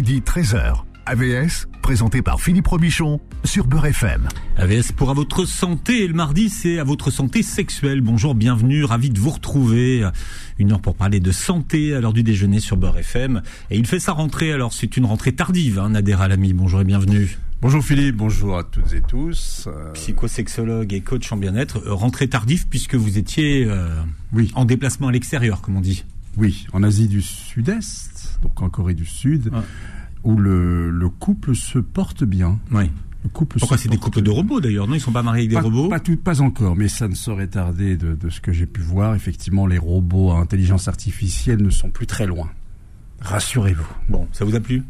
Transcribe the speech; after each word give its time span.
midi 0.00 0.22
13h. 0.24 0.76
AVS, 1.04 1.66
présenté 1.82 2.22
par 2.22 2.40
Philippe 2.40 2.68
Robichon 2.68 3.20
sur 3.44 3.66
Beurre 3.66 3.84
FM. 3.84 4.28
AVS 4.56 4.92
pour 4.92 5.10
à 5.10 5.12
votre 5.12 5.44
santé 5.44 6.04
et 6.04 6.08
le 6.08 6.14
mardi 6.14 6.48
c'est 6.48 6.78
à 6.78 6.84
votre 6.84 7.10
santé 7.10 7.42
sexuelle. 7.42 8.00
Bonjour, 8.00 8.34
bienvenue, 8.34 8.84
ravi 8.84 9.10
de 9.10 9.18
vous 9.18 9.28
retrouver. 9.28 10.08
Une 10.58 10.72
heure 10.72 10.80
pour 10.80 10.94
parler 10.94 11.20
de 11.20 11.30
santé 11.32 11.94
à 11.94 12.00
l'heure 12.00 12.14
du 12.14 12.22
déjeuner 12.22 12.60
sur 12.60 12.78
Beurre 12.78 12.96
FM. 12.96 13.42
Et 13.70 13.76
il 13.76 13.86
fait 13.86 14.00
sa 14.00 14.12
rentrée, 14.12 14.54
alors 14.54 14.72
c'est 14.72 14.96
une 14.96 15.04
rentrée 15.04 15.32
tardive, 15.32 15.78
hein, 15.78 15.90
Nader 15.90 16.16
Alami. 16.18 16.54
Bonjour 16.54 16.80
et 16.80 16.84
bienvenue. 16.84 17.36
Bonjour 17.60 17.84
Philippe, 17.84 18.16
bonjour 18.16 18.56
à 18.56 18.64
toutes 18.64 18.94
et 18.94 19.02
tous. 19.02 19.64
Euh, 19.66 19.92
Psychosexologue 19.92 20.94
et 20.94 21.02
coach 21.02 21.30
en 21.30 21.36
bien-être. 21.36 21.76
Euh, 21.86 21.92
rentrée 21.92 22.26
tardive 22.26 22.68
puisque 22.68 22.94
vous 22.94 23.18
étiez 23.18 23.66
euh, 23.66 23.86
oui. 24.32 24.50
en 24.54 24.64
déplacement 24.64 25.08
à 25.08 25.12
l'extérieur, 25.12 25.60
comme 25.60 25.76
on 25.76 25.82
dit. 25.82 26.06
Oui, 26.36 26.66
en 26.72 26.82
Asie 26.82 27.08
du 27.08 27.20
Sud-Est, 27.22 28.19
donc 28.42 28.60
en 28.62 28.68
Corée 28.68 28.94
du 28.94 29.06
Sud. 29.06 29.50
Ah 29.52 29.62
où 30.22 30.36
le, 30.36 30.90
le 30.90 31.08
couple 31.08 31.54
se 31.54 31.78
porte 31.78 32.24
bien. 32.24 32.58
Oui. 32.72 32.90
Le 33.22 33.28
couple 33.28 33.58
Pourquoi 33.58 33.76
c'est 33.76 33.88
des 33.88 33.98
couples 33.98 34.22
de 34.22 34.30
robots 34.30 34.60
d'ailleurs 34.60 34.86
Non, 34.86 34.94
ils 34.94 35.00
sont 35.00 35.12
pas 35.12 35.22
mariés 35.22 35.44
avec 35.44 35.50
des 35.50 35.58
robots. 35.58 35.88
Pas 35.88 36.00
tout, 36.00 36.16
pas 36.16 36.40
encore, 36.40 36.74
mais 36.76 36.88
ça 36.88 37.06
ne 37.08 37.14
saurait 37.14 37.48
tarder 37.48 37.96
de, 37.96 38.14
de 38.14 38.30
ce 38.30 38.40
que 38.40 38.52
j'ai 38.52 38.66
pu 38.66 38.80
voir. 38.80 39.14
Effectivement, 39.14 39.66
les 39.66 39.78
robots 39.78 40.30
à 40.30 40.38
intelligence 40.38 40.88
artificielle 40.88 41.62
ne 41.62 41.70
sont 41.70 41.90
plus 41.90 42.06
très 42.06 42.26
loin. 42.26 42.50
Rassurez-vous. 43.20 43.86
Bon, 44.08 44.26
ça 44.32 44.44
vous 44.44 44.54
a 44.54 44.60
plu? 44.60 44.82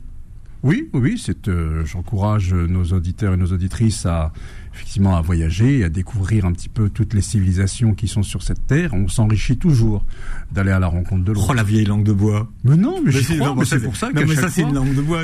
Oui, 0.63 0.89
oui, 0.93 1.21
c'est. 1.23 1.49
Euh, 1.49 1.85
j'encourage 1.87 2.53
nos 2.53 2.85
auditeurs 2.85 3.35
et 3.35 3.37
nos 3.37 3.47
auditrices 3.53 4.05
à 4.07 4.33
effectivement 4.75 5.17
à 5.17 5.21
voyager, 5.21 5.85
à 5.85 5.89
découvrir 5.89 6.45
un 6.45 6.53
petit 6.53 6.69
peu 6.69 6.91
toutes 6.91 7.15
les 7.15 7.23
civilisations 7.23 7.95
qui 7.95 8.09
sont 8.09 8.23
sur 8.23 8.43
cette 8.43 8.67
terre. 8.67 8.95
On 8.95 9.09
s'enrichit 9.09 9.57
toujours 9.57 10.05
d'aller 10.53 10.71
à 10.71 10.79
la 10.79 10.87
rencontre 10.87 11.25
de 11.25 11.33
l'autre. 11.33 11.49
Oh 11.51 11.55
la 11.55 11.63
vieille 11.63 11.85
langue 11.85 12.05
de 12.05 12.13
bois. 12.13 12.49
Mais 12.65 12.77
non, 12.77 13.01
mais, 13.05 13.13
c'est 13.13 13.81
pour 13.83 13.97
ça 13.97 14.13
que. 14.13 14.25
Mais 14.25 14.35
ça 14.37 14.49
c'est 14.49 14.63
une 14.63 14.75
langue 14.75 14.95
de 14.95 15.03
bois. 15.03 15.23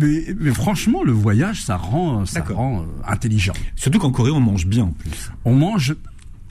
Mais, 0.00 0.52
franchement, 0.52 1.02
le 1.02 1.12
voyage, 1.12 1.62
ça 1.62 1.76
rend, 1.76 2.26
ça 2.26 2.42
rend 2.42 2.82
euh, 2.82 2.84
intelligent. 3.06 3.54
Surtout 3.76 3.98
qu'en 3.98 4.10
Corée, 4.10 4.30
on 4.30 4.40
mange 4.40 4.66
bien 4.66 4.84
en 4.84 4.92
plus. 4.92 5.30
On 5.44 5.54
mange 5.54 5.94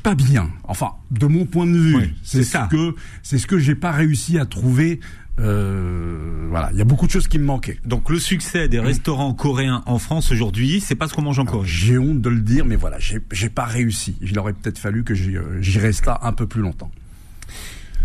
pas 0.01 0.15
bien. 0.15 0.49
Enfin, 0.65 0.91
de 1.11 1.27
mon 1.27 1.45
point 1.45 1.65
de 1.65 1.77
vue, 1.77 2.13
c'est 2.23 2.43
ce 2.43 2.57
que 2.69 2.95
c'est 3.21 3.37
ce 3.37 3.47
que 3.47 3.57
j'ai 3.57 3.75
pas 3.75 3.91
réussi 3.91 4.37
à 4.37 4.45
trouver 4.45 4.99
euh, 5.39 6.47
voilà, 6.49 6.69
il 6.71 6.77
y 6.77 6.81
a 6.81 6.85
beaucoup 6.85 7.07
de 7.07 7.11
choses 7.11 7.27
qui 7.27 7.39
me 7.39 7.45
manquaient. 7.45 7.79
Donc 7.85 8.09
le 8.09 8.19
succès 8.19 8.67
des 8.67 8.79
restaurants 8.79 9.33
coréens 9.33 9.83
en 9.85 9.97
France 9.97 10.31
aujourd'hui, 10.31 10.79
c'est 10.79 10.95
pas 10.95 11.07
ce 11.07 11.13
qu'on 11.13 11.23
mange 11.23 11.39
en 11.39 11.45
Corée. 11.45 11.67
J'ai 11.67 11.97
honte 11.97 12.21
de 12.21 12.29
le 12.29 12.41
dire, 12.41 12.65
mais 12.65 12.75
voilà, 12.75 12.97
j'ai 12.99 13.49
pas 13.49 13.65
réussi. 13.65 14.15
Il 14.21 14.37
aurait 14.37 14.53
peut-être 14.53 14.77
fallu 14.77 15.03
que 15.03 15.13
euh, 15.13 15.61
j'y 15.61 15.79
reste 15.79 16.05
là 16.05 16.19
un 16.21 16.33
peu 16.33 16.45
plus 16.45 16.61
longtemps. 16.61 16.91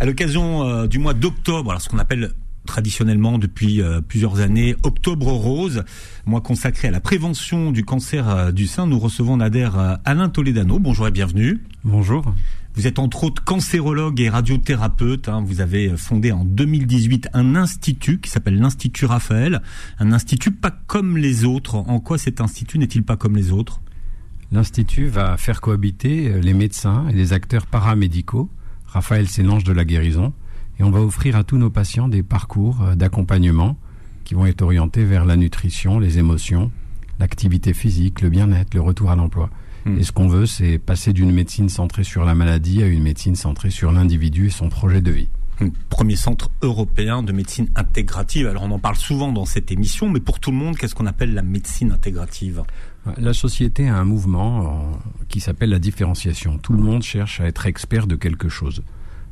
À 0.01 0.07
l'occasion 0.07 0.63
euh, 0.63 0.87
du 0.87 0.99
mois 0.99 1.15
d'octobre, 1.15 1.71
alors 1.71 1.83
ce 1.83 1.89
qu'on 1.89 1.99
appelle 1.99 2.33
traditionnellement 2.67 3.39
depuis 3.39 3.81
plusieurs 4.09 4.41
années 4.41 4.77
Octobre 4.83 5.29
Rose, 5.29 5.85
mois 6.27 6.43
consacré 6.43 6.89
à 6.89 6.91
la 6.91 7.01
prévention 7.01 7.73
du 7.73 7.83
cancer 7.83 8.53
du 8.53 8.67
sein. 8.67 8.87
Nous 8.87 8.99
recevons 8.99 9.39
Nader 9.39 9.71
Alain 10.05 10.29
Toledano. 10.29 10.79
Bonjour 10.79 11.09
et 11.09 11.11
bienvenue. 11.11 11.65
Bonjour. 11.83 12.35
Vous 12.79 12.87
êtes 12.87 13.01
entre 13.01 13.25
autres 13.25 13.43
cancérologue 13.43 14.21
et 14.21 14.29
radiothérapeute. 14.29 15.29
Hein. 15.29 15.43
Vous 15.45 15.61
avez 15.61 15.97
fondé 15.97 16.31
en 16.31 16.45
2018 16.45 17.31
un 17.33 17.57
institut 17.57 18.21
qui 18.21 18.31
s'appelle 18.31 18.57
l'Institut 18.57 19.05
Raphaël. 19.05 19.63
Un 19.99 20.13
institut 20.13 20.53
pas 20.53 20.71
comme 20.71 21.17
les 21.17 21.45
autres. 21.45 21.75
En 21.75 21.99
quoi 21.99 22.19
cet 22.19 22.41
institut 22.41 22.79
n'est-il 22.79 23.03
pas 23.03 23.17
comme 23.17 23.35
les 23.35 23.51
autres? 23.51 23.81
L'institut 24.53 25.07
va 25.07 25.37
faire 25.37 25.61
cohabiter 25.61 26.29
euh, 26.29 26.41
les 26.41 26.55
médecins 26.55 27.09
et 27.09 27.15
les 27.15 27.33
acteurs 27.33 27.67
paramédicaux. 27.67 28.49
Raphaël, 28.87 29.27
c'est 29.27 29.43
l'ange 29.43 29.65
de 29.65 29.73
la 29.73 29.85
guérison. 29.85 30.33
Et 30.79 30.85
on 30.85 30.93
va 30.93 31.01
offrir 31.01 31.35
à 31.35 31.43
tous 31.43 31.59
nos 31.59 31.71
patients 31.71 32.07
des 32.07 32.23
parcours 32.23 32.81
euh, 32.83 32.95
d'accompagnement 32.95 33.77
qui 34.23 34.35
vont 34.35 34.47
être 34.47 34.63
orientés 34.63 35.05
vers 35.05 35.25
la 35.25 35.35
nutrition, 35.35 35.99
les 35.99 36.19
émotions, 36.19 36.71
l'activité 37.19 37.75
physique, 37.75 38.21
le 38.21 38.29
bien-être, 38.29 38.73
le 38.73 38.83
retour 38.83 39.11
à 39.11 39.17
l'emploi. 39.17 39.51
Et 39.87 40.03
ce 40.03 40.13
qu'on 40.13 40.29
veut, 40.29 40.47
c'est 40.47 40.79
passer 40.79 41.13
d'une 41.13 41.33
médecine 41.33 41.69
centrée 41.69 42.05
sur 42.05 42.25
la 42.25 42.35
maladie 42.35 42.83
à 42.83 42.87
une 42.87 43.03
médecine 43.03 43.37
centrée 43.37 43.71
sur 43.71 43.91
l'individu 43.91 44.49
et 44.49 44.51
son 44.51 44.69
projet 44.69 45.01
de 45.01 45.11
vie. 45.11 45.29
Premier 45.89 46.15
centre 46.15 46.51
européen 46.63 47.23
de 47.23 47.33
médecine 47.33 47.69
intégrative. 47.75 48.47
Alors 48.47 48.63
on 48.63 48.71
en 48.71 48.79
parle 48.79 48.97
souvent 48.97 49.33
dans 49.33 49.45
cette 49.45 49.73
émission, 49.73 50.09
mais 50.09 50.21
pour 50.21 50.39
tout 50.39 50.53
le 50.53 50.57
monde, 50.57 50.77
qu'est-ce 50.77 50.95
qu'on 50.95 51.07
appelle 51.07 51.35
la 51.35 51.43
médecine 51.43 51.91
intégrative? 51.91 52.63
La 53.17 53.33
société 53.33 53.89
a 53.89 53.97
un 53.97 54.05
mouvement 54.05 54.61
euh, 54.61 54.97
qui 55.29 55.41
s'appelle 55.41 55.71
la 55.71 55.79
différenciation. 55.79 56.59
Tout 56.59 56.75
le 56.75 56.83
monde 56.83 57.03
cherche 57.03 57.41
à 57.41 57.47
être 57.47 57.67
expert 57.67 58.07
de 58.07 58.15
quelque 58.15 58.49
chose. 58.49 58.83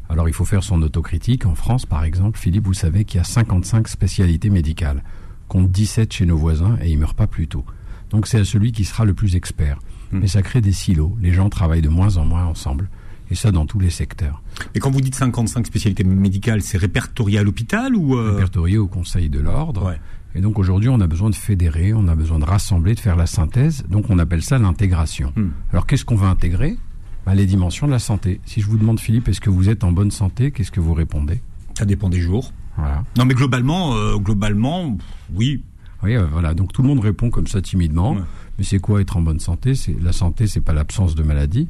Alors 0.09 0.29
il 0.29 0.35
faut 0.35 0.45
faire 0.45 0.65
son 0.65 0.83
autocritique. 0.83 1.47
En 1.47 1.55
France, 1.55 1.87
par 1.87 2.03
exemple, 2.03 2.39
Philippe, 2.39 2.65
vous 2.65 2.75
savez 2.75 3.05
qu'il 3.05 3.19
y 3.19 3.21
a 3.21 3.25
55 3.25 3.87
spécialités 3.87 4.51
médicales, 4.51 5.05
compte 5.49 5.71
17 5.71 6.13
chez 6.13 6.27
nos 6.27 6.37
voisins 6.37 6.77
et 6.83 6.91
ils 6.91 6.99
meurent 6.99 7.15
pas 7.15 7.27
plus 7.27 7.47
tôt. 7.47 7.65
Donc 8.11 8.27
c'est 8.27 8.41
à 8.41 8.45
celui 8.45 8.73
qui 8.73 8.85
sera 8.85 9.05
le 9.05 9.15
plus 9.15 9.37
expert. 9.37 9.79
Hmm. 10.13 10.21
mais 10.21 10.29
ça 10.29 10.43
crée 10.43 10.61
des 10.61 10.73
silos. 10.73 11.17
Les 11.21 11.33
gens 11.33 11.49
travaillent 11.49 11.83
de 11.83 11.89
moins 11.89 12.17
en 12.17 12.25
moins 12.25 12.45
ensemble. 12.45 12.89
Et 13.31 13.35
ça 13.35 13.51
dans 13.51 13.67
tous 13.67 13.81
les 13.81 13.91
secteurs. 13.91 14.41
Mais 14.73 14.81
quand 14.81 14.91
vous 14.91 15.01
dites 15.01 15.17
55 15.17 15.67
spécialités 15.67 16.05
médicales, 16.05 16.63
c'est 16.63 16.79
répertorié 16.79 17.39
à 17.39 17.43
l'hôpital 17.43 17.97
ou 17.97 18.17
euh... 18.17 18.33
Répertorié 18.35 18.79
au 18.79 18.87
Conseil 18.87 19.29
de 19.29 19.41
l'ordre. 19.41 19.97
Et 20.37 20.41
donc 20.41 20.61
aujourd'hui, 20.61 20.89
on 20.91 21.01
a 21.01 21.09
besoin 21.09 21.31
de 21.31 21.35
fédérer, 21.35 21.93
on 21.93 22.07
a 22.07 22.15
besoin 22.15 22.39
de 22.39 22.45
rassembler, 22.45 22.95
de 22.95 23.01
faire 23.01 23.17
la 23.17 23.27
synthèse. 23.27 23.85
Donc 23.89 24.11
on 24.11 24.19
appelle 24.21 24.43
ça 24.43 24.59
l'intégration. 24.59 25.33
Hmm. 25.35 25.49
Alors 25.73 25.87
qu'est-ce 25.87 26.05
qu'on 26.05 26.15
va 26.15 26.29
intégrer? 26.29 26.77
Bah, 27.25 27.35
Les 27.35 27.47
dimensions 27.47 27.89
de 27.89 27.93
la 27.93 27.99
santé. 27.99 28.41
Si 28.45 28.61
je 28.61 28.67
vous 28.67 28.79
demande, 28.79 29.01
Philippe, 29.01 29.27
est-ce 29.29 29.41
que 29.41 29.51
vous 29.51 29.69
êtes 29.69 29.83
en 29.83 29.91
bonne 29.91 30.13
santé 30.13 30.53
Qu'est-ce 30.53 30.71
que 30.71 30.81
vous 30.81 30.95
répondez? 30.95 31.41
Ça 31.77 31.85
dépend 31.85 32.09
des 32.09 32.21
jours. 32.21 32.53
Voilà. 32.77 33.03
Non, 33.17 33.25
mais 33.25 33.35
globalement, 33.35 33.97
euh, 33.97 34.17
globalement, 34.17 34.97
oui. 35.35 35.63
Oui, 36.03 36.17
euh, 36.17 36.27
voilà. 36.31 36.55
Donc 36.55 36.73
tout 36.73 36.83
le 36.83 36.89
monde 36.89 37.01
répond 37.01 37.31
comme 37.31 37.47
ça 37.47 37.61
timidement. 37.61 38.17
Mais 38.59 38.65
c'est 38.65 38.79
quoi 38.79 39.01
être 39.01 39.17
en 39.17 39.23
bonne 39.23 39.41
santé? 39.41 39.75
C'est 39.75 39.97
la 40.01 40.13
santé, 40.13 40.47
c'est 40.47 40.61
pas 40.61 40.73
l'absence 40.73 41.15
de 41.15 41.23
maladie. 41.23 41.69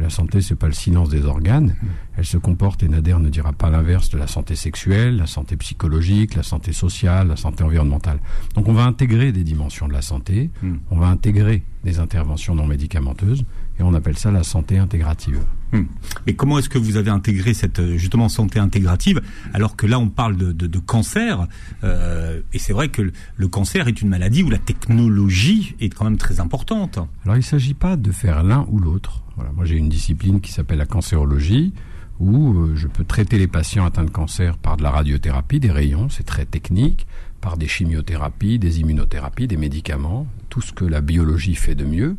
La 0.00 0.10
santé, 0.10 0.40
c'est 0.40 0.54
pas 0.54 0.68
le 0.68 0.72
silence 0.72 1.08
des 1.08 1.24
organes. 1.24 1.74
Elle 2.16 2.24
se 2.24 2.36
comporte, 2.36 2.82
et 2.82 2.88
Nader 2.88 3.16
ne 3.18 3.28
dira 3.28 3.52
pas 3.52 3.68
l'inverse 3.68 4.10
de 4.10 4.18
la 4.18 4.26
santé 4.26 4.54
sexuelle, 4.54 5.16
la 5.16 5.26
santé 5.26 5.56
psychologique, 5.56 6.36
la 6.36 6.42
santé 6.42 6.72
sociale, 6.72 7.28
la 7.28 7.36
santé 7.36 7.64
environnementale. 7.64 8.20
Donc 8.54 8.68
on 8.68 8.72
va 8.72 8.84
intégrer 8.84 9.32
des 9.32 9.44
dimensions 9.44 9.88
de 9.88 9.92
la 9.92 10.02
santé, 10.02 10.50
hmm. 10.62 10.76
on 10.90 10.98
va 10.98 11.08
intégrer 11.08 11.64
des 11.84 11.98
interventions 11.98 12.54
non 12.54 12.66
médicamenteuses, 12.66 13.44
et 13.78 13.82
on 13.82 13.92
appelle 13.94 14.16
ça 14.16 14.30
la 14.30 14.44
santé 14.44 14.78
intégrative. 14.78 15.40
Hmm. 15.72 15.84
Mais 16.26 16.34
comment 16.34 16.58
est-ce 16.58 16.68
que 16.68 16.78
vous 16.78 16.96
avez 16.96 17.10
intégré 17.10 17.52
cette 17.52 17.96
justement 17.96 18.28
santé 18.28 18.58
intégrative 18.58 19.20
alors 19.52 19.76
que 19.76 19.86
là 19.86 19.98
on 19.98 20.08
parle 20.08 20.36
de 20.36 20.78
cancer 20.78 21.46
euh, 21.84 22.40
et 22.52 22.58
c'est 22.58 22.72
vrai 22.72 22.88
que 22.88 23.12
le, 23.36 23.48
cancer 23.48 23.88
est 23.88 24.02
une 24.02 24.08
maladie 24.08 24.42
où 24.42 24.50
la 24.50 24.58
technologie 24.58 25.74
est 25.80 25.88
quand 25.88 26.04
même 26.04 26.16
très 26.16 26.40
importante. 26.40 26.98
Alors 27.24 27.36
il 27.36 27.40
ne 27.40 27.44
s'agit 27.44 27.74
pas 27.74 27.96
de 27.96 28.12
faire 28.12 28.42
l'un 28.42 28.66
ou 28.68 28.78
l'autre. 28.78 29.22
Voilà, 29.36 29.52
moi 29.52 29.64
j'ai 29.64 29.76
une 29.76 29.88
discipline 29.88 30.40
qui 30.40 30.52
s'appelle 30.52 30.78
la 30.78 30.86
cancérologie 30.86 31.72
où 32.18 32.52
euh, 32.52 32.74
je 32.74 32.88
peux 32.88 33.04
traiter 33.04 33.38
les 33.38 33.46
patients 33.46 33.84
atteints 33.84 34.04
de 34.04 34.10
cancer 34.10 34.58
par 34.58 34.76
de 34.76 34.82
la 34.82 34.90
radiothérapie, 34.90 35.60
des 35.60 35.70
rayons, 35.70 36.08
c'est 36.08 36.24
très 36.24 36.44
technique, 36.44 37.06
par 37.40 37.56
des 37.56 37.68
chimiothérapies, 37.68 38.58
des 38.58 38.80
immunothérapies, 38.80 39.46
des 39.46 39.56
médicaments, 39.56 40.26
tout 40.48 40.60
ce 40.60 40.72
que 40.72 40.84
la 40.84 41.00
biologie 41.00 41.54
fait 41.54 41.76
de 41.76 41.84
mieux. 41.84 42.16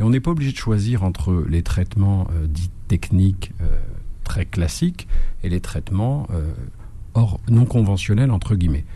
Et 0.00 0.02
on 0.02 0.10
n'est 0.10 0.20
pas 0.20 0.30
obligé 0.30 0.52
de 0.52 0.56
choisir 0.56 1.04
entre 1.04 1.44
les 1.48 1.62
traitements 1.62 2.26
euh, 2.32 2.46
dits 2.46 2.70
techniques 2.88 3.52
euh, 3.60 3.78
très 4.24 4.46
classiques 4.46 5.06
et 5.44 5.50
les 5.50 5.60
traitements 5.60 6.26
euh, 6.30 6.50
hors, 7.12 7.38
non 7.50 7.66
conventionnels, 7.66 8.30
entre 8.30 8.56
guillemets. 8.56 8.86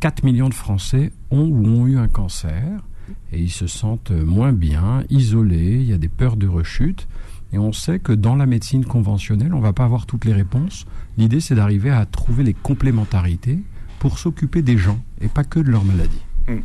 4 0.00 0.24
millions 0.24 0.48
de 0.48 0.54
Français 0.54 1.12
ont 1.30 1.46
ou 1.46 1.64
ont 1.64 1.86
eu 1.86 1.96
un 1.96 2.08
cancer 2.08 2.82
et 3.32 3.40
ils 3.40 3.52
se 3.52 3.68
sentent 3.68 4.10
moins 4.10 4.52
bien, 4.52 5.04
isolés, 5.10 5.76
il 5.76 5.84
y 5.84 5.92
a 5.92 5.98
des 5.98 6.08
peurs 6.08 6.36
de 6.36 6.48
rechute. 6.48 7.06
Et 7.52 7.58
on 7.58 7.72
sait 7.72 7.98
que 7.98 8.12
dans 8.12 8.34
la 8.34 8.44
médecine 8.44 8.84
conventionnelle, 8.84 9.54
on 9.54 9.58
ne 9.58 9.62
va 9.62 9.72
pas 9.72 9.84
avoir 9.84 10.06
toutes 10.06 10.24
les 10.24 10.34
réponses. 10.34 10.86
L'idée, 11.16 11.40
c'est 11.40 11.54
d'arriver 11.54 11.90
à 11.90 12.04
trouver 12.04 12.44
les 12.44 12.52
complémentarités 12.52 13.60
pour 14.00 14.18
s'occuper 14.18 14.62
des 14.62 14.76
gens 14.76 15.00
et 15.20 15.28
pas 15.28 15.44
que 15.44 15.60
de 15.60 15.70
leur 15.70 15.84
maladie. 15.84 16.22
Mmh. 16.48 16.56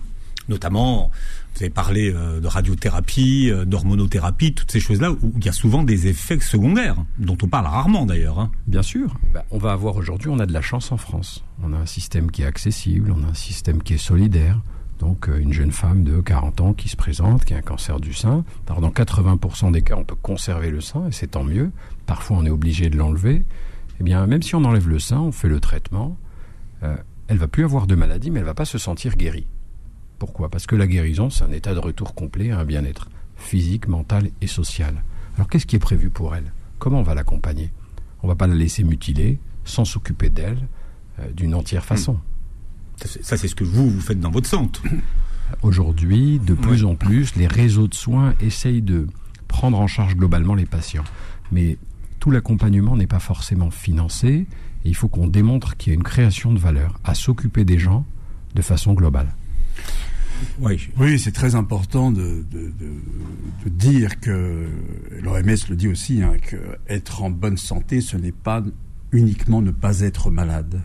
Notamment, 0.49 1.09
vous 1.55 1.63
avez 1.63 1.69
parlé 1.69 2.11
euh, 2.13 2.39
de 2.39 2.47
radiothérapie, 2.47 3.49
euh, 3.51 3.65
d'hormonothérapie, 3.65 4.53
toutes 4.53 4.71
ces 4.71 4.79
choses-là 4.79 5.11
où 5.11 5.33
il 5.37 5.45
y 5.45 5.49
a 5.49 5.53
souvent 5.53 5.83
des 5.83 6.07
effets 6.07 6.39
secondaires, 6.39 6.95
dont 7.19 7.37
on 7.41 7.47
parle 7.47 7.67
rarement 7.67 8.05
d'ailleurs. 8.05 8.39
Hein. 8.39 8.51
Bien 8.67 8.81
sûr. 8.81 9.15
Bah, 9.33 9.45
on 9.51 9.57
va 9.57 9.71
avoir 9.71 9.95
aujourd'hui, 9.95 10.29
on 10.29 10.39
a 10.39 10.45
de 10.45 10.53
la 10.53 10.61
chance 10.61 10.91
en 10.91 10.97
France. 10.97 11.43
On 11.63 11.73
a 11.73 11.77
un 11.77 11.85
système 11.85 12.31
qui 12.31 12.41
est 12.41 12.45
accessible, 12.45 13.13
on 13.15 13.23
a 13.23 13.31
un 13.31 13.35
système 13.35 13.83
qui 13.83 13.93
est 13.93 13.97
solidaire. 13.97 14.59
Donc 14.99 15.27
euh, 15.27 15.37
une 15.37 15.53
jeune 15.53 15.71
femme 15.71 16.03
de 16.03 16.21
40 16.21 16.61
ans 16.61 16.73
qui 16.73 16.89
se 16.89 16.95
présente, 16.95 17.45
qui 17.45 17.53
a 17.53 17.57
un 17.57 17.61
cancer 17.61 17.99
du 17.99 18.13
sein. 18.13 18.43
Alors 18.67 18.81
dans 18.81 18.89
80% 18.89 19.71
des 19.71 19.81
cas, 19.81 19.95
on 19.97 20.03
peut 20.03 20.15
conserver 20.15 20.71
le 20.71 20.81
sein 20.81 21.07
et 21.07 21.11
c'est 21.11 21.27
tant 21.27 21.43
mieux. 21.43 21.71
Parfois, 22.05 22.37
on 22.37 22.45
est 22.45 22.49
obligé 22.49 22.89
de 22.89 22.97
l'enlever. 22.97 23.43
Eh 23.99 24.03
bien, 24.03 24.25
même 24.25 24.41
si 24.41 24.55
on 24.55 24.63
enlève 24.63 24.89
le 24.89 24.99
sein, 24.99 25.19
on 25.19 25.31
fait 25.31 25.49
le 25.49 25.59
traitement. 25.59 26.17
Euh, 26.83 26.95
elle 27.27 27.37
va 27.37 27.47
plus 27.47 27.63
avoir 27.63 27.87
de 27.87 27.95
maladie, 27.95 28.31
mais 28.31 28.39
elle 28.39 28.45
va 28.45 28.53
pas 28.53 28.65
se 28.65 28.77
sentir 28.77 29.15
guérie. 29.15 29.47
Pourquoi? 30.23 30.47
Parce 30.47 30.67
que 30.67 30.77
la 30.77 30.87
guérison, 30.87 31.29
c'est 31.29 31.43
un 31.43 31.51
état 31.51 31.73
de 31.73 31.79
retour 31.79 32.15
complet 32.15 32.51
à 32.51 32.59
un 32.59 32.63
bien-être 32.63 33.09
physique, 33.35 33.89
mental 33.89 34.29
et 34.39 34.47
social. 34.47 35.03
Alors 35.35 35.49
qu'est-ce 35.49 35.65
qui 35.65 35.75
est 35.75 35.79
prévu 35.79 36.09
pour 36.09 36.33
elle? 36.33 36.53
Comment 36.79 36.99
on 36.99 37.03
va 37.03 37.13
l'accompagner? 37.13 37.73
On 38.21 38.29
va 38.29 38.35
pas 38.35 38.47
la 38.47 38.55
laisser 38.55 38.85
mutiler 38.85 39.37
sans 39.65 39.83
s'occuper 39.83 40.29
d'elle 40.29 40.65
euh, 41.19 41.29
d'une 41.33 41.53
entière 41.53 41.83
façon. 41.83 42.21
Ça, 43.21 43.35
c'est 43.35 43.49
ce 43.49 43.53
que 43.53 43.65
vous, 43.65 43.89
vous 43.89 43.99
faites 43.99 44.21
dans 44.21 44.31
votre 44.31 44.47
centre. 44.47 44.81
Aujourd'hui, 45.61 46.39
de 46.39 46.53
plus 46.53 46.85
en 46.85 46.95
plus, 46.95 47.35
les 47.35 47.47
réseaux 47.47 47.89
de 47.89 47.93
soins 47.93 48.33
essayent 48.39 48.81
de 48.81 49.07
prendre 49.49 49.77
en 49.77 49.87
charge 49.87 50.15
globalement 50.15 50.55
les 50.55 50.65
patients. 50.65 51.03
Mais 51.51 51.77
tout 52.21 52.31
l'accompagnement 52.31 52.95
n'est 52.95 53.07
pas 53.07 53.19
forcément 53.19 53.71
financé. 53.71 54.47
Et 54.85 54.89
il 54.89 54.95
faut 54.95 55.09
qu'on 55.09 55.27
démontre 55.27 55.75
qu'il 55.75 55.91
y 55.91 55.93
a 55.93 55.95
une 55.95 56.03
création 56.03 56.53
de 56.53 56.59
valeur 56.59 56.97
à 57.03 57.13
s'occuper 57.13 57.65
des 57.65 57.77
gens 57.77 58.05
de 58.55 58.61
façon 58.61 58.93
globale. 58.93 59.27
Oui, 60.59 60.89
oui 60.97 61.19
c'est 61.19 61.31
très 61.31 61.55
important 61.55 62.11
de, 62.11 62.45
de, 62.51 62.71
de, 62.79 63.69
dire 63.69 64.19
que 64.19 64.67
l'OMS 65.21 65.69
le 65.69 65.75
dit 65.75 65.87
aussi, 65.87 66.21
hein, 66.21 66.33
que 66.41 66.57
être 66.87 67.23
en 67.23 67.29
bonne 67.29 67.57
santé, 67.57 68.01
ce 68.01 68.17
n'est 68.17 68.31
pas 68.31 68.63
uniquement 69.11 69.61
ne 69.61 69.71
pas 69.71 70.01
être 70.01 70.29
malade. 70.29 70.81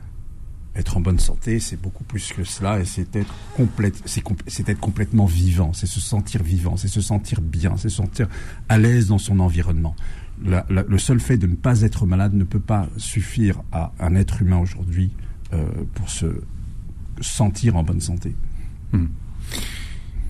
Être 0.76 0.96
en 0.96 1.00
bonne 1.00 1.18
santé, 1.18 1.58
c'est 1.58 1.80
beaucoup 1.80 2.04
plus 2.04 2.32
que 2.32 2.44
cela, 2.44 2.78
et 2.78 2.84
c'est 2.84 3.16
être 3.16 3.34
complète, 3.56 4.00
c'est 4.04 4.68
être 4.68 4.78
complètement 4.78 5.26
vivant, 5.26 5.72
c'est 5.72 5.86
se 5.86 6.00
sentir 6.00 6.42
vivant, 6.42 6.76
c'est 6.76 6.88
se 6.88 7.00
sentir 7.00 7.40
bien, 7.40 7.76
c'est 7.76 7.88
se 7.88 7.96
sentir 7.96 8.28
à 8.68 8.78
l'aise 8.78 9.08
dans 9.08 9.18
son 9.18 9.40
environnement. 9.40 9.96
le 10.40 10.98
seul 10.98 11.18
fait 11.18 11.36
de 11.36 11.48
ne 11.48 11.56
pas 11.56 11.82
être 11.82 12.06
malade 12.06 12.34
ne 12.34 12.44
peut 12.44 12.60
pas 12.60 12.88
suffire 12.96 13.62
à 13.72 13.92
un 13.98 14.14
être 14.14 14.40
humain 14.40 14.58
aujourd'hui 14.58 15.10
euh, 15.52 15.66
pour 15.94 16.10
se 16.10 16.26
sentir 17.20 17.76
en 17.76 17.82
bonne 17.82 18.00
santé. 18.00 18.34
Hmm. 18.92 19.06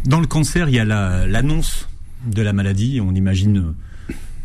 Dans 0.05 0.21
le 0.21 0.27
cancer, 0.27 0.69
il 0.69 0.75
y 0.75 0.79
a 0.79 0.85
l'annonce 0.85 1.89
de 2.27 2.43
la 2.43 2.53
maladie. 2.53 3.01
On 3.01 3.15
imagine 3.15 3.75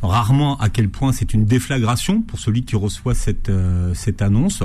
rarement 0.01 0.57
à 0.59 0.69
quel 0.69 0.89
point 0.89 1.11
c'est 1.11 1.33
une 1.33 1.45
déflagration 1.45 2.21
pour 2.21 2.39
celui 2.39 2.63
qui 2.63 2.75
reçoit 2.75 3.15
cette, 3.15 3.49
euh, 3.49 3.93
cette 3.93 4.21
annonce. 4.21 4.63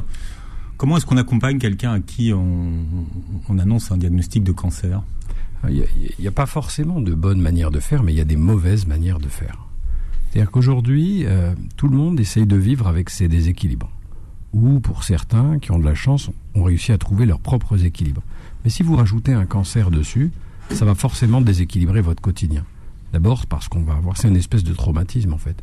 Comment 0.76 0.96
est-ce 0.96 1.06
qu'on 1.06 1.16
accompagne 1.16 1.58
quelqu'un 1.58 1.92
à 1.92 2.00
qui 2.00 2.32
on, 2.32 3.58
annonce 3.58 3.90
un 3.90 3.96
diagnostic 3.96 4.44
de 4.44 4.52
cancer? 4.52 5.02
Il 5.68 5.84
n'y 6.20 6.28
a, 6.28 6.30
pas 6.30 6.46
forcément 6.46 7.00
de 7.00 7.14
bonne 7.14 7.40
manière 7.40 7.72
de 7.72 7.80
faire, 7.80 8.04
mais 8.04 8.12
il 8.12 8.16
y 8.16 8.20
a 8.20 8.24
des 8.24 8.36
mauvaises 8.36 8.86
manières 8.86 9.18
de 9.18 9.26
faire. 9.26 9.66
C'est-à-dire 10.30 10.52
qu'aujourd'hui, 10.52 11.24
euh, 11.26 11.52
tout 11.76 11.88
le 11.88 11.96
monde 11.96 12.20
essaye 12.20 12.46
de 12.46 12.54
vivre 12.54 12.86
avec 12.86 13.10
ses 13.10 13.26
déséquilibres. 13.26 13.90
Ou 14.52 14.78
pour 14.78 15.02
certains 15.02 15.58
qui 15.58 15.72
ont 15.72 15.80
de 15.80 15.84
la 15.84 15.96
chance, 15.96 16.30
ont 16.54 16.62
réussi 16.62 16.92
à 16.92 16.98
trouver 16.98 17.26
leurs 17.26 17.40
propres 17.40 17.84
équilibres. 17.84 18.22
Mais 18.68 18.72
si 18.72 18.82
vous 18.82 18.96
rajoutez 18.96 19.32
un 19.32 19.46
cancer 19.46 19.90
dessus, 19.90 20.30
ça 20.68 20.84
va 20.84 20.94
forcément 20.94 21.40
déséquilibrer 21.40 22.02
votre 22.02 22.20
quotidien. 22.20 22.66
D'abord 23.14 23.46
parce 23.46 23.66
qu'on 23.66 23.80
va 23.80 23.94
avoir, 23.94 24.18
c'est 24.18 24.28
une 24.28 24.36
espèce 24.36 24.62
de 24.62 24.74
traumatisme 24.74 25.32
en 25.32 25.38
fait. 25.38 25.56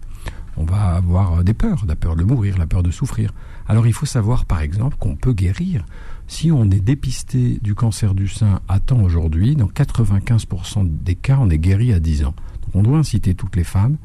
On 0.57 0.65
va 0.65 0.95
avoir 0.95 1.43
des 1.43 1.53
peurs, 1.53 1.85
la 1.87 1.95
peur 1.95 2.15
de 2.15 2.23
mourir, 2.23 2.57
la 2.57 2.65
peur 2.65 2.81
de 2.81 2.89
souffrir. 2.89 3.31
Alors 3.67 3.85
il 3.85 3.93
faut 3.93 4.07
savoir 4.07 4.45
par 4.45 4.59
exemple 4.59 4.97
qu'on 4.99 5.15
peut 5.15 5.33
guérir. 5.33 5.85
Si 6.25 6.51
on 6.51 6.63
est 6.71 6.79
dépisté 6.79 7.59
du 7.61 7.75
cancer 7.75 8.15
du 8.15 8.27
sein 8.27 8.59
à 8.67 8.79
temps 8.79 9.03
aujourd'hui, 9.03 9.55
dans 9.55 9.67
95% 9.67 10.87
des 11.03 11.13
cas, 11.13 11.37
on 11.39 11.51
est 11.51 11.59
guéri 11.59 11.93
à 11.93 11.99
10 11.99 12.23
ans. 12.23 12.33
Donc 12.63 12.73
on 12.73 12.81
doit 12.81 12.97
inciter 12.97 13.35
toutes 13.35 13.55
les 13.55 13.63
femmes, 13.63 13.97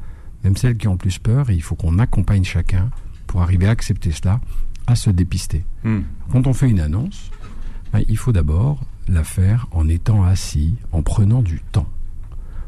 même 0.43 0.55
celles 0.55 0.77
qui 0.77 0.87
ont 0.87 0.97
plus 0.97 1.17
peur, 1.17 1.49
et 1.49 1.55
il 1.55 1.63
faut 1.63 1.73
qu'on 1.73 1.97
accompagne 1.97 2.43
chacun 2.43 2.91
pour 3.25 3.41
arriver 3.41 3.65
à 3.65 3.71
accepter 3.71 4.11
cela, 4.11 4.39
à 4.85 4.93
se 4.93 5.09
dépister. 5.09 5.65
Hmm. 5.83 6.01
Quand 6.31 6.45
on 6.45 6.53
fait 6.53 6.69
une 6.69 6.79
annonce, 6.81 7.31
ben, 7.91 8.03
il 8.07 8.17
faut 8.17 8.31
d'abord 8.31 8.79
la 9.07 9.23
faire 9.23 9.67
en 9.71 9.87
étant 9.87 10.23
assis, 10.23 10.75
en 10.91 11.01
prenant 11.01 11.41
du 11.41 11.61
temps. 11.71 11.89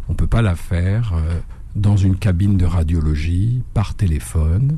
On 0.09 0.13
ne 0.13 0.17
peut 0.17 0.27
pas 0.27 0.41
la 0.41 0.55
faire 0.55 1.13
euh, 1.13 1.39
dans 1.75 1.97
une 1.97 2.17
cabine 2.17 2.57
de 2.57 2.65
radiologie, 2.65 3.63
par 3.73 3.95
téléphone. 3.95 4.77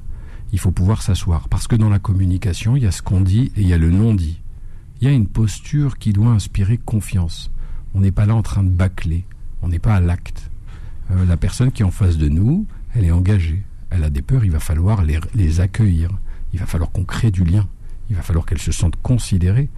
Il 0.54 0.60
faut 0.60 0.72
pouvoir 0.72 1.02
s'asseoir. 1.02 1.50
Parce 1.50 1.68
que 1.68 1.76
dans 1.76 1.90
la 1.90 2.00
communication, 2.00 2.76
il 2.76 2.84
y 2.84 2.88
a 2.88 2.92
ce 2.92 3.02
qu'on 3.02 3.22
dit 3.22 3.52
et 3.56 3.62
il 3.62 3.68
y 3.68 3.74
a 3.74 3.78
le 3.78 3.90
non-dit. 3.90 4.42
Il 5.02 5.08
y 5.08 5.12
a 5.12 5.14
une 5.14 5.28
posture 5.28 5.98
qui 5.98 6.14
doit 6.14 6.30
inspirer 6.30 6.78
confiance. 6.78 7.52
On 7.94 8.02
n'est 8.02 8.12
pas 8.12 8.26
là 8.26 8.36
en 8.36 8.42
train 8.42 8.64
de 8.64 8.70
bâcler. 8.70 9.26
On 9.62 9.68
n'est 9.68 9.80
pas 9.80 9.96
à 9.96 10.00
l'acte. 10.00 10.50
Euh, 11.12 11.26
la 11.26 11.38
personne 11.38 11.72
qui 11.72 11.82
est 11.82 11.86
en 11.86 11.92
face 11.92 12.18
de 12.18 12.30
nous, 12.30 12.66
elle 12.94 13.06
est 13.06 13.12
engagée. 13.12 13.64
Elle 13.90 14.04
a 14.04 14.10
des 14.10 14.22
peurs, 14.22 14.46
il 14.46 14.52
va 14.52 14.60
falloir 14.60 15.04
les, 15.04 15.20
les 15.34 15.60
accueillir. 15.60 16.10
Il 16.54 16.60
va 16.60 16.66
falloir 16.66 16.92
qu'on 16.92 17.04
crée 17.04 17.32
du 17.32 17.44
lien. 17.44 17.68
Il 18.10 18.16
va 18.16 18.22
falloir 18.22 18.46
qu'elle 18.46 18.60
se 18.60 18.72
sente 18.72 18.96
considérée 19.02 19.70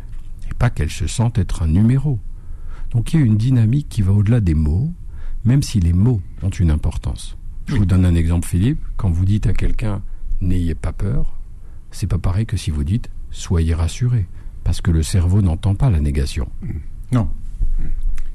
et 0.50 0.54
pas 0.54 0.70
qu'elle 0.70 0.90
se 0.90 1.08
sente 1.08 1.38
être 1.38 1.64
un 1.64 1.68
numéro. 1.68 2.20
Donc 2.92 3.14
il 3.14 3.20
y 3.20 3.24
a 3.24 3.26
une 3.26 3.38
dynamique 3.38 3.88
qui 3.90 4.02
va 4.02 4.12
au-delà 4.12 4.40
des 4.40 4.54
mots, 4.54 4.92
même 5.46 5.62
si 5.62 5.80
les 5.80 5.94
mots 5.94 6.22
ont 6.42 6.50
une 6.50 6.72
importance. 6.72 7.38
Je 7.68 7.76
vous 7.76 7.86
donne 7.86 8.06
un 8.06 8.16
exemple, 8.16 8.48
Philippe. 8.48 8.80
Quand 8.96 9.10
vous 9.10 9.26
dites 9.26 9.48
à 9.48 9.54
quelqu'un 9.54 10.02
n'ayez 10.42 10.76
pas 10.76 10.94
peur, 10.94 11.38
c'est 11.92 12.08
pas 12.08 12.18
pareil 12.18 12.46
que 12.46 12.58
si 12.58 12.72
vous 12.72 12.84
dites 12.84 13.10
soyez 13.32 13.74
rassuré, 13.74 14.26
parce 14.64 14.82
que 14.82 14.92
le 14.92 15.04
cerveau 15.04 15.42
n'entend 15.42 15.76
pas 15.76 15.90
la 15.90 16.00
négation. 16.00 16.50
Non. 17.12 17.30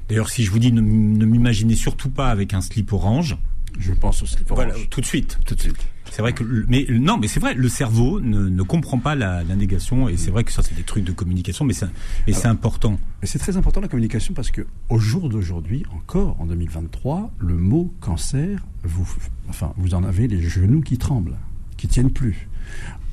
D'ailleurs, 0.07 0.29
si 0.29 0.43
je 0.43 0.51
vous 0.51 0.59
dis 0.59 0.71
ne, 0.71 0.81
ne 0.81 1.25
m'imaginez 1.25 1.75
surtout 1.75 2.09
pas 2.09 2.29
avec 2.29 2.53
un 2.53 2.61
slip 2.61 2.93
orange, 2.93 3.37
je 3.79 3.93
pense 3.93 4.23
au 4.23 4.25
slip 4.25 4.49
orange. 4.51 4.65
Voilà, 4.65 4.85
tout 4.89 5.01
de 5.01 5.05
suite, 5.05 5.39
tout 5.45 5.55
de 5.55 5.61
suite. 5.61 5.87
C'est 6.11 6.21
vrai 6.21 6.33
que, 6.33 6.43
mais 6.67 6.85
non, 6.89 7.17
mais 7.17 7.27
c'est 7.27 7.39
vrai, 7.39 7.55
le 7.55 7.67
cerveau 7.67 8.19
ne, 8.19 8.47
ne 8.47 8.63
comprend 8.63 8.99
pas 8.99 9.15
la, 9.15 9.43
la, 9.43 9.55
négation, 9.55 10.07
et 10.07 10.17
c'est 10.17 10.29
vrai 10.29 10.43
que 10.43 10.51
ça, 10.51 10.61
c'est 10.61 10.75
des 10.75 10.83
trucs 10.83 11.03
de 11.03 11.11
communication, 11.11 11.65
mais 11.65 11.73
c'est, 11.73 11.87
c'est 12.31 12.47
important. 12.47 12.99
C'est 13.23 13.39
très 13.39 13.57
important 13.57 13.81
la 13.81 13.87
communication 13.87 14.35
parce 14.35 14.51
que 14.51 14.61
au 14.89 14.99
jour 14.99 15.29
d'aujourd'hui, 15.29 15.83
encore 15.91 16.39
en 16.39 16.45
2023, 16.45 17.31
le 17.39 17.55
mot 17.55 17.91
cancer, 17.99 18.63
vous, 18.83 19.07
enfin, 19.49 19.73
vous 19.77 19.95
en 19.95 20.03
avez 20.03 20.27
les 20.27 20.41
genoux 20.41 20.81
qui 20.81 20.99
tremblent, 20.99 21.37
qui 21.77 21.87
tiennent 21.87 22.11
plus. 22.11 22.47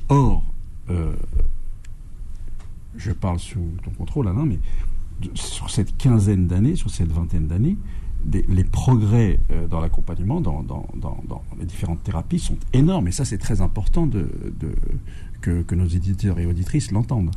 Or, 0.09 0.43
euh, 0.89 1.13
je 2.97 3.11
parle 3.11 3.39
sous 3.39 3.65
ton 3.83 3.91
contrôle, 3.91 4.27
Alain, 4.27 4.45
mais 4.45 4.59
sur 5.33 5.69
cette 5.69 5.97
quinzaine 5.97 6.47
d'années, 6.47 6.75
sur 6.75 6.89
cette 6.89 7.11
vingtaine 7.11 7.47
d'années, 7.47 7.77
les 8.25 8.63
progrès 8.63 9.39
euh, 9.51 9.67
dans 9.67 9.79
l'accompagnement, 9.79 10.41
dans, 10.41 10.63
les 11.59 11.65
différentes 11.65 12.03
thérapies 12.03 12.39
sont 12.39 12.57
énormes. 12.73 13.07
Et 13.07 13.11
ça, 13.11 13.25
c'est 13.25 13.37
très 13.37 13.61
important 13.61 14.09
que, 15.41 15.75
nos 15.75 15.87
éditeurs 15.87 16.39
et 16.39 16.45
auditrices 16.45 16.91
l'entendent. 16.91 17.31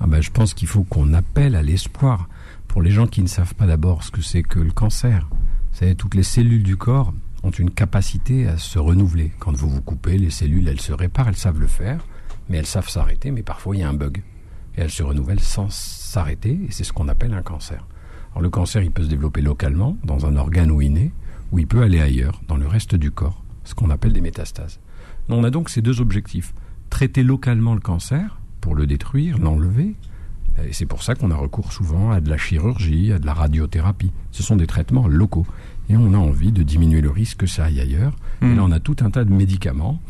Ah 0.00 0.06
ben, 0.06 0.20
je 0.20 0.30
pense 0.30 0.54
qu'il 0.54 0.68
faut 0.68 0.84
qu'on 0.84 1.12
appelle 1.14 1.54
à 1.54 1.62
l'espoir 1.62 2.28
pour 2.66 2.82
les 2.82 2.90
gens 2.90 3.06
qui 3.06 3.22
ne 3.22 3.28
savent 3.28 3.54
pas 3.54 3.66
d'abord 3.66 4.02
ce 4.02 4.10
que 4.10 4.22
c'est 4.22 4.42
que 4.42 4.58
le 4.58 4.72
cancer. 4.72 5.28
Vous 5.30 5.78
savez, 5.78 5.94
toutes 5.94 6.14
les 6.14 6.22
cellules 6.22 6.62
du 6.62 6.76
corps 6.76 7.12
ont 7.42 7.50
une 7.50 7.70
capacité 7.70 8.46
à 8.46 8.56
se 8.56 8.78
renouveler. 8.78 9.32
Quand 9.38 9.52
vous 9.52 9.68
vous 9.68 9.82
coupez, 9.82 10.18
les 10.18 10.30
cellules, 10.30 10.68
elles 10.68 10.80
se 10.80 10.92
réparent, 10.92 11.28
elles 11.28 11.36
savent 11.36 11.60
le 11.60 11.66
faire, 11.66 12.04
mais 12.48 12.58
elles 12.58 12.66
savent 12.66 12.88
s'arrêter, 12.88 13.30
mais 13.30 13.42
parfois 13.42 13.76
il 13.76 13.80
y 13.80 13.82
a 13.82 13.88
un 13.88 13.94
bug. 13.94 14.22
Et 14.76 14.80
elles 14.80 14.90
se 14.90 15.02
renouvellent 15.02 15.40
sans 15.40 15.68
s'arrêter, 15.70 16.58
et 16.66 16.70
c'est 16.70 16.84
ce 16.84 16.92
qu'on 16.92 17.08
appelle 17.08 17.34
un 17.34 17.42
cancer. 17.42 17.86
Alors 18.32 18.42
le 18.42 18.50
cancer, 18.50 18.82
il 18.82 18.90
peut 18.90 19.04
se 19.04 19.08
développer 19.08 19.42
localement, 19.42 19.96
dans 20.04 20.26
un 20.26 20.36
organe 20.36 20.70
ou 20.70 20.80
inné, 20.80 21.12
ou 21.52 21.58
il 21.58 21.66
peut 21.66 21.82
aller 21.82 22.00
ailleurs, 22.00 22.40
dans 22.48 22.56
le 22.56 22.66
reste 22.66 22.94
du 22.94 23.10
corps, 23.10 23.42
ce 23.64 23.74
qu'on 23.74 23.90
appelle 23.90 24.12
des 24.12 24.20
métastases. 24.20 24.80
On 25.28 25.44
a 25.44 25.50
donc 25.50 25.70
ces 25.70 25.82
deux 25.82 26.00
objectifs. 26.00 26.54
Traiter 26.90 27.22
localement 27.22 27.74
le 27.74 27.80
cancer, 27.80 28.38
pour 28.60 28.74
le 28.74 28.86
détruire, 28.86 29.38
l'enlever, 29.38 29.96
et 30.60 30.72
c'est 30.72 30.86
pour 30.86 31.02
ça 31.02 31.14
qu'on 31.14 31.30
a 31.30 31.36
recours 31.36 31.72
souvent 31.72 32.10
à 32.10 32.20
de 32.20 32.28
la 32.28 32.36
chirurgie, 32.36 33.12
à 33.12 33.18
de 33.18 33.26
la 33.26 33.34
radiothérapie. 33.34 34.12
Ce 34.30 34.42
sont 34.42 34.56
des 34.56 34.66
traitements 34.66 35.08
locaux. 35.08 35.46
Et 35.88 35.96
on 35.96 36.14
a 36.14 36.18
envie 36.18 36.52
de 36.52 36.62
diminuer 36.62 37.00
le 37.00 37.10
risque 37.10 37.38
que 37.38 37.46
ça 37.46 37.64
aille 37.64 37.80
ailleurs. 37.80 38.14
Et 38.42 38.46
hmm. 38.46 38.56
là, 38.56 38.64
on 38.64 38.70
a 38.70 38.80
tout 38.80 38.96
un 39.00 39.10
tas 39.10 39.24
de 39.24 39.32
médicaments. 39.32 40.00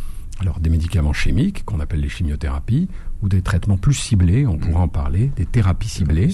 Alors, 0.41 0.61
des 0.61 0.71
médicaments 0.71 1.12
chimiques, 1.12 1.64
qu'on 1.64 1.81
appelle 1.81 2.00
les 2.00 2.09
chimiothérapies, 2.09 2.88
ou 3.23 3.29
des 3.29 3.43
traitements 3.43 3.79
plus 3.79 3.95
ciblés, 3.95 4.47
on 4.47 4.59
pourra 4.59 4.81
en 4.81 4.88
parler, 4.88 5.31
des 5.37 5.47
thérapies 5.47 5.88
ciblées, 5.88 6.31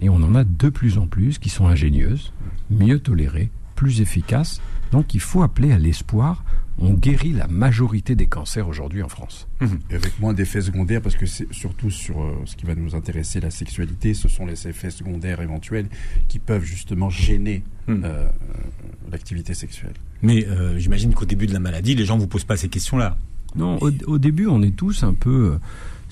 et 0.00 0.08
on 0.08 0.16
en 0.16 0.34
a 0.34 0.44
de 0.44 0.68
plus 0.68 0.98
en 0.98 1.06
plus 1.06 1.38
qui 1.38 1.48
sont 1.48 1.66
ingénieuses, 1.66 2.32
mieux 2.70 2.98
tolérées, 2.98 3.50
plus 3.76 4.00
efficaces. 4.00 4.60
Donc 4.90 5.14
il 5.14 5.20
faut 5.20 5.42
appeler 5.42 5.72
à 5.72 5.78
l'espoir. 5.78 6.44
On 6.78 6.94
guérit 6.94 7.32
la 7.32 7.48
majorité 7.48 8.14
des 8.14 8.26
cancers 8.26 8.66
aujourd'hui 8.66 9.02
en 9.02 9.08
France. 9.08 9.46
Et 9.90 9.94
avec 9.94 10.18
moins 10.20 10.32
d'effets 10.32 10.62
secondaires, 10.62 11.02
parce 11.02 11.16
que 11.16 11.26
c'est 11.26 11.52
surtout 11.52 11.90
sur 11.90 12.22
euh, 12.22 12.34
ce 12.44 12.56
qui 12.56 12.64
va 12.64 12.74
nous 12.74 12.94
intéresser, 12.94 13.40
la 13.40 13.50
sexualité, 13.50 14.14
ce 14.14 14.28
sont 14.28 14.46
les 14.46 14.66
effets 14.66 14.90
secondaires 14.90 15.40
éventuels 15.40 15.86
qui 16.28 16.38
peuvent 16.38 16.64
justement 16.64 17.10
gêner 17.10 17.62
mmh. 17.88 18.02
euh, 18.04 18.26
l'activité 19.10 19.54
sexuelle. 19.54 19.94
Mais 20.22 20.46
euh, 20.46 20.78
j'imagine 20.78 21.12
qu'au 21.12 21.26
début 21.26 21.46
de 21.46 21.52
la 21.52 21.60
maladie, 21.60 21.94
les 21.94 22.04
gens 22.04 22.16
ne 22.16 22.20
vous 22.22 22.26
posent 22.26 22.44
pas 22.44 22.56
ces 22.56 22.68
questions-là. 22.68 23.16
Non, 23.54 23.76
au, 23.82 23.90
au, 24.06 24.18
début, 24.18 24.46
on 24.46 24.62
est 24.62 24.74
tous 24.74 25.02
un 25.02 25.12
peu 25.12 25.58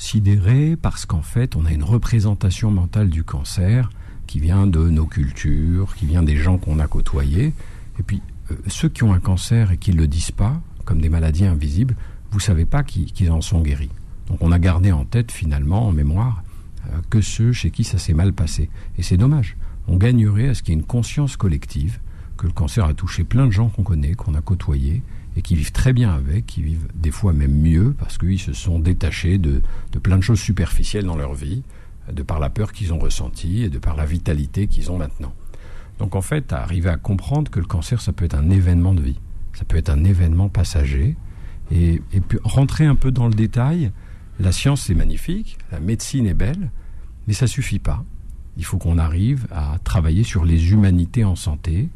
sidéré 0.01 0.77
parce 0.81 1.05
qu'en 1.05 1.23
fait, 1.23 1.57
on 1.57 1.67
a 1.67 1.73
une 1.73 1.85
représentation 1.85 2.71
mentale 2.71 3.11
du 3.11 3.23
cancer 3.23 3.91
qui 4.27 4.41
vient 4.41 4.67
de 4.67 4.89
nos 4.89 5.07
cultures, 5.07 5.95
qui 5.95 6.07
vient 6.07 6.23
des 6.23 6.37
gens 6.37 6.57
qu'on 6.57 6.79
a 6.79 6.87
côtoyés. 6.87 7.53
Et 7.99 8.03
puis, 8.03 8.23
euh, 8.51 8.57
ceux 8.67 8.89
qui 8.89 9.05
ont 9.05 9.13
un 9.13 9.21
cancer 9.21 9.73
et 9.73 9.77
qui 9.77 9.93
ne 9.93 9.99
le 9.99 10.09
disent 10.09 10.31
pas, 10.31 10.61
comme 10.85 11.01
des 11.01 11.09
maladies 11.09 11.45
invisibles, 11.45 11.97
vous 12.31 12.41
savez 12.41 12.65
pas 12.65 12.83
qu'ils 12.83 13.31
en 13.31 13.41
sont 13.41 13.61
guéris. 13.61 13.91
Donc 14.29 14.39
on 14.41 14.53
a 14.53 14.59
gardé 14.59 14.91
en 14.91 15.05
tête 15.05 15.33
finalement, 15.33 15.89
en 15.89 15.93
mémoire, 15.93 16.43
euh, 16.87 17.01
que 17.11 17.21
ceux 17.21 17.53
chez 17.53 17.71
qui 17.71 17.85
ça 17.85 17.99
s'est 17.99 18.15
mal 18.15 18.33
passé. 18.33 18.71
Et 18.97 19.03
c'est 19.03 19.17
dommage. 19.17 19.57
On 19.87 19.97
gagnerait 19.97 20.49
à 20.49 20.55
ce 20.55 20.63
qu'il 20.63 20.75
y 20.75 20.77
ait 20.77 20.81
une 20.81 20.87
conscience 20.87 21.37
collective 21.37 21.99
que 22.39 22.47
le 22.47 22.53
cancer 22.53 22.85
a 22.87 22.95
touché 22.95 23.25
plein 23.25 23.47
de 23.47 23.53
gens 23.53 23.69
qu'on 23.69 23.83
connaît, 23.83 24.15
qu'on 24.15 24.35
a 24.35 24.41
côtoyés, 24.41 25.03
et 25.41 25.43
qui 25.43 25.55
vivent 25.55 25.73
très 25.73 25.95
bien 25.95 26.13
avec, 26.13 26.45
qui 26.45 26.63
vivent 26.63 26.87
des 26.95 27.11
fois 27.11 27.33
même 27.33 27.59
mieux 27.59 27.95
parce 27.99 28.19
qu'ils 28.19 28.39
se 28.39 28.53
sont 28.53 28.79
détachés 28.79 29.39
de, 29.39 29.63
plein 30.03 30.19
de 30.19 30.23
choses 30.23 30.39
superficielles 30.39 31.07
dans 31.07 31.17
leur 31.17 31.33
vie 31.33 31.63
de 32.13 32.23
par 32.23 32.41
la 32.41 32.51
peur 32.51 32.73
qu'ils 32.73 32.93
ont 32.93 32.99
ressentie 32.99 33.63
et 33.63 33.71
de 33.71 33.79
par 33.79 33.97
la 33.97 34.05
vitalité 34.05 34.67
qu'ils 34.67 34.91
ont 34.91 34.99
maintenant. 34.99 35.33
Donc 35.99 36.15
en 36.15 36.21
fait, 36.21 36.53
arriver 36.53 36.91
à 36.91 36.99
comprendre 36.99 37.51
que 37.51 37.59
le 37.59 37.65
cancer, 37.65 38.03
ça 38.03 38.13
peut 38.13 38.27
être 38.27 38.35
un 38.35 38.51
événement 38.51 38.93
de 38.93 39.01
vie, 39.01 39.19
ça 39.55 39.65
peut 39.65 39.79
être 39.79 39.89
un 39.89 40.05
événement 40.05 40.51
passager, 40.51 41.17
et, 41.71 42.03
et 42.13 42.21
puis 42.21 42.39
rentrer 42.45 42.85
un 42.85 42.95
peu 42.95 43.11
dans 43.11 43.27
le 43.27 43.35
détail, 43.35 43.93
la 44.41 44.53
science 44.53 44.91
est 44.91 44.95
magnifique, 44.95 45.57
la 45.73 45.81
médecine 45.81 46.27
est 46.27 46.35
belle, 46.35 46.71
mais 47.27 47.33
ça 47.33 47.47
suffit 47.47 47.79
pas. 47.79 48.05
Il 48.59 48.67
faut 48.67 48.77
qu'on 48.77 48.99
arrive 48.99 49.47
à 49.51 49.79
travailler 49.85 50.23
sur 50.23 50.45
les 50.45 50.73
humanités 50.73 51.25
en 51.25 51.37
santé. 51.37 51.89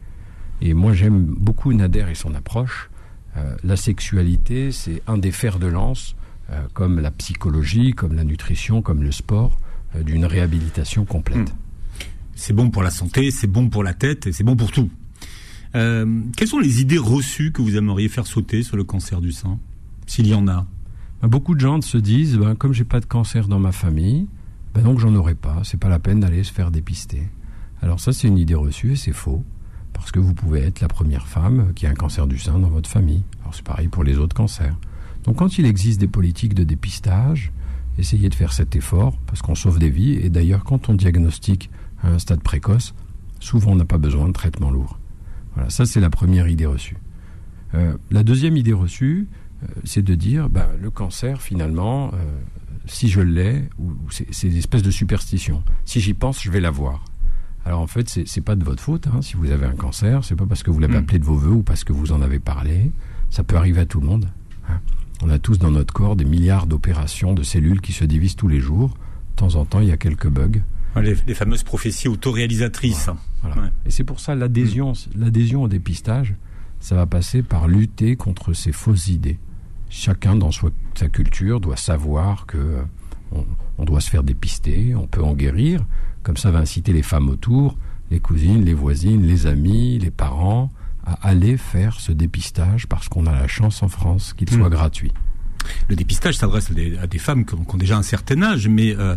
Et 0.63 0.73
moi, 0.73 0.95
j'aime 0.95 1.27
beaucoup 1.27 1.75
Nader 1.75 2.07
et 2.11 2.15
son 2.15 2.35
approche. 2.35 2.89
Euh, 3.37 3.57
la 3.65 3.77
sexualité, 3.77 4.71
c'est 4.73 5.03
un 5.07 5.19
des 5.19 5.33
fers 5.33 5.59
de 5.59 5.67
lance, 5.67 6.15
euh, 6.51 6.63
comme 6.73 7.01
la 7.01 7.11
psychologie, 7.11 7.93
comme 7.93 8.15
la 8.15 8.25
nutrition, 8.25 8.83
comme 8.83 9.03
le 9.03 9.13
sport, 9.13 9.59
euh, 9.97 10.03
d'une 10.03 10.25
réhabilitation 10.25 11.05
complète. 11.05 11.51
Hmm. 11.51 12.05
C'est 12.37 12.53
bon 12.53 12.71
pour 12.71 12.83
la 12.83 12.91
santé, 12.91 13.31
c'est 13.31 13.47
bon 13.47 13.69
pour 13.69 13.83
la 13.83 13.95
tête 13.95 14.27
et 14.27 14.33
c'est 14.33 14.45
bon 14.45 14.57
pour 14.57 14.73
tout. 14.73 14.91
Quelles 15.73 16.47
sont 16.47 16.61
les 16.61 16.81
idées 16.81 16.99
reçues 16.99 17.51
que 17.51 17.61
vous 17.61 17.77
aimeriez 17.77 18.09
faire 18.09 18.29
sauter 18.29 18.63
sur 18.63 18.77
le 18.77 18.85
cancer 18.85 19.21
du 19.21 19.33
sein, 19.33 19.59
s'il 20.07 20.29
y 20.29 20.35
en 20.35 20.47
a? 20.47 20.69
Ben, 21.21 21.27
Beaucoup 21.27 21.57
de 21.57 21.61
gens 21.61 21.81
se 21.81 21.99
disent, 21.99 22.37
ben, 22.37 22.55
comme 22.55 22.73
j'ai 22.73 22.85
pas 22.85 23.01
de 23.01 23.07
cancer 23.07 23.49
dans 23.49 23.59
ma 23.59 23.73
famille, 23.73 24.29
ben 24.73 24.83
donc 24.83 25.01
j'en 25.01 25.13
aurai 25.17 25.35
pas. 25.35 25.63
C'est 25.65 25.79
pas 25.81 25.89
la 25.89 25.99
peine 25.99 26.21
d'aller 26.21 26.45
se 26.45 26.53
faire 26.53 26.71
dépister. 26.71 27.29
Alors 27.83 27.99
ça, 27.99 28.13
c'est 28.13 28.29
une 28.29 28.39
idée 28.39 28.55
reçue 28.55 28.93
et 28.93 28.97
c'est 28.97 29.13
faux. 29.13 29.43
Parce 29.95 30.13
que 30.13 30.19
vous 30.19 30.35
pouvez 30.35 30.61
être 30.61 30.81
la 30.81 30.89
première 30.89 31.27
femme 31.27 31.73
qui 31.75 31.87
a 31.87 31.91
un 31.91 31.95
cancer 31.95 32.27
du 32.27 32.39
sein 32.39 32.59
dans 32.59 32.69
votre 32.69 32.91
famille. 32.91 33.23
Alors 33.41 33.55
c'est 33.55 33.65
pareil 33.65 33.89
pour 33.89 34.05
les 34.05 34.19
autres 34.19 34.37
cancers. 34.37 34.77
Donc 35.25 35.37
quand 35.37 35.59
il 35.59 35.65
existe 35.65 35.99
des 35.99 36.09
politiques 36.09 36.55
de 36.55 36.65
dépistage, 36.65 37.53
essayez 37.99 38.29
de 38.29 38.35
faire 38.35 38.53
cet 38.53 38.77
effort 38.77 39.17
parce 39.27 39.41
qu'on 39.41 39.55
sauve 39.55 39.79
des 39.79 39.91
vies. 39.91 40.13
Et 40.15 40.29
d'ailleurs, 40.29 40.65
quand 40.65 40.89
on 40.89 40.95
diagnostique 40.95 41.71
à 42.03 42.09
un 42.09 42.19
stade 42.19 42.43
précoce, 42.43 42.95
souvent 43.41 43.73
on 43.73 43.77
n'a 43.77 43.87
pas 43.87 43.99
besoin 43.99 44.29
de 44.29 44.33
traitement 44.33 44.71
lourd. 44.71 44.99
Voilà, 45.55 45.71
ça 45.71 45.87
c'est 45.87 46.01
la 46.01 46.11
première 46.11 46.49
idée 46.49 46.67
reçue. 46.67 46.97
Euh, 47.75 47.97
la 48.11 48.23
deuxième 48.23 48.57
idée 48.57 48.73
reçue, 48.73 49.29
euh, 49.63 49.67
c'est 49.85 50.03
de 50.03 50.15
dire, 50.15 50.49
ben, 50.49 50.69
le 50.81 50.91
cancer 50.91 51.41
finalement, 51.41 52.11
euh, 52.15 52.17
si 52.87 53.09
je 53.09 53.21
l'ai, 53.21 53.69
ou, 53.79 53.93
c'est 54.11 54.49
une 54.49 54.57
espèce 54.57 54.83
de 54.83 54.91
superstition. 54.91 55.63
Si 55.85 56.01
j'y 56.01 56.15
pense, 56.15 56.43
je 56.43 56.51
vais 56.51 56.61
l'avoir. 56.61 57.05
Alors 57.65 57.81
en 57.81 57.87
fait, 57.87 58.09
c'est 58.27 58.41
pas 58.41 58.57
de 58.57 58.65
votre 58.65 58.83
faute. 58.83 59.07
Hein, 59.09 59.23
si 59.23 59.35
vous 59.35 59.51
avez 59.51 59.67
un 59.67 59.75
cancer, 59.75 60.25
c'est 60.25 60.37
pas 60.37 60.47
parce 60.47 60.63
que 60.63 60.71
vous 60.71 60.81
l'avez 60.81 60.95
mm. 60.95 61.03
appelé 61.03 61.19
de 61.19 61.25
vos 61.25 61.37
voeux 61.37 61.53
ou 61.53 61.63
parce 61.63 61.85
que 61.85 61.93
vous 61.93 62.13
en 62.13 62.23
avez 62.23 62.39
parlé. 62.39 62.91
Ça 63.31 63.43
peut 63.43 63.57
arriver 63.57 63.81
à 63.81 63.87
tout 63.87 64.01
le 64.01 64.07
monde. 64.07 64.29
Hein. 64.69 64.81
On 65.23 65.31
a 65.31 65.39
tous 65.39 65.59
dans 65.59 65.71
notre 65.71 65.93
corps 65.93 66.17
des 66.17 66.25
milliards 66.25 66.67
d'opérations 66.67 67.33
de 67.33 67.43
cellules 67.43 67.81
qui 67.81 67.93
se 67.93 68.05
divisent 68.05 68.37
tous 68.37 68.49
les 68.49 68.61
jours. 68.61 68.91
De 68.91 69.37
temps 69.37 69.55
en 69.57 69.65
temps, 69.65 69.81
il 69.81 69.89
y 69.89 69.93
a 69.93 69.97
quelques 69.97 70.29
bugs. 70.29 70.61
Les, 70.97 71.35
fameuses 71.35 71.65
prophéties 71.65 72.09
autoréalisatrices. 72.09 73.11
Voilà. 73.43 73.71
Et 73.85 73.91
c'est 73.91 74.05
pour 74.05 74.21
ça 74.21 74.37
l'adhésion, 74.37 74.93
l'adhésion 75.17 75.65
au 75.65 75.69
dépistage, 75.69 76.35
ça 76.79 76.95
va 76.95 77.07
passer 77.07 77.43
par 77.43 77.67
lutter 77.67 78.15
contre 78.15 78.53
ces 78.53 78.71
fausses 78.71 79.09
idées 79.09 79.39
chacun 79.95 80.35
dans 80.35 80.51
sa 80.51 81.09
culture 81.09 81.61
doit 81.61 81.77
savoir 81.77 82.47
que 82.47 82.59
euh, 82.59 82.83
on, 83.79 83.85
doit 83.85 84.01
se 84.01 84.11
faire 84.11 84.25
dépister, 84.25 84.95
on 84.95 85.07
peut 85.07 85.23
en 85.23 85.35
guérir. 85.35 85.85
Comme 86.25 86.37
ça 86.37 86.51
va 86.51 86.59
inciter 86.59 86.93
les 86.93 87.03
femmes 87.03 87.29
autour, 87.29 87.77
les 88.11 88.19
cousines, 88.19 88.65
les 88.65 88.75
voisines, 88.75 89.25
les 89.25 89.47
amis, 89.47 89.99
les 89.99 90.11
parents 90.11 90.73
à 91.07 91.29
aller 91.29 91.57
faire 91.57 92.01
ce 92.01 92.13
dépistage 92.13 92.87
parce 92.87 93.09
qu'on 93.09 93.27
a 93.27 93.33
la 93.33 93.47
chance 93.47 93.83
en 93.83 93.89
France 93.89 94.33
qu'il 94.33 94.49
soit 94.51 94.69
hmm. 94.69 94.73
gratuit. 94.73 95.13
Le 95.89 95.97
dépistage 95.97 96.37
s'adresse 96.37 96.71
à, 97.01 97.07
des 97.07 97.19
femmes 97.19 97.45
qui 97.45 97.55
ont, 97.55 97.77
déjà 97.77 97.97
un 97.97 98.03
certain 98.03 98.43
âge, 98.43 98.69
mais 98.69 98.95
euh, 98.97 99.17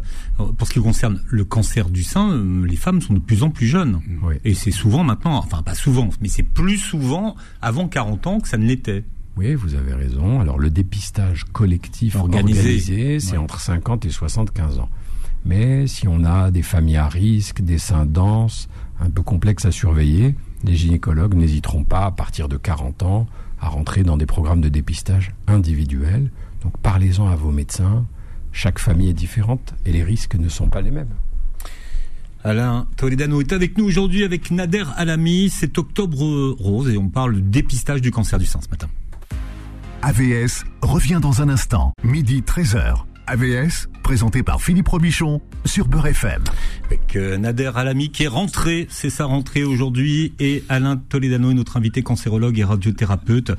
pour 0.57 0.67
ce 0.67 0.73
qui 0.73 0.79
concerne 0.79 1.21
le 1.27 1.43
cancer 1.43 1.89
du 1.89 2.03
sein, 2.03 2.31
euh, 2.31 2.65
les 2.65 2.77
femmes 2.77 3.01
sont 3.01 3.13
de 3.13 3.19
plus 3.19 3.43
en 3.43 3.49
plus 3.49 3.67
jeunes. 3.67 3.99
Et 4.45 4.53
c'est 4.53 4.71
souvent 4.71 5.03
maintenant, 5.03 5.37
enfin 5.37 5.61
pas 5.61 5.75
souvent, 5.75 6.09
mais 6.21 6.29
c'est 6.29 6.43
plus 6.43 6.77
souvent 6.77 7.35
avant 7.61 7.87
40 7.87 8.27
ans 8.27 8.39
que 8.39 8.47
ça 8.47 8.57
ne 8.57 8.65
l'était. 8.65 9.03
Oui, 9.35 9.55
vous 9.55 9.75
avez 9.75 9.93
raison. 9.93 10.39
Alors 10.39 10.57
le 10.57 10.69
dépistage 10.69 11.43
collectif 11.51 12.15
organisé, 12.15 13.19
c'est 13.19 13.37
entre 13.37 13.59
50 13.59 14.05
et 14.05 14.09
75 14.09 14.79
ans. 14.79 14.89
Mais 15.45 15.87
si 15.87 16.07
on 16.07 16.23
a 16.23 16.51
des 16.51 16.61
familles 16.61 16.97
à 16.97 17.07
risque, 17.07 17.61
des 17.61 17.77
seins 17.77 18.05
denses, 18.05 18.67
un 18.99 19.09
peu 19.09 19.21
complexes 19.21 19.65
à 19.65 19.71
surveiller, 19.71 20.35
les 20.63 20.75
gynécologues 20.75 21.35
n'hésiteront 21.35 21.83
pas 21.83 22.05
à 22.05 22.11
partir 22.11 22.49
de 22.49 22.57
40 22.57 23.03
ans 23.03 23.27
à 23.59 23.69
rentrer 23.69 24.03
dans 24.03 24.17
des 24.17 24.25
programmes 24.25 24.61
de 24.61 24.69
dépistage 24.69 25.33
individuels. 25.47 26.31
Donc 26.63 26.77
parlez-en 26.81 27.27
à 27.27 27.35
vos 27.35 27.51
médecins. 27.51 28.05
Chaque 28.51 28.79
famille 28.79 29.09
est 29.09 29.13
différente 29.13 29.73
et 29.85 29.91
les 29.91 30.03
risques 30.03 30.35
ne 30.35 30.49
sont 30.49 30.67
pas 30.67 30.81
les 30.81 30.91
mêmes. 30.91 31.13
Alain 32.43 32.87
Toledano 32.95 33.41
est 33.41 33.51
avec 33.51 33.77
nous 33.77 33.85
aujourd'hui 33.85 34.23
avec 34.23 34.51
Nader 34.51 34.85
Alami. 34.95 35.49
C'est 35.49 35.77
octobre 35.77 36.55
rose 36.59 36.89
et 36.89 36.97
on 36.97 37.09
parle 37.09 37.35
de 37.35 37.39
dépistage 37.39 38.01
du 38.01 38.11
cancer 38.11 38.39
du 38.39 38.45
sein 38.45 38.61
ce 38.61 38.69
matin. 38.69 38.87
AVS 40.01 40.63
revient 40.81 41.19
dans 41.21 41.41
un 41.41 41.49
instant, 41.49 41.91
midi 42.03 42.41
13h. 42.41 43.06
AVS, 43.27 43.89
présenté 44.03 44.41
par 44.41 44.61
Philippe 44.61 44.87
Robichon 44.87 45.41
sur 45.65 45.87
Beurre 45.87 46.07
FM. 46.07 46.43
Avec 46.85 47.15
euh, 47.17 47.37
Nader 47.37 47.71
Alami 47.75 48.09
qui 48.09 48.23
est 48.23 48.27
rentré, 48.27 48.87
c'est 48.89 49.09
sa 49.09 49.25
rentrée 49.25 49.65
aujourd'hui, 49.65 50.33
et 50.39 50.63
Alain 50.69 50.95
Toledano 50.95 51.51
est 51.51 51.53
notre 51.53 51.75
invité 51.75 52.01
cancérologue 52.01 52.57
et 52.57 52.63
radiothérapeute, 52.63 53.51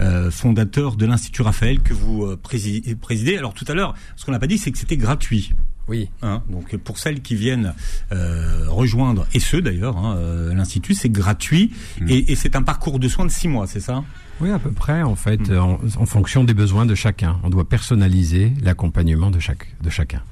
euh, 0.00 0.30
fondateur 0.30 0.96
de 0.96 1.06
l'Institut 1.06 1.42
Raphaël 1.42 1.80
que 1.80 1.94
vous 1.94 2.24
euh, 2.24 2.36
présidez. 2.36 3.38
Alors 3.38 3.54
tout 3.54 3.64
à 3.68 3.74
l'heure, 3.74 3.94
ce 4.16 4.26
qu'on 4.26 4.32
n'a 4.32 4.38
pas 4.38 4.46
dit, 4.46 4.58
c'est 4.58 4.70
que 4.70 4.78
c'était 4.78 4.98
gratuit. 4.98 5.52
Oui. 5.88 6.08
Hein, 6.22 6.42
donc 6.48 6.76
pour 6.78 6.98
celles 6.98 7.22
qui 7.22 7.36
viennent 7.36 7.74
euh, 8.12 8.64
rejoindre, 8.68 9.26
et 9.34 9.40
ceux 9.40 9.62
d'ailleurs, 9.62 9.96
hein, 9.96 10.16
euh, 10.16 10.54
l'Institut, 10.54 10.94
c'est 10.94 11.10
gratuit, 11.10 11.72
mm. 12.00 12.08
et, 12.08 12.32
et 12.32 12.34
c'est 12.34 12.56
un 12.56 12.62
parcours 12.62 12.98
de 12.98 13.08
soins 13.08 13.24
de 13.24 13.30
six 13.30 13.48
mois, 13.48 13.66
c'est 13.66 13.80
ça? 13.80 14.02
Oui, 14.40 14.50
à 14.50 14.58
peu 14.58 14.70
près, 14.70 15.02
en 15.02 15.16
fait, 15.16 15.50
hmm. 15.50 15.78
en, 15.98 16.06
fonction 16.06 16.44
des 16.44 16.54
besoins 16.54 16.84
de 16.84 16.94
chacun. 16.94 17.38
On 17.42 17.48
doit 17.48 17.68
personnaliser 17.68 18.52
l'accompagnement 18.62 19.30
de, 19.30 19.40
chaque, 19.40 19.74
de 19.82 19.88
chacun. 19.88 20.22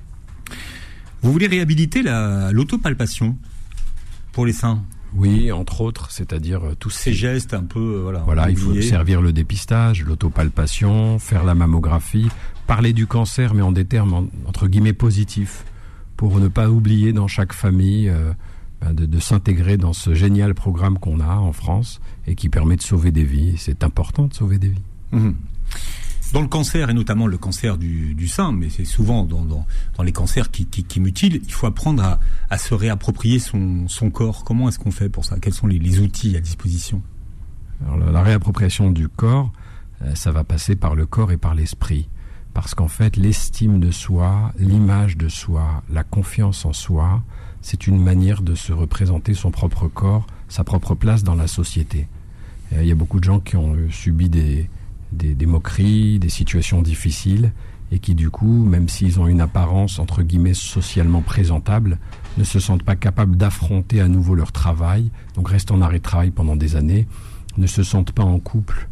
Vous 1.23 1.33
voulez 1.33 1.47
réhabiliter 1.47 2.03
l'autopalpation 2.03 3.39
pour 4.33 4.45
les 4.45 4.53
seins? 4.53 4.83
Oui, 5.17 5.53
entre 5.53 5.81
autres, 5.81 6.11
c'est-à-dire 6.11 6.65
euh, 6.65 6.75
tous 6.75 6.91
ces 6.91 7.13
gestes 7.13 7.55
un 7.55 7.63
peu 7.63 7.79
euh, 7.79 8.01
voilà. 8.03 8.19
Voilà, 8.25 8.51
il 8.51 8.57
faut 8.57 8.79
servir 8.83 9.23
le 9.23 9.33
dépistage, 9.33 10.03
l'autopalpation, 10.03 11.21
faire 11.21 11.45
la 11.45 11.55
mammographie, 11.55 12.29
parler 12.67 12.93
du 12.93 13.07
cancer 13.07 13.55
mais 13.55 13.63
en 13.63 13.73
des 13.73 13.85
termes 13.85 14.29
entre 14.47 14.69
guillemets 14.69 14.93
positifs 14.93 15.65
pour 16.17 16.39
ne 16.41 16.49
pas 16.49 16.71
oublier 16.71 17.13
dans 17.13 17.29
chaque 17.29 17.53
famille 17.53 18.09
euh, 18.09 18.33
bah, 18.81 18.93
de, 18.93 19.19
s'intégrer 19.19 19.77
dans 19.77 19.93
ce 19.93 20.15
génial 20.15 20.55
programme 20.55 20.99
qu'on 20.99 21.21
a 21.21 21.37
en 21.37 21.53
France 21.53 22.01
et 22.27 22.35
qui 22.35 22.49
permet 22.49 22.77
de 22.77 22.83
sauver 22.83 23.13
des 23.13 23.25
vies. 23.25 23.55
C'est 23.57 23.83
important 23.83 24.27
de 24.27 24.35
sauver 24.35 24.59
des 24.59 24.69
vies. 24.69 24.83
Mhm. 25.13 25.35
Dans 26.33 26.41
le 26.41 26.49
cancer, 26.49 26.91
et 26.91 26.95
notamment 26.95 27.29
le 27.29 27.39
cancer 27.39 27.79
du, 27.79 28.27
sein, 28.27 28.51
mais 28.51 28.69
c'est 28.69 28.85
souvent 28.85 29.23
dans, 29.23 29.45
dans, 29.45 30.03
les 30.03 30.11
cancers 30.11 30.51
qui, 30.51 30.67
qui, 30.67 30.99
mutilent, 31.01 31.41
il 31.45 31.53
faut 31.53 31.67
apprendre 31.67 32.03
à, 32.03 32.19
à 32.51 32.59
se 32.59 32.75
réapproprier 32.75 33.39
son, 33.39 33.87
son 33.87 34.11
corps. 34.11 34.43
Comment 34.43 34.69
est-ce 34.69 34.81
qu'on 34.81 34.91
fait 34.91 35.09
pour 35.09 35.25
ça? 35.25 35.39
Quels 35.39 35.55
sont 35.55 35.69
les, 35.69 36.01
outils 36.01 36.37
à 36.37 36.41
disposition? 36.41 37.03
Alors, 37.87 38.11
la, 38.11 38.23
réappropriation 38.23 38.91
du 38.91 39.09
corps, 39.09 39.53
euh, 40.03 40.15
ça 40.17 40.33
va 40.33 40.43
passer 40.43 40.75
par 40.75 40.97
le 40.97 41.07
corps 41.07 41.31
et 41.31 41.37
par 41.37 41.55
l'esprit. 41.55 42.09
Parce 42.55 42.77
qu'en 42.77 42.89
fait, 42.89 43.17
l'estime 43.17 43.81
de 43.81 43.91
soi, 43.91 44.53
l'image 44.59 45.17
de 45.17 45.29
soi, 45.29 45.83
la 45.93 46.05
confiance 46.05 46.65
en 46.65 46.73
soi, 46.73 47.23
c'est 47.61 47.89
une 47.89 48.01
manière 48.01 48.43
de 48.43 48.55
se 48.55 48.73
représenter 48.73 49.35
son 49.35 49.51
propre 49.51 49.89
corps, 49.89 50.27
sa 50.49 50.63
propre 50.63 50.95
place 50.95 51.25
dans 51.25 51.35
la 51.35 51.49
société. 51.49 52.07
Euh, 52.73 52.83
il 52.83 52.89
y 52.89 52.93
a 52.93 52.95
beaucoup 52.95 53.19
de 53.19 53.25
gens 53.25 53.41
qui 53.41 53.57
ont 53.57 53.75
euh, 53.75 53.91
subi 53.91 54.29
des, 54.29 54.71
des, 55.13 55.47
moqueries, 55.47 56.21
des 56.21 56.29
situations 56.29 56.81
difficiles, 56.81 57.53
et 57.91 57.99
qui 57.99 58.15
du 58.15 58.31
coup, 58.31 58.65
même 58.65 58.89
s'ils 58.89 59.19
ont 59.19 59.27
une 59.27 59.41
apparence 59.41 59.99
entre 59.99 60.23
guillemets 60.23 60.55
socialement 60.55 61.23
présentable, 61.23 61.99
ne 62.39 62.45
se 62.45 62.61
sentent 62.61 62.85
pas 62.85 62.97
capables 62.97 63.37
d'affronter 63.37 64.01
à 64.01 64.07
nouveau 64.07 64.37
leur 64.37 64.53
travail, 64.53 65.11
donc 65.35 65.49
restent 65.49 65.73
en 65.73 65.81
arrêt 65.81 65.99
de 65.99 66.05
travail 66.05 66.31
pendant 66.31 66.57
des 66.57 66.77
années, 66.77 67.09
ne 67.57 67.67
se 67.67 67.83
sentent 67.83 68.13
pas 68.13 68.23
en 68.23 68.39
couple 68.39 68.89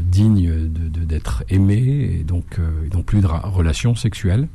digne 0.00 0.68
d'être 0.68 1.44
aimés, 1.48 2.18
et 2.20 2.24
donc 2.24 2.58
ils 2.84 2.96
n'ont 2.96 3.02
plus 3.02 3.20
de 3.20 3.26
relations 3.26 3.94
sexuelles. 3.94 4.48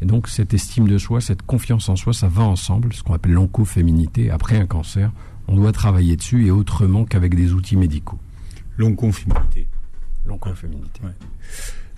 Et 0.00 0.06
donc 0.06 0.28
cette 0.28 0.54
estime 0.54 0.86
de 0.88 0.98
soi, 0.98 1.20
cette 1.20 1.42
confiance 1.42 1.88
en 1.88 1.96
soi, 1.96 2.12
ça 2.12 2.28
va 2.28 2.42
ensemble, 2.42 2.92
ce 2.92 3.02
qu'on 3.02 3.14
appelle 3.14 3.32
l'oncoféminité. 3.32 4.30
Après 4.30 4.56
un 4.56 4.66
cancer, 4.66 5.10
on 5.48 5.56
doit 5.56 5.72
travailler 5.72 6.16
dessus 6.16 6.46
et 6.46 6.50
autrement 6.50 7.04
qu'avec 7.04 7.34
des 7.34 7.52
outils 7.52 7.76
médicaux. 7.76 8.18
L'oncoféminité. 8.76 9.66
L'oncoféminité. 10.26 11.00
Ouais. 11.02 11.10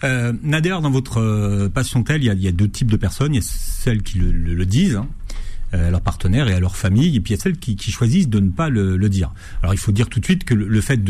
Euh, 0.05 0.33
Nader, 0.43 0.79
dans 0.83 0.91
votre 0.91 1.21
euh, 1.21 1.69
patientèle, 1.69 2.25
il 2.25 2.43
y, 2.43 2.49
a, 2.49 2.53
deux 2.53 2.69
types 2.69 2.91
de 2.91 2.97
personnes. 2.97 3.35
Il 3.35 3.37
y 3.37 3.41
a 3.41 3.47
celles 3.47 4.03
qui 4.03 4.19
le, 4.19 4.65
disent, 4.65 4.97
hein, 4.97 5.09
euh, 5.09 5.35
à 5.73 5.91
leurs 5.91 6.01
partenaires 6.01 6.49
et 6.49 6.55
à 6.55 6.61
leur 6.61 6.77
famille, 6.77 7.17
et 7.17 7.21
puis 7.21 7.35
il 7.35 7.37
y 7.37 7.41
a 7.41 7.43
celles 7.43 7.59
qui, 7.59 7.77
choisissent 7.91 8.29
de 8.29 8.41
ne 8.41 8.51
pas 8.51 8.69
le, 8.69 9.09
dire. 9.09 9.33
Alors 9.63 9.75
il 9.75 9.79
faut 9.79 9.93
dire 9.93 10.09
tout 10.09 10.21
de 10.21 10.25
suite 10.25 10.45
que 10.45 10.55
le, 10.55 10.81
fait 10.81 11.01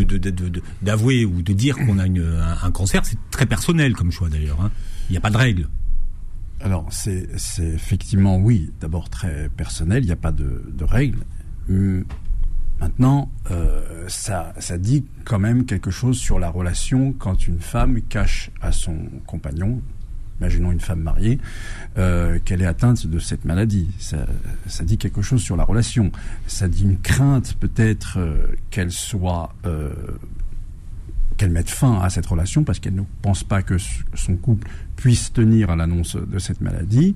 d'avouer 0.83 1.25
ou 1.25 1.43
de 1.43 1.53
dire 1.53 1.77
qu'on 1.77 1.99
a 1.99 2.05
un, 2.05 2.71
cancer, 2.71 3.05
c'est 3.05 3.19
très 3.31 3.47
personnel 3.47 3.95
comme 3.95 4.11
choix 4.11 4.29
d'ailleurs. 4.29 4.61
Hein. 4.61 4.71
Il 5.09 5.13
n'y 5.13 5.19
a 5.19 5.21
pas 5.21 5.31
de 5.31 5.37
règle. 5.37 5.69
Alors, 6.63 6.87
c'est 6.91 7.27
effectivement, 7.59 8.37
oui, 8.37 8.71
d'abord 8.81 9.09
très 9.09 9.49
personnel, 9.49 10.03
il 10.03 10.07
n'y 10.07 10.13
a 10.13 10.17
pas 10.17 10.33
de, 10.33 10.63
de 10.71 10.85
règles. 10.85 11.21
Hum, 11.71 12.05
maintenant, 12.81 13.31
euh, 13.51 14.05
ça 14.09 14.53
dit 14.79 15.07
quand 15.25 15.39
même 15.39 15.65
quelque 15.65 15.91
chose 15.91 16.19
sur 16.19 16.39
la 16.39 16.51
relation 16.51 17.13
quand 17.13 17.47
une 17.47 17.61
femme 17.61 18.03
cache 18.03 18.51
à 18.61 18.73
son 18.73 18.97
compagnon, 19.27 19.81
imaginons 20.41 20.73
une 20.73 20.81
femme 20.81 21.01
mariée, 21.01 21.39
euh, 21.99 22.39
qu'elle 22.45 22.63
est 22.63 22.67
atteinte 22.67 23.07
de 23.07 23.19
cette 23.19 23.45
maladie. 23.45 23.89
Ça, 23.99 24.25
dit 24.85 24.97
quelque 24.97 25.23
chose 25.23 25.43
sur 25.43 25.57
la 25.57 25.65
relation. 25.65 26.11
Ça 26.47 26.69
dit 26.69 26.83
une 26.83 26.99
crainte 26.99 27.55
peut-être 27.61 28.19
euh, 28.19 28.47
qu'elle 28.71 28.91
soit 28.91 29.55
euh, 29.67 29.93
qu'elle 31.37 31.51
mette 31.51 31.71
fin 31.71 32.01
à 32.01 32.11
cette 32.11 32.27
relation 32.27 32.65
parce 32.65 32.81
qu'elle 32.81 32.95
ne 32.95 33.03
pense 33.23 33.45
pas 33.45 33.63
que 33.63 33.77
son 34.15 34.37
couple 34.37 34.69
puisse 34.97 35.33
tenir 35.33 35.71
à 35.71 35.77
l'annonce 35.77 36.17
de 36.17 36.39
cette 36.39 36.61
maladie. 36.61 37.15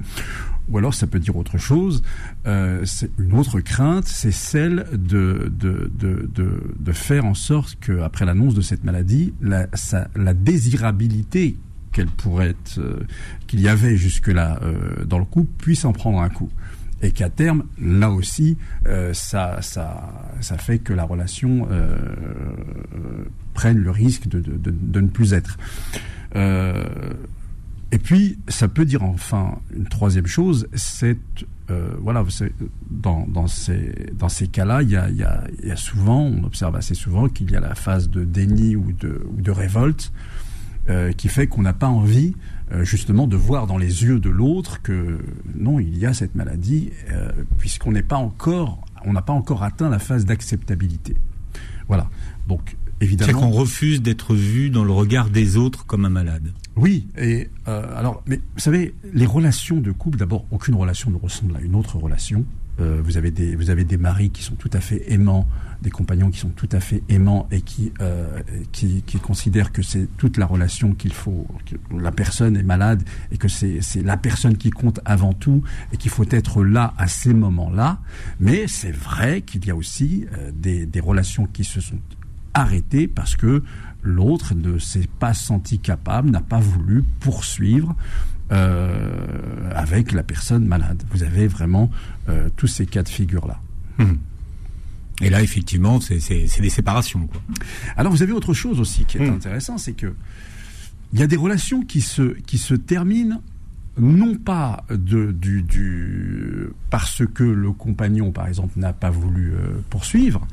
Ou 0.71 0.79
alors 0.79 0.95
ça 0.95 1.07
peut 1.07 1.19
dire 1.19 1.37
autre 1.37 1.59
chose. 1.59 2.03
Une 2.47 3.35
autre 3.35 3.61
crainte, 3.61 4.07
c'est 4.07 4.33
celle 4.33 4.87
de, 4.93 5.53
de, 5.55 5.91
de, 5.95 6.31
de, 6.79 6.93
faire 6.93 7.27
en 7.27 7.35
sorte 7.35 7.77
qu'après 7.81 8.25
l'annonce 8.25 8.55
de 8.55 8.63
cette 8.63 8.83
maladie, 8.83 9.35
la, 9.43 9.67
la 10.17 10.33
désirabilité 10.33 11.59
qu'elle 11.95 12.09
pourrait 12.09 12.57
euh, 12.77 13.07
qu'il 13.47 13.61
y 13.61 13.69
avait 13.69 13.97
jusque-là 13.97 14.59
euh, 14.63 15.05
dans 15.07 15.19
le 15.19 15.25
couple 15.25 15.51
puisse 15.59 15.87
en 15.87 15.93
prendre 15.93 16.21
un 16.21 16.29
coup 16.29 16.51
et 17.03 17.11
qu'à 17.11 17.29
terme, 17.29 17.65
là 17.79 18.11
aussi, 18.11 18.57
euh, 18.87 19.13
ça, 19.13 19.61
ça, 19.61 20.33
ça 20.41 20.57
fait 20.57 20.79
que 20.79 20.95
la 20.95 21.05
relation 21.05 21.69
prenne 23.53 23.77
le 23.77 23.91
risque 23.91 24.27
de, 24.27 24.41
de, 24.41 25.01
ne 25.01 25.09
plus 25.09 25.35
être. 25.35 25.59
Et 27.93 27.99
puis, 27.99 28.39
ça 28.49 28.69
peut 28.69 28.87
dire 28.87 29.03
enfin 29.03 29.59
une 29.77 29.85
troisième 29.87 30.27
chose, 30.27 30.67
c'est 30.73 31.19
voilà, 31.69 32.25
dans, 32.91 33.27
dans 33.27 33.49
ces, 33.49 33.93
dans 34.15 34.31
ces 34.31 34.47
cas-là, 34.47 34.81
il 34.81 34.91
y 34.91 34.97
a, 34.97 35.11
y 35.11 35.23
a 35.71 35.77
souvent, 35.77 36.23
on 36.23 36.45
observe 36.45 36.75
assez 36.75 36.95
souvent 36.95 37.29
qu'il 37.29 37.51
y 37.51 37.57
a 37.57 37.61
la 37.61 37.75
phase 37.75 38.09
de 38.09 38.25
déni 38.25 38.77
ou 38.77 38.93
de, 38.93 39.27
ou 39.31 39.43
de 39.43 39.51
révolte 39.51 40.11
euh, 40.89 41.13
qui 41.13 41.29
fait 41.29 41.47
qu'on 41.47 41.63
n'a 41.63 41.73
pas 41.73 41.89
envie 41.89 42.35
euh, 42.71 42.85
justement 42.85 43.27
de 43.27 43.37
voir 43.37 43.67
dans 43.67 43.79
les 43.79 44.05
yeux 44.05 44.21
de 44.21 44.29
l'autre 44.29 44.83
que 44.83 45.19
non, 45.55 45.81
il 45.81 45.97
y 45.97 46.05
a 46.05 46.13
cette 46.13 46.35
maladie, 46.35 46.91
euh, 47.11 47.31
puisqu'on 47.59 47.93
n'est 47.93 48.03
pas 48.03 48.17
encore, 48.17 48.85
on 49.07 49.15
n'a 49.15 49.23
pas 49.23 49.33
encore 49.33 49.63
atteint 49.63 49.89
la 49.89 49.99
phase 49.99 50.27
d'acceptabilité. 50.27 51.15
Voilà. 51.89 52.11
Donc 52.49 52.77
évidemment. 53.01 53.33
C'est 53.33 53.39
qu'on 53.39 53.51
refuse 53.51 54.03
d'être 54.03 54.35
vu 54.35 54.69
dans 54.69 54.85
le 54.85 54.93
regard 54.93 55.31
des 55.31 55.57
autres 55.57 55.87
comme 55.87 56.05
un 56.05 56.11
malade. 56.11 56.53
Oui, 56.77 57.07
et 57.17 57.49
alors, 57.67 58.23
mais 58.27 58.37
vous 58.37 58.61
savez, 58.61 58.95
les 59.13 59.27
relations 59.27 59.81
de 59.81 59.91
couple, 59.93 60.19
d'abord, 60.19 60.45
aucune 60.51 60.75
relation 60.75 61.11
ne 61.11 61.17
ressemble 61.17 61.57
à 61.57 61.61
une 61.61 61.77
autre 61.77 61.97
relation. 61.97 62.45
Euh, 62.81 63.01
vous 63.05 63.17
avez 63.17 63.31
des 63.31 63.55
vous 63.55 63.71
avez 63.71 63.85
des 63.85 63.97
maris 63.97 64.31
qui 64.31 64.43
sont 64.43 64.57
tout 64.57 64.71
à 64.73 64.81
fait 64.81 65.13
aimants, 65.13 65.47
des 65.83 65.91
compagnons 65.91 66.31
qui 66.31 66.41
sont 66.41 66.49
tout 66.49 66.69
à 66.73 66.81
fait 66.81 67.03
aimants 67.09 67.47
et 67.53 67.61
qui 67.61 67.93
euh, 68.01 68.41
qui, 68.73 69.03
considèrent 69.23 69.71
que 69.71 69.83
c'est 69.83 70.09
toute 70.17 70.39
la 70.39 70.47
relation 70.47 70.93
qu'il 70.93 71.13
faut 71.13 71.47
que 71.67 71.77
la 71.97 72.11
personne 72.11 72.57
est 72.57 72.65
malade 72.65 73.05
et 73.31 73.39
que 73.39 73.47
c'est 73.47 73.81
c'est 73.81 74.03
la 74.03 74.17
personne 74.17 74.57
qui 74.57 74.71
compte 74.71 74.99
avant 75.05 75.33
tout 75.33 75.63
et 75.93 75.97
qu'il 75.97 76.11
faut 76.11 76.27
être 76.31 76.65
là 76.65 76.95
à 76.99 77.07
ces 77.07 77.33
moments-là. 77.33 78.01
Mais 78.41 78.67
c'est 78.67 78.93
vrai 78.93 79.43
qu'il 79.43 79.65
y 79.67 79.71
a 79.71 79.77
aussi 79.77 80.27
euh, 80.37 80.51
des 80.53 80.85
des 80.85 81.01
relations 81.01 81.47
qui 81.47 81.63
se 81.63 81.81
sont 81.81 82.01
arrêtées 82.55 83.07
parce 83.07 83.37
que 83.37 83.63
l'autre 84.03 84.55
ne 84.55 84.79
s'est 84.79 85.09
pas 85.19 85.33
senti 85.33 85.79
capable, 85.79 86.31
n'a 86.31 86.41
pas 86.41 86.61
voulu 86.61 87.05
poursuivre 87.21 87.95
euh, 88.53 89.71
avec 89.75 90.13
la 90.13 90.23
personne 90.23 90.67
malade. 90.67 91.03
Vous 91.11 91.23
avez 91.23 91.47
vraiment 91.47 91.91
euh, 92.29 92.49
tous 92.57 92.67
ces 92.67 92.87
cas 92.87 93.03
de 93.03 93.09
figure-là. 93.09 93.61
Hum. 93.99 94.19
Et 95.21 95.31
là, 95.31 95.43
effectivement, 95.43 96.01
c'est 96.01 96.19
des 96.61 96.71
séparations. 96.71 97.27
Quoi. 97.27 97.41
Alors, 97.97 98.13
vous 98.13 98.23
avez 98.23 98.33
autre 98.33 98.53
chose 98.53 98.81
aussi 98.81 99.05
qui 99.05 99.19
est 99.19 99.29
hum. 99.29 99.35
intéressant, 99.35 99.79
c'est 99.79 99.93
que 99.93 100.15
il 101.13 101.21
y 101.21 101.23
a 101.23 101.29
des 101.29 101.37
relations 101.37 101.83
qui 101.83 102.01
se, 102.01 102.23
qui 102.41 102.59
se 102.59 102.75
terminent 102.75 103.41
non 103.99 104.35
pas 104.35 104.85
de, 104.91 105.31
du, 105.31 105.63
du, 105.63 106.69
parce 106.91 107.23
que 107.33 107.45
le 107.45 107.71
compagnon, 107.71 108.33
par 108.33 108.49
exemple, 108.49 108.73
n'a 108.77 108.93
pas 108.93 109.11
voulu 109.11 109.53
euh, 109.53 109.81
poursuivre, 109.89 110.47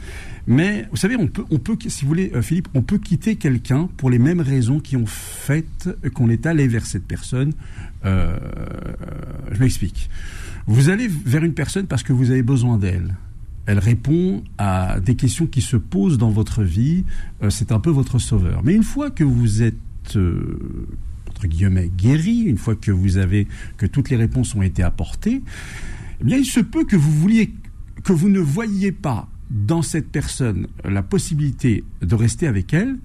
mais 0.45 0.87
vous 0.91 0.97
savez, 0.97 1.15
on 1.15 1.27
peut, 1.27 1.43
on 1.49 1.57
peut, 1.57 1.77
si 1.87 2.03
vous 2.03 2.09
voulez, 2.09 2.31
euh, 2.35 2.41
Philippe, 2.41 2.67
on 2.73 2.81
peut 2.81 2.99
quitter 2.99 3.35
quelqu'un 3.37 3.89
pour 3.97 4.09
les 4.09 4.19
mêmes 4.19 4.41
raisons 4.41 4.79
qui 4.79 4.95
ont 4.95 5.07
fait 5.07 5.65
qu'on 6.13 6.29
est 6.29 6.45
allé 6.45 6.67
vers 6.67 6.85
cette 6.85 7.05
personne. 7.05 7.53
Euh, 8.05 8.37
je 9.51 9.59
m'explique. 9.59 10.09
Vous 10.67 10.89
allez 10.89 11.07
vers 11.07 11.43
une 11.43 11.53
personne 11.53 11.87
parce 11.87 12.03
que 12.03 12.13
vous 12.13 12.29
avez 12.31 12.43
besoin 12.43 12.77
d'elle. 12.77 13.15
Elle 13.65 13.79
répond 13.79 14.43
à 14.57 14.99
des 14.99 15.15
questions 15.15 15.47
qui 15.47 15.61
se 15.61 15.77
posent 15.77 16.17
dans 16.17 16.29
votre 16.29 16.63
vie. 16.63 17.05
C'est 17.49 17.71
un 17.71 17.79
peu 17.79 17.91
votre 17.91 18.19
sauveur. 18.19 18.61
Mais 18.63 18.73
une 18.73 18.83
fois 18.83 19.11
que 19.11 19.23
vous 19.23 19.61
êtes 19.61 20.17
entre 21.41 21.47
guillemets 21.47 21.89
guéri, 21.97 22.41
une 22.41 22.57
fois 22.57 22.75
que 22.75 22.91
vous 22.91 23.17
avez 23.17 23.47
que 23.77 23.87
toutes 23.87 24.11
les 24.11 24.15
réponses 24.15 24.53
ont 24.53 24.61
été 24.61 24.83
apportées, 24.83 25.41
eh 26.19 26.23
bien 26.23 26.37
il 26.37 26.45
se 26.45 26.59
peut 26.59 26.85
que 26.85 26.95
vous 26.95 27.11
vouliez 27.11 27.51
que 28.03 28.13
vous 28.13 28.29
ne 28.29 28.39
voyiez 28.39 28.91
pas 28.91 29.27
dans 29.49 29.81
cette 29.81 30.11
personne 30.11 30.67
la 30.83 31.01
possibilité 31.01 31.83
de 32.01 32.13
rester 32.13 32.45
avec 32.45 32.73
elle 32.75 32.95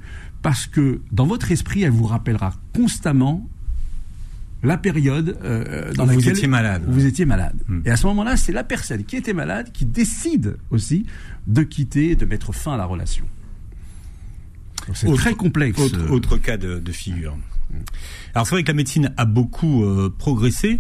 parce 0.42 0.66
que 0.66 1.00
dans 1.12 1.26
votre 1.26 1.50
esprit 1.50 1.82
elle 1.82 1.92
vous 1.92 2.04
rappellera 2.04 2.52
constamment 2.74 3.48
la 4.62 4.76
période 4.76 5.38
euh, 5.42 5.94
dans 5.94 6.04
Où 6.04 6.08
laquelle 6.08 6.22
vous 6.24 6.28
étiez 6.28 6.48
malade. 6.48 6.82
Vous 6.86 7.06
étiez 7.06 7.24
malade. 7.24 7.56
Hmm. 7.68 7.80
Et 7.84 7.90
à 7.90 7.96
ce 7.96 8.06
moment-là, 8.06 8.36
c'est 8.36 8.52
la 8.52 8.64
personne 8.64 9.04
qui 9.04 9.16
était 9.16 9.34
malade 9.34 9.70
qui 9.72 9.84
décide 9.84 10.56
aussi 10.70 11.06
de 11.46 11.62
quitter, 11.62 12.16
de 12.16 12.24
mettre 12.24 12.52
fin 12.52 12.72
à 12.72 12.76
la 12.76 12.86
relation. 12.86 13.26
C'est 14.94 15.12
très 15.14 15.34
complexe. 15.34 15.78
Autre, 15.78 16.10
autre 16.10 16.36
cas 16.38 16.56
de, 16.56 16.78
de 16.78 16.92
figure. 16.92 17.36
Alors 18.34 18.46
c'est 18.46 18.54
vrai 18.54 18.62
que 18.62 18.68
la 18.68 18.74
médecine 18.74 19.12
a 19.16 19.24
beaucoup 19.24 19.84
euh, 19.84 20.14
progressé, 20.16 20.78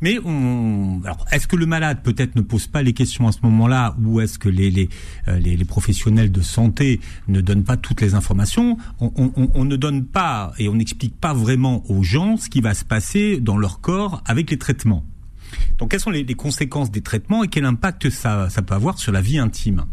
mais 0.00 0.18
on, 0.24 1.00
alors 1.04 1.24
est-ce 1.30 1.46
que 1.46 1.56
le 1.56 1.66
malade 1.66 2.02
peut-être 2.02 2.36
ne 2.36 2.42
pose 2.42 2.66
pas 2.66 2.82
les 2.82 2.92
questions 2.92 3.28
à 3.28 3.32
ce 3.32 3.38
moment-là, 3.42 3.96
ou 4.02 4.20
est-ce 4.20 4.38
que 4.38 4.48
les 4.48 4.70
les, 4.70 4.88
euh, 5.28 5.38
les 5.38 5.64
professionnels 5.64 6.32
de 6.32 6.40
santé 6.42 7.00
ne 7.28 7.40
donnent 7.40 7.64
pas 7.64 7.76
toutes 7.76 8.00
les 8.00 8.14
informations? 8.14 8.76
On, 9.00 9.64
ne 9.64 9.76
donne 9.76 10.04
pas 10.04 10.52
et 10.58 10.68
on 10.68 10.74
n'explique 10.74 11.18
pas 11.18 11.32
vraiment 11.32 11.88
aux 11.90 12.02
gens 12.02 12.36
ce 12.36 12.48
qui 12.48 12.60
va 12.60 12.74
se 12.74 12.84
passer 12.84 13.40
dans 13.40 13.56
leur 13.56 13.80
corps 13.80 14.22
avec 14.26 14.50
les 14.50 14.58
traitements. 14.58 15.04
Donc 15.78 15.92
quelles 15.92 16.00
sont 16.00 16.10
les, 16.10 16.26
conséquences 16.34 16.90
des 16.90 17.00
traitements 17.00 17.44
et 17.44 17.48
quel 17.48 17.64
impact 17.64 18.10
ça, 18.10 18.50
ça 18.50 18.62
peut 18.62 18.74
avoir 18.74 18.98
sur 18.98 19.12
la 19.12 19.20
vie 19.20 19.38
intime? 19.38 19.86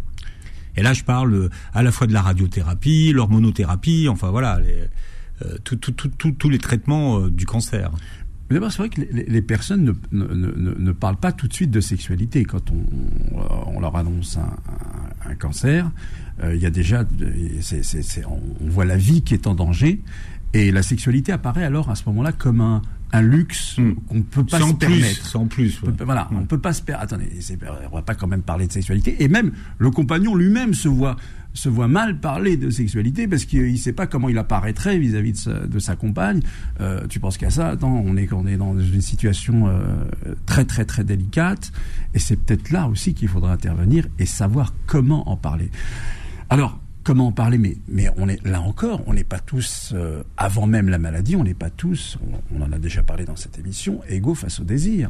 Et 0.75 0.83
là 0.83 0.93
je 0.93 1.03
parle 1.03 1.49
à 1.73 1.83
la 1.83 1.91
fois 1.91 2.07
de 2.07 2.13
la 2.13 2.21
radiothérapie, 2.21 3.11
l'hormonothérapie, 3.13 4.07
enfin 4.09 4.29
voilà, 4.29 4.59
euh, 5.45 5.57
tout- 5.63 5.75
tout- 5.75 5.91
tout- 5.93 6.31
tous 6.31 6.49
les 6.49 6.57
traitements 6.59 7.19
euh, 7.19 7.29
du 7.29 7.45
cancer. 7.45 7.91
Mais 8.49 8.55
D'abord, 8.55 8.71
c'est 8.71 8.79
vrai 8.79 8.89
que 8.89 8.99
les, 9.01 9.23
les 9.23 9.41
personnes 9.41 9.83
ne, 9.85 9.93
ne, 10.11 10.25
ne, 10.33 10.73
ne 10.77 10.91
parlent 10.91 11.15
pas 11.15 11.31
tout 11.31 11.47
de 11.47 11.53
suite 11.53 11.71
de 11.71 11.79
sexualité. 11.79 12.43
Quand 12.43 12.69
on, 12.71 12.83
on 13.75 13.79
leur 13.79 13.95
annonce 13.95 14.37
un, 14.37 14.41
un, 15.27 15.31
un 15.31 15.35
cancer, 15.35 15.89
euh, 16.43 16.53
il 16.55 16.61
y 16.61 16.65
a 16.65 16.69
déjà, 16.69 17.05
c'est, 17.61 17.83
c'est, 17.83 18.01
c'est, 18.01 18.25
on, 18.25 18.41
on 18.61 18.67
voit 18.69 18.85
la 18.85 18.97
vie 18.97 19.21
qui 19.21 19.33
est 19.33 19.47
en 19.47 19.55
danger, 19.55 20.01
et 20.53 20.71
la 20.71 20.83
sexualité 20.83 21.31
apparaît 21.31 21.63
alors 21.63 21.89
à 21.89 21.95
ce 21.95 22.03
moment-là 22.07 22.33
comme 22.33 22.59
un, 22.59 22.81
un 23.13 23.21
luxe 23.21 23.77
Mm. 23.77 23.93
qu'on 24.09 24.21
peut 24.21 24.43
pas 24.43 24.57
C'est 24.59 24.67
se 24.67 24.73
plus, 24.73 24.77
permettre. 24.99 25.35
en 25.37 25.45
plus. 25.47 25.79
On 25.83 25.87
ouais. 25.87 25.93
peut- 25.93 26.03
Voilà, 26.03 26.27
Mm. 26.31 26.37
on 26.39 26.45
peut 26.45 26.59
pas 26.59 26.73
se 26.73 26.81
permettre. 26.81 27.13
Attendez, 27.13 27.29
on 27.89 27.95
va 27.95 28.01
pas 28.01 28.15
quand 28.15 28.27
même 28.27 28.41
parler 28.41 28.67
de 28.67 28.73
sexualité. 28.73 29.23
Et 29.23 29.29
même 29.29 29.51
le 29.77 29.91
compagnon 29.91 30.35
lui-même 30.35 30.73
se 30.73 30.89
voit 30.89 31.15
se 31.53 31.69
voit 31.69 31.87
mal 31.87 32.19
parler 32.19 32.57
de 32.57 32.69
sexualité 32.69 33.27
parce 33.27 33.45
qu'il 33.45 33.77
sait 33.77 33.93
pas 33.93 34.07
comment 34.07 34.29
il 34.29 34.37
apparaîtrait 34.37 34.97
vis-à-vis 34.97 35.33
de 35.33 35.37
sa, 35.37 35.53
de 35.53 35.79
sa 35.79 35.95
compagne. 35.95 36.41
Euh, 36.79 37.05
tu 37.07 37.19
penses 37.19 37.37
qu'à 37.37 37.49
ça 37.49 37.69
Attends, 37.69 38.03
on 38.05 38.15
est 38.17 38.31
on 38.33 38.47
est 38.47 38.57
dans 38.57 38.77
une 38.77 39.01
situation 39.01 39.67
euh, 39.67 39.81
très 40.45 40.65
très 40.65 40.85
très 40.85 41.03
délicate 41.03 41.71
et 42.13 42.19
c'est 42.19 42.37
peut-être 42.37 42.71
là 42.71 42.87
aussi 42.87 43.13
qu'il 43.13 43.27
faudra 43.27 43.51
intervenir 43.51 44.07
et 44.19 44.25
savoir 44.25 44.73
comment 44.87 45.29
en 45.29 45.35
parler. 45.35 45.69
Alors 46.49 46.79
comment 47.03 47.27
en 47.27 47.31
parler 47.31 47.57
mais 47.57 47.77
mais 47.87 48.09
on 48.17 48.27
est 48.27 48.45
là 48.45 48.61
encore 48.61 49.01
on 49.07 49.13
n'est 49.13 49.23
pas 49.23 49.39
tous 49.39 49.91
euh, 49.93 50.23
avant 50.37 50.67
même 50.67 50.89
la 50.89 50.97
maladie 50.97 51.35
on 51.35 51.43
n'est 51.43 51.53
pas 51.53 51.69
tous 51.69 52.17
on, 52.53 52.61
en 52.61 52.71
a 52.71 52.79
déjà 52.79 53.03
parlé 53.03 53.25
dans 53.25 53.35
cette 53.35 53.57
émission 53.57 54.01
égaux 54.07 54.35
face 54.35 54.59
au 54.59 54.63
désir. 54.63 55.09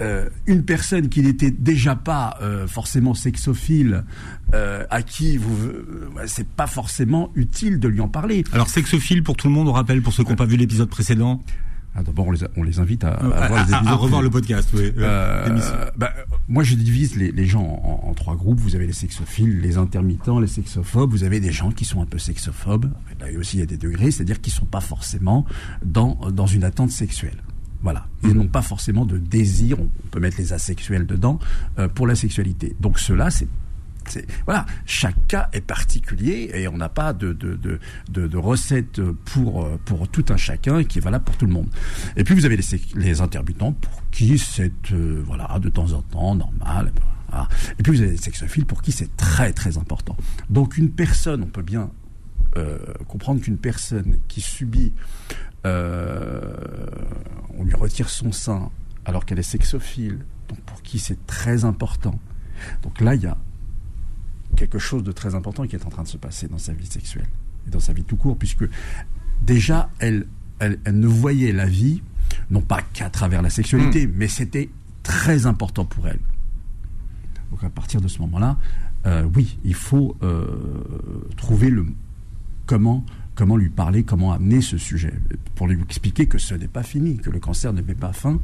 Euh, 0.00 0.28
une 0.46 0.64
personne 0.64 1.08
qui 1.08 1.22
n'était 1.22 1.50
déjà 1.50 1.96
pas 1.96 2.38
euh, 2.42 2.68
forcément 2.68 3.14
sexophile 3.14 4.04
à 4.52 5.02
qui 5.02 5.36
vous 5.36 5.56
c'est 6.26 6.46
pas 6.46 6.68
forcément 6.68 7.32
utile 7.34 7.80
de 7.80 7.88
lui 7.88 8.00
en 8.00 8.08
parler. 8.08 8.44
Alors 8.52 8.68
sexophile 8.68 9.24
pour 9.24 9.36
tout 9.36 9.48
le 9.48 9.52
monde, 9.52 9.66
on 9.66 9.72
rappelle 9.72 10.00
pour 10.00 10.12
ceux 10.12 10.22
qui 10.22 10.30
n'ont 10.30 10.36
pas 10.36 10.44
vu 10.44 10.56
l'épisode 10.56 10.88
précédent, 10.88 11.42
ah, 11.94 12.02
d'abord 12.02 12.26
on 12.26 12.30
les, 12.32 12.42
a- 12.44 12.48
on 12.56 12.62
les 12.62 12.78
invite 12.80 13.04
à, 13.04 13.12
à 13.14 13.24
à, 13.44 13.48
voir 13.48 13.66
les 13.66 13.72
à- 13.74 13.94
revoir 13.94 14.22
le 14.22 14.30
podcast. 14.30 14.68
Oui, 14.74 14.92
Euh, 14.96 15.90
bah, 15.96 16.12
moi, 16.48 16.62
je 16.64 16.74
divise 16.74 17.16
les, 17.16 17.30
les 17.32 17.46
gens 17.46 17.62
en, 17.62 18.08
en 18.08 18.14
trois 18.14 18.34
groupes. 18.36 18.58
Vous 18.60 18.74
avez 18.74 18.86
les 18.86 18.92
sexophiles, 18.92 19.60
les 19.60 19.76
intermittents, 19.78 20.40
les 20.40 20.46
sexophobes. 20.48 21.10
Vous 21.10 21.24
avez 21.24 21.40
des 21.40 21.52
gens 21.52 21.70
qui 21.70 21.84
sont 21.84 22.02
un 22.02 22.06
peu 22.06 22.18
sexophobes. 22.18 22.90
Là 23.20 23.26
aussi, 23.38 23.56
il 23.56 23.60
y 23.60 23.62
a 23.62 23.66
des 23.66 23.76
degrés, 23.78 24.10
c'est-à-dire 24.10 24.40
qu'ils 24.40 24.52
sont 24.52 24.64
pas 24.66 24.80
forcément 24.80 25.44
dans 25.84 26.18
dans 26.32 26.46
une 26.46 26.64
attente 26.64 26.90
sexuelle. 26.90 27.42
Voilà. 27.82 28.06
Ils 28.22 28.32
n'ont 28.32 28.48
pas 28.48 28.62
forcément 28.62 29.04
de 29.04 29.18
désir, 29.18 29.78
on 29.78 29.88
peut 30.10 30.18
mettre 30.18 30.38
les 30.38 30.52
asexuels 30.54 31.06
dedans, 31.06 31.38
euh, 31.78 31.86
pour 31.86 32.06
la 32.06 32.14
sexualité. 32.14 32.74
Donc 32.80 32.98
cela, 32.98 33.30
c'est 33.30 33.46
voilà, 34.44 34.66
chaque 34.86 35.26
cas 35.26 35.48
est 35.52 35.60
particulier 35.60 36.50
et 36.54 36.68
on 36.68 36.76
n'a 36.76 36.88
pas 36.88 37.12
de, 37.12 38.36
recette 38.36 39.00
pour, 39.24 39.68
pour 39.84 40.08
tout 40.08 40.24
un 40.28 40.36
chacun 40.36 40.84
qui 40.84 40.98
est 40.98 41.02
valable 41.02 41.24
pour 41.24 41.36
tout 41.36 41.46
le 41.46 41.52
monde. 41.52 41.68
Et 42.16 42.24
puis 42.24 42.34
vous 42.34 42.44
avez 42.44 42.56
les, 42.56 42.80
les 42.94 43.20
intermittents 43.20 43.72
pour 43.72 44.02
qui 44.10 44.38
c'est 44.38 44.92
euh, 44.92 45.22
voilà 45.26 45.58
de 45.58 45.68
temps 45.68 45.92
en 45.92 46.02
temps 46.02 46.34
normal. 46.34 46.92
Et 47.78 47.82
puis 47.82 47.92
vous 47.92 48.00
avez 48.00 48.12
les 48.12 48.16
sexophiles 48.16 48.64
pour 48.64 48.80
qui 48.80 48.92
c'est 48.92 49.16
très 49.16 49.52
très 49.52 49.76
important. 49.76 50.16
Donc 50.50 50.76
une 50.76 50.90
personne, 50.90 51.42
on 51.42 51.48
peut 51.48 51.62
bien 51.62 51.90
euh, 52.56 52.78
comprendre 53.08 53.40
qu'une 53.40 53.58
personne 53.58 54.18
qui 54.28 54.40
subit, 54.40 54.92
euh, 55.66 56.56
on 57.58 57.64
lui 57.64 57.74
retire 57.74 58.08
son 58.08 58.30
sein 58.30 58.70
alors 59.04 59.26
qu'elle 59.26 59.40
est 59.40 59.42
sexophile, 59.42 60.20
donc 60.48 60.60
pour 60.60 60.82
qui 60.82 60.98
c'est 60.98 61.26
très 61.26 61.64
important. 61.64 62.18
Donc 62.82 63.00
là, 63.00 63.16
il 63.16 63.22
y 63.22 63.26
a 63.26 63.36
quelque 64.54 64.78
chose 64.78 65.02
de 65.02 65.12
très 65.12 65.34
important 65.34 65.66
qui 65.66 65.76
est 65.76 65.84
en 65.86 65.90
train 65.90 66.02
de 66.02 66.08
se 66.08 66.16
passer 66.16 66.48
dans 66.48 66.58
sa 66.58 66.72
vie 66.72 66.86
sexuelle 66.86 67.26
et 67.66 67.70
dans 67.70 67.80
sa 67.80 67.92
vie 67.92 68.04
tout 68.04 68.16
court, 68.16 68.36
puisque 68.36 68.64
déjà, 69.42 69.90
elle, 69.98 70.26
elle, 70.58 70.78
ne 70.86 71.06
voyait 71.06 71.52
la 71.52 71.66
vie, 71.66 72.02
non 72.50 72.60
pas 72.60 72.82
qu'à 72.92 73.10
travers 73.10 73.42
la 73.42 73.50
sexualité, 73.50 74.06
hmm. 74.06 74.12
mais 74.14 74.28
c'était 74.28 74.70
très 75.02 75.46
important 75.46 75.84
pour 75.84 76.08
elle. 76.08 76.20
Donc 77.50 77.62
à 77.62 77.70
partir 77.70 78.00
de 78.00 78.08
ce 78.08 78.18
moment-là, 78.20 78.58
euh, 79.06 79.28
oui, 79.34 79.58
il 79.64 79.74
faut 79.74 80.16
trouver 81.36 81.70
le, 81.70 81.86
comment 82.66 83.04
comment 83.34 83.56
lui 83.56 83.68
parler, 83.68 84.04
comment 84.04 84.32
amener 84.32 84.60
ce 84.60 84.78
sujet, 84.78 85.12
pour 85.54 85.66
lui 85.66 85.80
expliquer 85.82 86.26
que 86.26 86.38
ce 86.38 86.54
n'est 86.54 86.68
pas 86.68 86.82
fini, 86.82 87.16
que 87.16 87.30
le 87.30 87.40
cancer 87.40 87.72
ne 87.72 87.82
met 87.82 87.94
pas 87.94 88.12
fin 88.12 88.40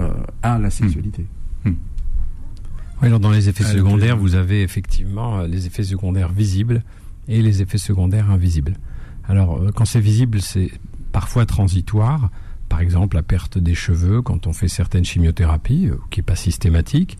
euh, 0.00 0.12
à 0.42 0.58
la 0.58 0.70
sexualité. 0.70 1.26
Hmm. 1.64 1.70
Hmm. 1.70 1.74
Oui, 3.00 3.08
alors 3.08 3.20
dans 3.20 3.30
les 3.30 3.48
effets 3.48 3.64
euh, 3.64 3.72
secondaires, 3.72 4.16
vous 4.16 4.34
avez 4.34 4.62
effectivement 4.62 5.40
euh, 5.40 5.46
les 5.46 5.66
effets 5.66 5.84
secondaires 5.84 6.32
visibles 6.32 6.82
et 7.28 7.42
les 7.42 7.62
effets 7.62 7.78
secondaires 7.78 8.30
invisibles. 8.30 8.74
Alors, 9.28 9.60
quand 9.74 9.84
c'est 9.84 10.00
visible, 10.00 10.40
c'est 10.40 10.70
parfois 11.12 11.46
transitoire. 11.46 12.30
Par 12.68 12.80
exemple, 12.80 13.16
la 13.16 13.22
perte 13.22 13.58
des 13.58 13.74
cheveux 13.74 14.22
quand 14.22 14.46
on 14.46 14.52
fait 14.52 14.68
certaines 14.68 15.04
chimiothérapies, 15.04 15.90
qui 16.10 16.20
n'est 16.20 16.24
pas 16.24 16.36
systématique, 16.36 17.18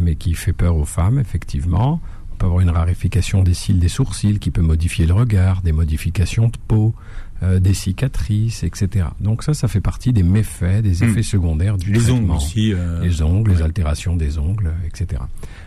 mais 0.00 0.14
qui 0.14 0.34
fait 0.34 0.52
peur 0.52 0.76
aux 0.76 0.84
femmes, 0.84 1.18
effectivement 1.18 2.00
peut 2.42 2.46
avoir 2.46 2.60
une 2.60 2.70
raréfication 2.70 3.42
des 3.42 3.54
cils, 3.54 3.78
des 3.78 3.88
sourcils, 3.88 4.38
qui 4.38 4.50
peut 4.50 4.62
modifier 4.62 5.06
le 5.06 5.14
regard, 5.14 5.62
des 5.62 5.72
modifications 5.72 6.48
de 6.48 6.56
peau, 6.66 6.94
euh, 7.42 7.60
des 7.60 7.74
cicatrices, 7.74 8.62
etc. 8.62 9.06
Donc 9.20 9.42
ça, 9.42 9.54
ça 9.54 9.68
fait 9.68 9.80
partie 9.80 10.12
des 10.12 10.22
méfaits, 10.22 10.82
des 10.82 11.00
hmm. 11.00 11.08
effets 11.08 11.22
secondaires 11.22 11.76
du 11.76 11.92
les 11.92 12.00
traitement. 12.00 12.34
Ongles 12.34 12.36
aussi, 12.36 12.72
euh, 12.72 13.00
Les 13.02 13.22
ongles, 13.22 13.52
les 13.52 13.62
altérations 13.62 14.16
des 14.16 14.38
ongles, 14.38 14.72
etc. 14.86 15.22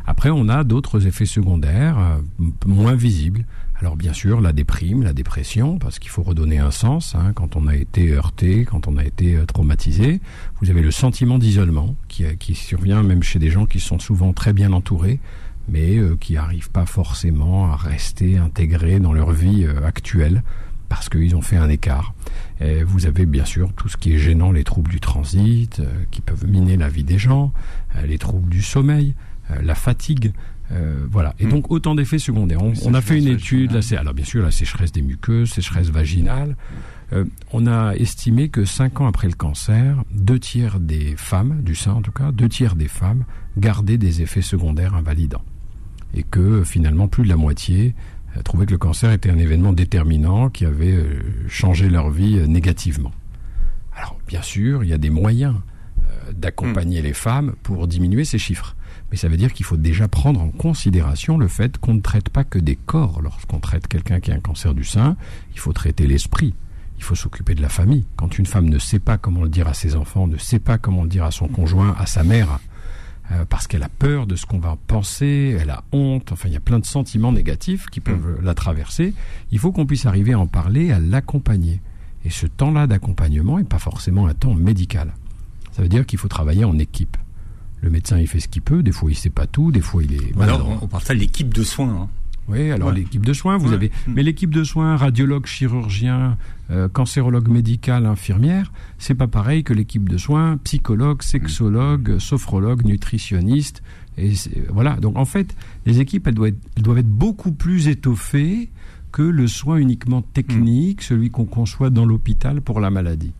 Après, 0.07 0.29
on 0.29 0.47
a 0.49 0.63
d'autres 0.63 1.05
effets 1.07 1.25
secondaires 1.25 1.97
euh, 1.99 2.45
moins 2.65 2.95
visibles. 2.95 3.45
Alors 3.77 3.97
bien 3.97 4.13
sûr, 4.13 4.39
la 4.39 4.53
déprime, 4.53 5.03
la 5.03 5.11
dépression, 5.11 5.77
parce 5.77 5.99
qu'il 5.99 6.09
faut 6.09 6.23
redonner 6.23 6.59
un 6.59 6.71
sens 6.71 7.13
hein, 7.13 7.33
quand 7.33 7.57
on 7.57 7.67
a 7.67 7.75
été 7.75 8.13
heurté, 8.13 8.63
quand 8.63 8.87
on 8.87 8.95
a 8.95 9.03
été 9.03 9.37
traumatisé. 9.45 10.21
Vous 10.61 10.69
avez 10.69 10.81
le 10.81 10.91
sentiment 10.91 11.37
d'isolement 11.37 11.95
qui, 12.07 12.23
qui 12.37 12.55
survient 12.55 13.03
même 13.03 13.21
chez 13.21 13.37
des 13.37 13.49
gens 13.49 13.65
qui 13.65 13.81
sont 13.81 13.99
souvent 13.99 14.31
très 14.31 14.53
bien 14.53 14.71
entourés 14.71 15.19
mais 15.67 15.97
euh, 15.97 16.15
qui 16.19 16.33
n'arrivent 16.33 16.69
pas 16.69 16.85
forcément 16.85 17.71
à 17.71 17.75
rester 17.75 18.37
intégrés 18.37 18.99
dans 18.99 19.13
leur 19.13 19.31
vie 19.31 19.65
euh, 19.65 19.85
actuelle 19.85 20.43
parce 20.95 21.09
qu'ils 21.09 21.35
ont 21.35 21.41
fait 21.41 21.57
un 21.57 21.67
écart. 21.67 22.13
Et 22.61 22.83
vous 22.83 23.05
avez 23.05 23.25
bien 23.25 23.43
sûr 23.43 23.73
tout 23.73 23.89
ce 23.89 23.97
qui 23.97 24.13
est 24.13 24.17
gênant, 24.17 24.53
les 24.53 24.63
troubles 24.63 24.89
du 24.89 25.01
transit, 25.01 25.81
euh, 25.81 25.91
qui 26.09 26.21
peuvent 26.21 26.47
miner 26.47 26.77
la 26.77 26.87
vie 26.87 27.03
des 27.03 27.17
gens, 27.17 27.51
les 28.07 28.17
troubles 28.17 28.47
du 28.49 28.61
sommeil, 28.61 29.13
la 29.61 29.75
fatigue. 29.75 30.31
voilà. 31.11 31.35
Et 31.37 31.45
hmm. 31.45 31.49
donc 31.49 31.69
autant 31.69 31.95
d'effets 31.95 32.17
secondaires. 32.17 32.61
On, 32.85 32.93
a 32.93 33.01
fait 33.01 33.19
une 33.19 33.27
étude, 33.27 33.77
alors 33.97 34.13
bien 34.13 34.23
sûr 34.23 34.41
la 34.41 34.51
sécheresse 34.51 34.93
des 34.93 35.01
muqueuses, 35.01 35.51
sécheresse 35.51 35.89
vaginale. 35.89 36.55
on 37.51 37.67
a 37.67 37.93
estimé 37.95 38.47
que 38.47 38.63
cinq 38.63 39.01
ans 39.01 39.07
après 39.07 39.27
le 39.27 39.35
cancer, 39.35 40.01
deux 40.13 40.39
tiers 40.39 40.79
des 40.79 41.15
femmes, 41.17 41.61
du 41.61 41.75
sein 41.75 41.91
en 41.91 42.01
tout 42.01 42.13
cas, 42.13 42.31
deux 42.31 42.49
tiers 42.49 42.77
des 42.77 42.87
femmes 42.87 43.25
gardaient 43.57 43.97
des 43.97 44.21
effets 44.21 44.41
secondaires 44.41 44.95
invalidants 44.95 45.43
et 46.15 46.23
que 46.23 46.63
finalement 46.63 47.07
plus 47.07 47.23
de 47.23 47.29
la 47.29 47.35
moitié 47.35 47.93
euh, 47.93 48.14
trouvaient 48.43 48.65
que 48.65 48.71
le 48.71 48.77
cancer 48.77 49.11
était 49.11 49.29
un 49.29 49.37
événement 49.37 49.73
déterminant 49.73 50.49
qui 50.49 50.65
avait 50.65 50.93
euh, 50.93 51.21
changé 51.47 51.89
leur 51.89 52.09
vie 52.09 52.37
euh, 52.37 52.47
négativement. 52.47 53.11
Alors 53.95 54.17
bien 54.27 54.41
sûr, 54.41 54.83
il 54.83 54.89
y 54.89 54.93
a 54.93 54.97
des 54.97 55.09
moyens 55.09 55.55
d'accompagner 56.33 57.01
hmm. 57.01 57.05
les 57.05 57.13
femmes 57.13 57.55
pour 57.63 57.87
diminuer 57.87 58.25
ces 58.25 58.37
chiffres. 58.37 58.75
Mais 59.11 59.17
ça 59.17 59.27
veut 59.27 59.37
dire 59.37 59.53
qu'il 59.53 59.65
faut 59.65 59.77
déjà 59.77 60.07
prendre 60.07 60.41
en 60.41 60.49
considération 60.49 61.37
le 61.37 61.47
fait 61.47 61.77
qu'on 61.77 61.93
ne 61.93 62.01
traite 62.01 62.29
pas 62.29 62.43
que 62.43 62.59
des 62.59 62.75
corps 62.75 63.21
lorsqu'on 63.21 63.59
traite 63.59 63.87
quelqu'un 63.87 64.19
qui 64.19 64.31
a 64.31 64.35
un 64.35 64.39
cancer 64.39 64.73
du 64.73 64.83
sein, 64.83 65.15
il 65.53 65.59
faut 65.59 65.73
traiter 65.73 66.07
l'esprit. 66.07 66.53
Il 66.97 67.03
faut 67.03 67.15
s'occuper 67.15 67.55
de 67.55 67.61
la 67.61 67.69
famille. 67.69 68.05
Quand 68.15 68.37
une 68.37 68.45
femme 68.45 68.69
ne 68.69 68.79
sait 68.79 68.99
pas 68.99 69.17
comment 69.17 69.43
le 69.43 69.49
dire 69.49 69.67
à 69.67 69.73
ses 69.73 69.95
enfants, 69.95 70.27
ne 70.27 70.37
sait 70.37 70.59
pas 70.59 70.77
comment 70.77 71.03
le 71.03 71.09
dire 71.09 71.25
à 71.25 71.31
son 71.31 71.47
conjoint, 71.47 71.95
à 71.99 72.05
sa 72.05 72.23
mère, 72.23 72.59
euh, 73.31 73.45
parce 73.47 73.67
qu'elle 73.67 73.83
a 73.83 73.89
peur 73.89 74.27
de 74.27 74.35
ce 74.35 74.45
qu'on 74.45 74.59
va 74.59 74.77
penser, 74.87 75.57
elle 75.59 75.71
a 75.71 75.83
honte, 75.91 76.31
enfin 76.31 76.47
il 76.47 76.53
y 76.53 76.57
a 76.57 76.61
plein 76.61 76.79
de 76.79 76.85
sentiments 76.85 77.31
négatifs 77.31 77.87
qui 77.87 77.99
peuvent 77.99 78.39
mm. 78.39 78.45
la 78.45 78.53
traverser. 78.53 79.13
Il 79.51 79.59
faut 79.59 79.71
qu'on 79.71 79.85
puisse 79.85 80.05
arriver 80.05 80.33
à 80.33 80.39
en 80.39 80.47
parler, 80.47 80.91
à 80.91 80.99
l'accompagner. 80.99 81.81
Et 82.23 82.29
ce 82.29 82.45
temps-là 82.45 82.87
d'accompagnement 82.87 83.57
n'est 83.57 83.63
pas 83.63 83.79
forcément 83.79 84.27
un 84.27 84.33
temps 84.33 84.53
médical. 84.53 85.13
Ça 85.71 85.81
veut 85.81 85.89
dire 85.89 86.05
qu'il 86.05 86.19
faut 86.19 86.27
travailler 86.27 86.65
en 86.65 86.77
équipe. 86.77 87.17
Le 87.81 87.89
médecin, 87.89 88.17
il 88.17 88.27
fait 88.27 88.39
ce 88.39 88.47
qu'il 88.47 88.61
peut, 88.61 88.81
des 88.81 88.91
fois 88.91 89.11
il 89.11 89.15
sait 89.15 89.29
pas 89.29 89.47
tout, 89.47 89.71
des 89.71 89.81
fois 89.81 90.03
il 90.03 90.13
est... 90.13 90.41
Alors, 90.41 90.79
on 90.81 90.87
parle 90.87 91.03
ça 91.03 91.13
l'équipe 91.13 91.53
de 91.53 91.63
soins. 91.63 92.03
Hein. 92.03 92.09
Oui, 92.47 92.71
alors 92.71 92.91
l'équipe 92.91 93.25
de 93.25 93.33
soins, 93.33 93.57
vous 93.57 93.73
avez. 93.73 93.91
Mm. 94.07 94.13
Mais 94.13 94.23
l'équipe 94.23 94.53
de 94.53 94.63
soins, 94.63 94.97
radiologue, 94.97 95.45
chirurgien, 95.47 96.37
euh, 96.69 96.87
cancérologue 96.87 97.47
médical, 97.47 98.05
infirmière, 98.05 98.71
c'est 98.99 99.15
pas 99.15 99.27
pareil 99.27 99.63
que 99.63 99.73
l'équipe 99.73 100.07
de 100.07 100.17
soins, 100.17 100.57
psychologue, 100.63 101.23
sexologue, 101.23 102.11
mm. 102.11 102.19
sophrologue, 102.19 102.85
nutritionniste. 102.85 103.81
Et 104.17 104.33
voilà. 104.69 104.95
Donc 104.97 105.17
en 105.17 105.25
fait, 105.25 105.55
les 105.85 105.99
équipes, 105.99 106.27
elles 106.27 106.35
doivent 106.35 106.49
être, 106.49 106.83
doivent 106.83 106.99
être 106.99 107.09
beaucoup 107.09 107.51
plus 107.51 107.87
étoffées 107.87 108.69
que 109.11 109.23
le 109.23 109.47
soin 109.47 109.77
uniquement 109.77 110.21
technique, 110.21 111.01
mm. 111.01 111.03
celui 111.03 111.29
qu'on 111.31 111.45
conçoit 111.45 111.89
dans 111.89 112.05
l'hôpital 112.05 112.61
pour 112.61 112.79
la 112.79 112.91
maladie. 112.91 113.33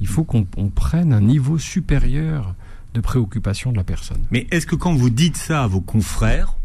Il 0.00 0.06
faut 0.06 0.24
qu'on 0.24 0.44
prenne 0.44 1.12
un 1.12 1.20
niveau 1.20 1.58
supérieur 1.58 2.54
de 2.94 3.00
préoccupation 3.00 3.72
de 3.72 3.76
la 3.76 3.84
personne. 3.84 4.20
Mais 4.30 4.46
est-ce 4.50 4.66
que 4.66 4.74
quand 4.74 4.94
vous 4.94 5.10
dites 5.10 5.36
ça 5.36 5.62
à 5.62 5.66
vos 5.66 5.80
confrères, 5.80 6.56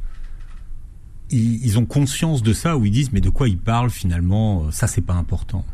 ils, 1.32 1.78
ont 1.78 1.86
conscience 1.86 2.42
de 2.42 2.54
ça 2.54 2.78
ou 2.78 2.86
ils 2.86 2.92
disent 2.92 3.12
mais 3.12 3.22
de 3.22 3.30
quoi 3.30 3.50
ils 3.50 3.58
parlent 3.58 3.90
finalement 3.90 4.64
euh, 4.64 4.72
Ça 4.72 4.88
c'est 4.88 5.02
pas 5.02 5.14
important. 5.14 5.66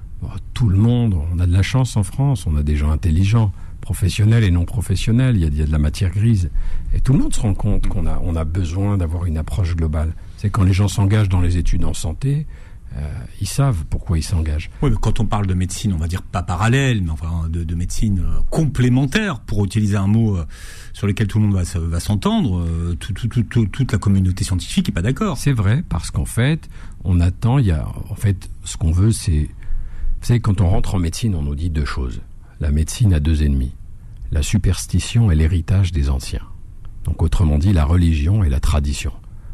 Tout 0.53 0.69
le 0.69 0.77
monde, 0.77 1.15
on 1.33 1.39
a 1.39 1.45
de 1.45 1.51
la 1.51 1.63
chance 1.63 1.97
en 1.97 2.03
France, 2.03 2.47
on 2.47 2.55
a 2.55 2.63
des 2.63 2.77
gens 2.77 2.91
intelligents, 2.91 3.51
professionnels 3.81 4.45
et 4.45 4.51
non 4.51 4.63
professionnels. 4.63 5.35
Il 5.35 5.41
y 5.41 5.45
a, 5.45 5.47
il 5.47 5.57
y 5.57 5.61
a 5.61 5.65
de 5.65 5.71
la 5.71 5.79
matière 5.79 6.11
grise 6.11 6.49
et 6.93 7.01
tout 7.01 7.11
le 7.11 7.19
monde 7.19 7.33
se 7.33 7.41
rend 7.41 7.53
compte 7.53 7.87
qu'on 7.87 8.07
a 8.07 8.21
on 8.23 8.35
a 8.35 8.45
besoin 8.45 8.97
d'avoir 8.97 9.25
une 9.25 9.37
approche 9.37 9.75
globale. 9.75 10.13
C'est 10.37 10.49
quand 10.49 10.63
les 10.63 10.73
gens 10.73 10.87
s'engagent 10.87 11.29
dans 11.29 11.41
les 11.41 11.57
études 11.57 11.83
en 11.83 11.93
santé, 11.93 12.47
euh, 12.95 13.11
ils 13.41 13.47
savent 13.47 13.85
pourquoi 13.89 14.17
ils 14.17 14.23
s'engagent. 14.23 14.69
Oui, 14.81 14.91
mais 14.91 14.97
quand 15.01 15.19
on 15.19 15.25
parle 15.25 15.47
de 15.47 15.53
médecine, 15.53 15.93
on 15.93 15.97
va 15.97 16.07
dire 16.07 16.21
pas 16.21 16.43
parallèle, 16.43 17.01
mais 17.01 17.09
enfin 17.09 17.47
de, 17.49 17.75
médecine 17.75 18.19
euh, 18.19 18.39
complémentaire, 18.51 19.39
pour 19.39 19.65
utiliser 19.65 19.95
un 19.95 20.07
mot 20.07 20.37
euh, 20.37 20.45
sur 20.93 21.07
lequel 21.07 21.27
tout 21.27 21.39
le 21.39 21.47
monde 21.47 21.55
va, 21.55 21.99
s'entendre, 21.99 22.65
toute 22.99 23.91
la 23.91 23.97
communauté 23.97 24.43
scientifique 24.43 24.87
n'est 24.87 24.93
pas 24.93 25.01
d'accord. 25.01 25.37
C'est 25.37 25.53
vrai, 25.53 25.83
parce 25.89 26.11
qu'en 26.11 26.25
fait, 26.25 26.69
on 27.03 27.19
attend, 27.19 27.57
il 27.57 27.65
y 27.65 27.71
a, 27.71 27.87
en 28.09 28.15
fait, 28.15 28.49
ce 28.63 28.77
qu'on 28.77 28.91
veut, 28.91 29.11
c'est, 29.11 29.49
vous 30.21 30.27
savez, 30.27 30.39
quand 30.39 30.61
on 30.61 30.69
rentre 30.69 30.95
en 30.95 30.99
médecine, 30.99 31.33
on 31.35 31.41
nous 31.41 31.55
dit 31.55 31.71
deux 31.71 31.85
choses. 31.85 32.21
La 32.59 32.69
médecine 32.69 33.13
a 33.13 33.19
deux 33.19 33.43
ennemis. 33.43 33.73
La 34.31 34.43
superstition 34.43 35.31
et 35.31 35.35
l'héritage 35.35 35.91
des 35.91 36.09
anciens. 36.09 36.43
Donc 37.05 37.23
autrement 37.23 37.57
dit, 37.57 37.73
la 37.73 37.85
religion 37.85 38.43
et 38.43 38.49
la 38.49 38.59
tradition. 38.59 39.13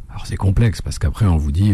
Alors 0.09 0.25
c'est 0.25 0.35
complexe, 0.35 0.81
parce 0.81 0.99
qu'après 0.99 1.25
on 1.25 1.37
vous 1.37 1.53
dit... 1.53 1.73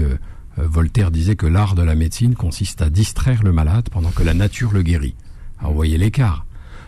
Euh, 0.59 0.67
Voltaire 0.67 1.11
disait 1.11 1.35
que 1.35 1.45
l'art 1.45 1.75
de 1.75 1.83
la 1.83 1.95
médecine 1.95 2.35
consiste 2.35 2.81
à 2.81 2.89
distraire 2.89 3.43
le 3.43 3.51
malade 3.51 3.89
pendant 3.89 4.11
que 4.11 4.23
la 4.23 4.33
nature 4.33 4.71
le 4.71 4.81
guérit. 4.81 5.15
Alors 5.59 5.71
vous 5.71 5.77
voyez 5.77 5.97
l'écart. 5.97 6.45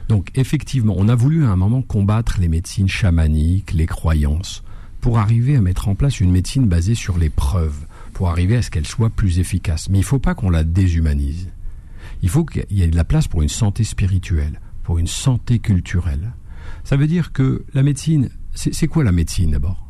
Donc 0.07 0.29
effectivement, 0.35 0.95
on 0.97 1.09
a 1.09 1.15
voulu 1.15 1.45
à 1.45 1.49
un 1.49 1.55
moment 1.55 1.81
combattre 1.81 2.39
les 2.39 2.47
médecines 2.47 2.87
chamaniques, 2.87 3.73
les 3.73 3.87
croyances, 3.87 4.63
pour 5.01 5.19
arriver 5.19 5.55
à 5.55 5.61
mettre 5.61 5.89
en 5.89 5.95
place 5.95 6.19
une 6.19 6.31
médecine 6.31 6.67
basée 6.67 6.95
sur 6.95 7.17
les 7.17 7.29
preuves, 7.29 7.85
pour 8.13 8.29
arriver 8.29 8.55
à 8.55 8.61
ce 8.61 8.71
qu'elle 8.71 8.87
soit 8.87 9.09
plus 9.09 9.39
efficace. 9.39 9.89
Mais 9.89 9.97
il 9.97 10.01
ne 10.01 10.05
faut 10.05 10.19
pas 10.19 10.33
qu'on 10.33 10.49
la 10.49 10.63
déshumanise. 10.63 11.49
Il 12.23 12.29
faut 12.29 12.45
qu'il 12.45 12.65
y 12.71 12.81
ait 12.81 12.87
de 12.87 12.95
la 12.95 13.03
place 13.03 13.27
pour 13.27 13.41
une 13.41 13.49
santé 13.49 13.83
spirituelle, 13.83 14.59
pour 14.83 14.97
une 14.97 15.07
santé 15.07 15.59
culturelle. 15.59 16.33
Ça 16.83 16.95
veut 16.95 17.07
dire 17.07 17.31
que 17.31 17.65
la 17.73 17.83
médecine, 17.83 18.29
c'est 18.55 18.87
quoi 18.87 19.03
la 19.03 19.11
médecine 19.11 19.51
d'abord? 19.51 19.85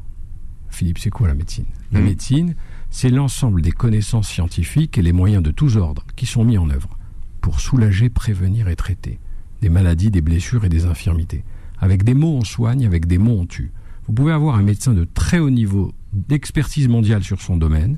Philippe, 0.70 0.98
c'est 0.98 1.10
quoi 1.10 1.28
la 1.28 1.34
médecine? 1.36 1.66
La 1.92 2.02
mmh. 2.02 2.04
médecine, 2.04 2.56
c'est 2.90 3.10
l'ensemble 3.10 3.62
des 3.62 3.72
connaissances 3.72 4.30
scientifiques 4.30 4.98
et 4.98 5.02
les 5.02 5.12
moyens 5.12 5.44
de 5.44 5.52
tous 5.52 5.78
ordres 5.78 6.06
qui 6.16 6.26
sont 6.26 6.44
mis 6.44 6.58
en 6.58 6.70
œuvre 6.70 6.98
pour 7.42 7.60
soulager, 7.60 8.10
prévenir 8.10 8.68
et 8.68 8.76
traiter. 8.76 9.20
des 9.62 9.70
maladies, 9.70 10.12
des 10.12 10.22
blessures 10.22 10.66
et 10.66 10.70
des 10.70 10.86
infirmités. 10.86 11.44
Avec 11.80 12.04
des 12.04 12.14
mots, 12.14 12.38
on 12.38 12.44
soigne, 12.44 12.86
avec 12.86 13.08
des 13.08 13.18
mots, 13.18 13.40
on 13.40 13.46
tue. 13.46 13.72
Vous 14.06 14.14
pouvez 14.14 14.32
avoir 14.32 14.56
un 14.56 14.62
médecin 14.62 14.94
de 14.94 15.04
très 15.04 15.40
haut 15.40 15.50
niveau 15.50 15.94
d'expertise 16.14 16.88
mondiale 16.88 17.24
sur 17.24 17.42
son 17.42 17.58
domaine. 17.58 17.98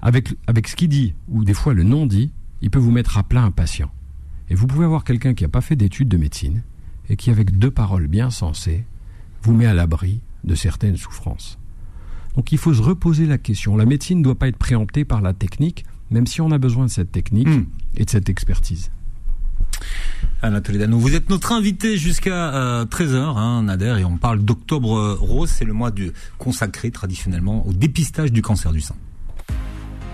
Avec, 0.00 0.28
ce 0.28 0.76
qu'il 0.76 0.88
dit, 0.88 1.14
ou 1.28 1.44
des 1.44 1.54
fois 1.54 1.74
le 1.74 1.82
non-dit, 1.82 2.32
il 2.62 2.70
peut 2.70 2.78
vous 2.78 2.90
mettre 2.90 3.18
à 3.18 3.22
plat 3.22 3.42
un 3.42 3.50
patient. 3.50 3.90
Et 4.48 4.54
vous 4.54 4.66
pouvez 4.66 4.84
avoir 4.84 5.04
quelqu'un 5.04 5.34
qui 5.34 5.44
n'a 5.44 5.48
pas 5.48 5.60
fait 5.60 5.76
d'études 5.76 6.08
de 6.08 6.16
médecine 6.16 6.62
et 7.08 7.16
qui, 7.16 7.30
avec 7.30 7.58
deux 7.58 7.70
paroles 7.70 8.06
bien 8.06 8.30
sensées, 8.30 8.84
vous 9.42 9.54
met 9.54 9.66
à 9.66 9.74
l'abri 9.74 10.20
de 10.44 10.54
certaines 10.54 10.96
souffrances. 10.96 11.58
Donc 12.36 12.52
il 12.52 12.58
faut 12.58 12.74
se 12.74 12.82
reposer 12.82 13.26
la 13.26 13.38
question. 13.38 13.76
La 13.76 13.84
médecine 13.84 14.18
ne 14.18 14.24
doit 14.24 14.34
pas 14.34 14.48
être 14.48 14.56
préemptée 14.58 15.04
par 15.04 15.20
la 15.20 15.32
technique, 15.32 15.84
même 16.10 16.26
si 16.26 16.40
on 16.40 16.50
a 16.50 16.58
besoin 16.58 16.86
de 16.86 16.90
cette 16.90 17.12
technique 17.12 17.48
Hmm. 17.48 17.64
et 17.96 18.04
de 18.04 18.10
cette 18.10 18.28
expertise. 18.28 18.90
Alain 20.42 20.60
Toledano, 20.60 20.98
vous 20.98 21.14
êtes 21.14 21.30
notre 21.30 21.52
invité 21.52 21.96
jusqu'à 21.96 22.84
13h, 22.90 23.16
hein, 23.38 23.62
Nader, 23.64 23.96
et 24.00 24.04
on 24.04 24.18
parle 24.18 24.44
d'Octobre 24.44 25.16
Rose, 25.20 25.50
c'est 25.50 25.64
le 25.64 25.72
mois 25.72 25.90
du, 25.90 26.12
consacré 26.38 26.90
traditionnellement 26.90 27.66
au 27.66 27.72
dépistage 27.72 28.30
du 28.30 28.42
cancer 28.42 28.72
du 28.72 28.80
sein. 28.80 28.94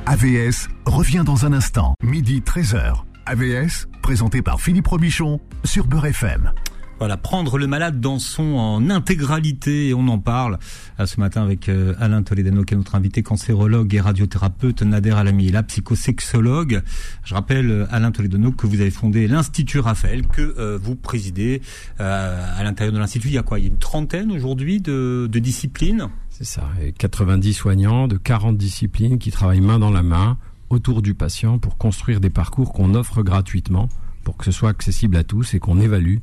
AVS 0.06 0.68
revient 0.87 1.22
dans 1.24 1.46
un 1.46 1.52
instant, 1.52 1.94
midi 2.02 2.40
13h. 2.44 3.02
AVS, 3.26 3.87
présenté 4.02 4.42
par 4.42 4.61
Philippe 4.61 4.87
Robichon 4.88 5.40
sur 5.64 5.87
Beurre 5.87 6.06
FM. 6.06 6.52
Voilà, 7.00 7.16
prendre 7.16 7.56
le 7.56 7.66
malade 7.66 7.98
dans 7.98 8.18
son 8.18 8.42
en 8.42 8.90
intégralité, 8.90 9.88
et 9.88 9.94
on 9.94 10.06
en 10.08 10.18
parle 10.18 10.58
ce 11.02 11.18
matin 11.18 11.42
avec 11.42 11.70
euh, 11.70 11.94
Alain 11.98 12.22
Toledano, 12.22 12.62
qui 12.62 12.74
est 12.74 12.76
notre 12.76 12.94
invité 12.94 13.22
cancérologue 13.22 13.94
et 13.94 14.00
radiothérapeute, 14.02 14.82
Nader 14.82 15.12
Alamiela, 15.12 15.62
psychosexologue. 15.62 16.82
Je 17.24 17.32
rappelle, 17.32 17.70
euh, 17.70 17.86
Alain 17.90 18.10
Toledano, 18.10 18.52
que 18.52 18.66
vous 18.66 18.82
avez 18.82 18.90
fondé 18.90 19.28
l'Institut 19.28 19.78
Raphaël, 19.78 20.26
que 20.26 20.54
euh, 20.58 20.78
vous 20.78 20.94
présidez 20.94 21.62
euh, 22.00 22.44
à 22.54 22.62
l'intérieur 22.64 22.92
de 22.92 22.98
l'Institut. 22.98 23.28
Il 23.28 23.34
y 23.34 23.38
a 23.38 23.42
quoi? 23.42 23.58
Il 23.58 23.62
y 23.62 23.68
a 23.68 23.70
une 23.70 23.78
trentaine 23.78 24.30
aujourd'hui 24.30 24.82
de, 24.82 25.26
de 25.26 25.38
disciplines? 25.38 26.08
C'est 26.28 26.44
ça. 26.44 26.68
Et 26.82 26.92
90 26.92 27.54
soignants 27.54 28.08
de 28.08 28.18
40 28.18 28.58
disciplines 28.58 29.18
qui 29.18 29.30
travaillent 29.30 29.62
main 29.62 29.78
dans 29.78 29.90
la 29.90 30.02
main 30.02 30.36
autour 30.68 31.00
du 31.00 31.14
patient 31.14 31.58
pour 31.58 31.78
construire 31.78 32.20
des 32.20 32.28
parcours 32.28 32.74
qu'on 32.74 32.94
offre 32.94 33.22
gratuitement 33.22 33.88
pour 34.22 34.36
que 34.36 34.44
ce 34.44 34.52
soit 34.52 34.68
accessible 34.68 35.16
à 35.16 35.24
tous 35.24 35.54
et 35.54 35.58
qu'on 35.58 35.80
évalue 35.80 36.18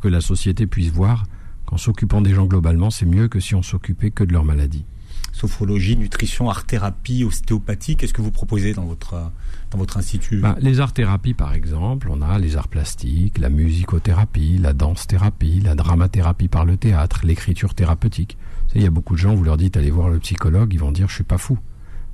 pour 0.00 0.08
que 0.08 0.14
la 0.14 0.22
société 0.22 0.66
puisse 0.66 0.90
voir 0.90 1.24
qu'en 1.66 1.76
s'occupant 1.76 2.22
des 2.22 2.32
gens 2.32 2.46
globalement, 2.46 2.88
c'est 2.88 3.04
mieux 3.04 3.28
que 3.28 3.38
si 3.38 3.54
on 3.54 3.62
s'occupait 3.62 4.10
que 4.10 4.24
de 4.24 4.32
leur 4.32 4.44
maladie. 4.46 4.86
Sophrologie, 5.34 5.98
nutrition, 5.98 6.48
art-thérapie, 6.48 7.22
ostéopathie. 7.22 7.96
Qu'est-ce 7.96 8.14
que 8.14 8.22
vous 8.22 8.30
proposez 8.30 8.72
dans 8.72 8.86
votre, 8.86 9.30
dans 9.70 9.76
votre 9.76 9.98
institut? 9.98 10.40
Ben, 10.40 10.56
les 10.58 10.80
arts-thérapies, 10.80 11.34
par 11.34 11.52
exemple, 11.52 12.08
on 12.10 12.22
a 12.22 12.38
les 12.38 12.56
arts 12.56 12.68
plastiques, 12.68 13.36
la 13.36 13.50
musicothérapie, 13.50 14.56
la 14.56 14.72
danse-thérapie, 14.72 15.60
la 15.60 15.74
dramathérapie 15.74 16.48
par 16.48 16.64
le 16.64 16.78
théâtre, 16.78 17.20
l'écriture 17.24 17.74
thérapeutique. 17.74 18.38
Vous 18.62 18.68
savez, 18.68 18.80
il 18.80 18.84
y 18.84 18.88
a 18.88 18.90
beaucoup 18.90 19.14
de 19.14 19.20
gens, 19.20 19.34
vous 19.34 19.44
leur 19.44 19.58
dites 19.58 19.76
allez 19.76 19.90
voir 19.90 20.08
le 20.08 20.18
psychologue, 20.18 20.72
ils 20.72 20.80
vont 20.80 20.92
dire 20.92 21.08
je 21.08 21.14
suis 21.14 21.24
pas 21.24 21.38
fou, 21.38 21.58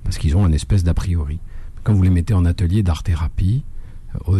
parce 0.02 0.18
qu'ils 0.18 0.36
ont 0.36 0.44
un 0.44 0.52
espèce 0.52 0.82
d'a 0.82 0.94
priori. 0.94 1.38
Quand 1.84 1.94
vous 1.94 2.02
les 2.02 2.10
mettez 2.10 2.34
en 2.34 2.44
atelier 2.46 2.82
d'art-thérapie, 2.82 3.62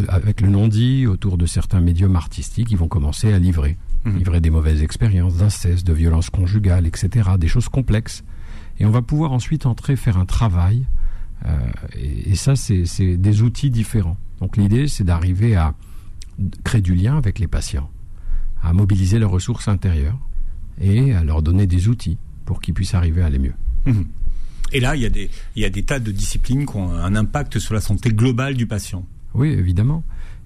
avec 0.08 0.40
le 0.40 0.48
non-dit, 0.48 1.06
autour 1.06 1.38
de 1.38 1.46
certains 1.46 1.80
médiums 1.80 2.16
artistiques, 2.16 2.70
ils 2.70 2.76
vont 2.76 2.88
commencer 2.88 3.32
à 3.32 3.38
livrer. 3.38 3.76
Mhm. 4.04 4.18
Livrer 4.18 4.40
des 4.40 4.50
mauvaises 4.50 4.82
expériences 4.82 5.36
d'inceste, 5.36 5.86
de 5.86 5.92
violence 5.92 6.30
conjugale, 6.30 6.86
etc. 6.86 7.30
Des 7.38 7.48
choses 7.48 7.68
complexes. 7.68 8.24
Et 8.78 8.86
on 8.86 8.90
va 8.90 9.02
pouvoir 9.02 9.32
ensuite 9.32 9.66
entrer 9.66 9.96
faire 9.96 10.18
un 10.18 10.26
travail 10.26 10.86
euh, 11.44 11.50
et, 11.94 12.30
et 12.30 12.34
ça, 12.34 12.56
c'est 12.56 13.16
des 13.16 13.42
outils 13.42 13.70
différents. 13.70 14.16
Donc 14.40 14.56
l'idée, 14.56 14.88
c'est 14.88 15.04
d'arriver 15.04 15.56
à 15.56 15.74
créer 16.64 16.82
du 16.82 16.94
lien 16.94 17.16
avec 17.16 17.38
les 17.38 17.46
patients, 17.46 17.90
à 18.62 18.72
mobiliser 18.72 19.18
leurs 19.18 19.30
ressources 19.30 19.68
intérieures 19.68 20.18
et 20.80 21.14
à 21.14 21.24
leur 21.24 21.42
donner 21.42 21.66
des 21.66 21.88
outils 21.88 22.18
pour 22.44 22.60
qu'ils 22.60 22.74
puissent 22.74 22.94
arriver 22.94 23.22
à 23.22 23.26
aller 23.26 23.38
mieux. 23.38 23.54
Mhm. 23.86 24.06
Et 24.72 24.80
là, 24.80 24.96
il 24.96 25.02
y, 25.02 25.06
a 25.06 25.10
des, 25.10 25.30
il 25.54 25.62
y 25.62 25.64
a 25.64 25.70
des 25.70 25.84
tas 25.84 26.00
de 26.00 26.10
disciplines 26.10 26.66
qui 26.66 26.76
ont 26.76 26.92
un 26.92 27.14
impact 27.14 27.58
sur 27.58 27.72
la 27.72 27.80
santé 27.80 28.10
globale 28.10 28.54
du 28.54 28.66
patient. 28.66 29.06
Oui, 29.36 29.48
évidemment, 29.50 30.02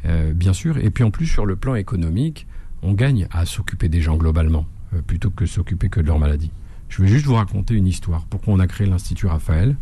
Euh, 0.07 0.33
bien 0.33 0.55
sûr. 0.55 0.79
Et 0.79 0.89
puis 0.89 1.05
en 1.05 1.11
plus, 1.11 1.27
sur 1.27 1.45
le 1.45 1.57
plan 1.57 1.75
économique, 1.75 2.47
on 2.83 2.95
gagne 2.95 3.27
à 3.31 3.45
s'occuper 3.45 3.91
des 3.91 4.01
gens 4.01 4.17
globalement, 4.17 4.67
euh, 4.95 5.03
plutôt 5.03 5.29
que 5.29 5.45
s'occuper 5.45 5.91
que 5.91 6.01
de 6.01 6.07
leur 6.07 6.19
maladie. 6.19 6.51
Je 6.89 7.03
vais 7.03 7.09
juste 7.09 7.27
vous 7.27 7.35
raconter 7.35 7.75
une 7.75 7.87
histoire. 7.87 8.25
Pourquoi 8.25 8.55
on 8.55 8.61
a 8.61 8.67
créé 8.67 8.87
l'Institut 8.87 9.27
Raphaël? 9.27 9.77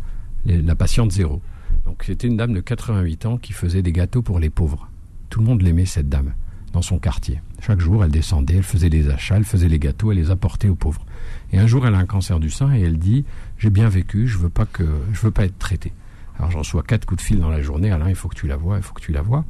La 0.45 0.75
patiente 0.75 1.11
zéro. 1.13 1.41
Donc 1.85 2.03
c'était 2.05 2.27
une 2.27 2.35
dame 2.35 2.53
de 2.53 2.59
88 2.59 3.25
ans 3.25 3.37
qui 3.37 3.53
faisait 3.53 3.81
des 3.81 3.93
gâteaux 3.93 4.21
pour 4.21 4.39
les 4.39 4.49
pauvres. 4.49 4.89
Tout 5.29 5.39
le 5.39 5.45
monde 5.45 5.61
l'aimait, 5.61 5.85
cette 5.85 6.09
dame, 6.09 6.33
dans 6.73 6.81
son 6.81 6.99
quartier. 6.99 7.41
Chaque 7.61 7.79
jour, 7.79 8.03
elle 8.03 8.11
descendait, 8.11 8.55
elle 8.57 8.63
faisait 8.63 8.89
des 8.89 9.09
achats, 9.09 9.37
elle 9.37 9.45
faisait 9.45 9.69
les 9.69 9.79
gâteaux, 9.79 10.11
elle 10.11 10.17
les 10.17 10.31
apportait 10.31 10.67
aux 10.67 10.75
pauvres. 10.75 11.05
Et 11.53 11.59
un 11.59 11.65
jour, 11.67 11.87
elle 11.87 11.95
a 11.95 11.97
un 11.97 12.05
cancer 12.05 12.41
du 12.41 12.49
sein 12.49 12.73
et 12.75 12.81
elle 12.81 12.99
dit 12.99 13.23
J'ai 13.57 13.69
bien 13.69 13.87
vécu, 13.87 14.27
je 14.27 14.37
veux 14.37 14.51
veux 14.51 15.31
pas 15.31 15.45
être 15.45 15.57
traitée. 15.59 15.93
Alors 16.39 16.51
je 16.51 16.57
reçois 16.57 16.83
quatre 16.83 17.05
coups 17.05 17.21
de 17.21 17.25
fil 17.25 17.39
dans 17.39 17.49
la 17.49 17.61
journée. 17.61 17.91
Alain, 17.91 18.09
il 18.09 18.15
faut 18.15 18.29
que 18.29 18.35
tu 18.35 18.47
la 18.47 18.55
vois, 18.55 18.77
il 18.77 18.83
faut 18.83 18.93
que 18.93 19.01
tu 19.01 19.11
la 19.11 19.21
vois. 19.21 19.43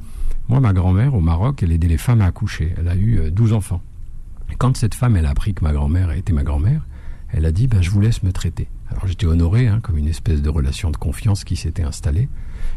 Moi, 0.48 0.58
ma 0.60 0.72
grand-mère 0.72 1.14
au 1.14 1.20
Maroc, 1.20 1.62
elle 1.62 1.70
aidait 1.70 1.86
les 1.88 1.98
femmes 1.98 2.20
à 2.20 2.26
accoucher. 2.26 2.74
Elle 2.76 2.88
a 2.88 2.96
eu 2.96 3.18
euh, 3.20 3.30
12 3.30 3.52
enfants. 3.52 3.80
Et 4.50 4.56
quand 4.56 4.76
cette 4.76 4.96
femme, 4.96 5.16
elle 5.16 5.26
a 5.26 5.30
appris 5.30 5.54
que 5.54 5.62
ma 5.62 5.72
grand-mère 5.72 6.10
était 6.10 6.32
ma 6.32 6.42
grand-mère, 6.42 6.84
elle 7.32 7.46
a 7.46 7.52
dit 7.52 7.68
ben, 7.68 7.80
Je 7.80 7.90
vous 7.90 8.00
laisse 8.00 8.24
me 8.24 8.32
traiter. 8.32 8.66
Alors 8.90 9.06
j'étais 9.06 9.26
honoré, 9.26 9.68
hein, 9.68 9.78
comme 9.80 9.98
une 9.98 10.08
espèce 10.08 10.42
de 10.42 10.48
relation 10.48 10.90
de 10.90 10.96
confiance 10.96 11.44
qui 11.44 11.54
s'était 11.54 11.84
installée. 11.84 12.28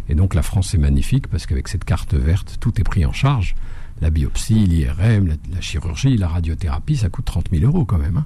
Et 0.09 0.13
donc 0.15 0.35
la 0.35 0.43
France 0.43 0.75
est 0.75 0.77
magnifique 0.77 1.27
parce 1.27 1.47
qu'avec 1.47 1.67
cette 1.67 1.83
carte 1.83 2.13
verte, 2.13 2.57
tout 2.59 2.79
est 2.79 2.83
pris 2.83 3.05
en 3.05 3.13
charge. 3.13 3.55
La 3.99 4.11
biopsie, 4.11 4.67
l'IRM, 4.67 5.27
la, 5.51 5.61
chirurgie, 5.61 6.17
la 6.17 6.27
radiothérapie, 6.27 6.97
ça 6.97 7.09
coûte 7.09 7.25
30 7.25 7.49
000 7.51 7.65
euros 7.65 7.85
quand 7.85 7.97
même. 7.97 8.17
hein. 8.17 8.25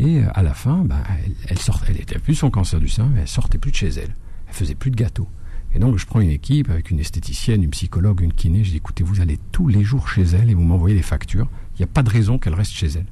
Et 0.00 0.20
euh, 0.20 0.26
à 0.34 0.42
la 0.42 0.54
fin, 0.54 0.78
ben, 0.78 0.98
elle, 1.24 1.34
elle, 1.48 1.58
sort, 1.58 1.80
elle 1.86 2.20
plus 2.20 2.34
son 2.34 2.50
cancer 2.50 2.80
du 2.80 2.88
sein, 2.88 3.08
mais 3.14 3.20
elle 3.20 3.28
sortait 3.28 3.58
plus 3.58 3.70
de 3.70 3.76
chez 3.76 3.88
elle. 3.88 4.14
Elle 4.52 4.58
faisait 4.58 4.74
plus 4.74 4.90
de 4.90 4.96
gâteaux. 4.96 5.28
Et 5.74 5.78
donc 5.78 5.96
je 5.96 6.04
prends 6.04 6.20
une 6.20 6.28
équipe 6.30 6.68
avec 6.68 6.90
une 6.90 7.00
esthéticienne, 7.00 7.62
une 7.62 7.70
psychologue, 7.70 8.20
une 8.20 8.34
kiné. 8.34 8.62
Je 8.64 8.70
dis 8.72 8.76
écoutez, 8.76 9.02
vous 9.02 9.22
allez 9.22 9.38
tous 9.50 9.66
les 9.66 9.82
jours 9.82 10.08
chez 10.10 10.22
elle 10.22 10.50
et 10.50 10.54
vous 10.54 10.62
m'envoyez 10.62 10.94
les 10.94 11.00
factures. 11.02 11.48
Il 11.74 11.78
n'y 11.78 11.84
a 11.84 11.86
pas 11.88 12.02
de 12.02 12.10
raison 12.10 12.38
qu'elle 12.38 12.52
reste 12.54 12.72
chez 12.72 12.88
elle. 12.88 13.06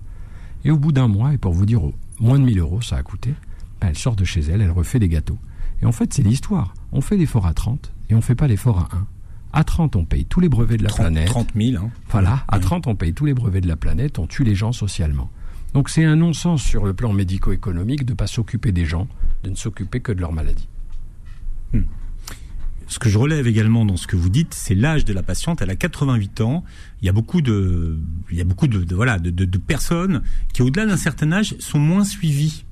Et 0.66 0.70
au 0.70 0.76
bout 0.76 0.92
d'un 0.92 1.08
mois, 1.08 1.32
et 1.32 1.38
pour 1.38 1.54
vous 1.54 1.64
dire, 1.64 1.80
moins 2.20 2.38
de 2.38 2.44
1000 2.44 2.58
euros, 2.58 2.82
ça 2.82 2.96
a 2.98 3.02
coûté, 3.02 3.32
ben, 3.80 3.88
elle 3.88 3.96
sort 3.96 4.14
de 4.16 4.24
chez 4.26 4.40
elle, 4.42 4.60
elle 4.60 4.70
refait 4.70 4.98
des 4.98 5.08
gâteaux. 5.08 5.38
Et 5.80 5.86
en 5.86 5.92
fait, 5.92 6.12
c'est 6.12 6.22
l'histoire. 6.22 6.74
On 6.92 7.00
fait 7.00 7.16
l'effort 7.16 7.46
à 7.46 7.54
30 7.54 7.90
et 8.10 8.14
on 8.14 8.20
fait 8.20 8.34
pas 8.34 8.46
l'effort 8.46 8.78
à 8.78 8.94
1. 8.94 9.06
À 9.54 9.64
30, 9.64 9.96
on 9.96 10.04
paye 10.04 10.26
tous 10.26 10.40
les 10.40 10.50
brevets 10.50 10.76
de 10.76 10.82
la 10.84 10.90
30, 10.90 11.00
planète. 11.06 11.28
30 11.28 11.48
000. 11.56 11.82
Hein. 11.82 11.90
Voilà, 12.10 12.44
à 12.48 12.56
Ouais. 12.58 12.62
30, 12.62 12.86
on 12.86 12.94
paye 12.94 13.14
tous 13.14 13.24
les 13.24 13.32
brevets 13.32 13.62
de 13.62 13.68
la 13.68 13.76
planète, 13.76 14.18
on 14.18 14.26
tue 14.26 14.44
les 14.44 14.54
gens 14.54 14.72
socialement. 14.72 15.30
Donc 15.72 15.88
c'est 15.88 16.04
un 16.04 16.16
non-sens 16.16 16.62
sur 16.62 16.84
le 16.84 16.92
plan 16.92 17.14
médico-économique 17.14 18.04
de 18.04 18.12
ne 18.12 18.16
pas 18.16 18.26
s'occuper 18.26 18.70
des 18.72 18.84
gens, 18.84 19.08
de 19.44 19.48
ne 19.50 19.54
s'occuper 19.54 20.00
que 20.00 20.12
de 20.12 20.20
leur 20.20 20.32
maladie. 20.32 20.68
Ce 22.86 22.98
que 22.98 23.08
je 23.08 23.18
relève 23.18 23.46
également 23.46 23.84
dans 23.84 23.96
ce 23.96 24.08
que 24.08 24.16
vous 24.16 24.30
dites, 24.30 24.52
c'est 24.52 24.74
l'âge 24.74 25.04
de 25.04 25.12
la 25.12 25.22
patiente. 25.22 25.62
Elle 25.62 25.70
a 25.70 25.76
88 25.76 26.40
ans. 26.40 26.64
Il 27.02 27.06
y 27.06 27.08
a 27.08 27.12
beaucoup 27.12 27.40
de, 27.40 27.96
il 28.32 28.36
y 28.36 28.40
a 28.40 28.44
beaucoup 28.44 28.66
de, 28.66 28.82
de- 28.82 28.94
voilà, 28.96 29.20
de, 29.20 29.30
de- 29.30 29.44
de 29.44 29.58
personnes 29.58 30.22
qui, 30.52 30.62
au-delà 30.62 30.86
d'un 30.86 30.96
certain 30.96 31.30
âge, 31.30 31.54
sont 31.60 31.78
moins 31.78 32.02
suivies. 32.02 32.64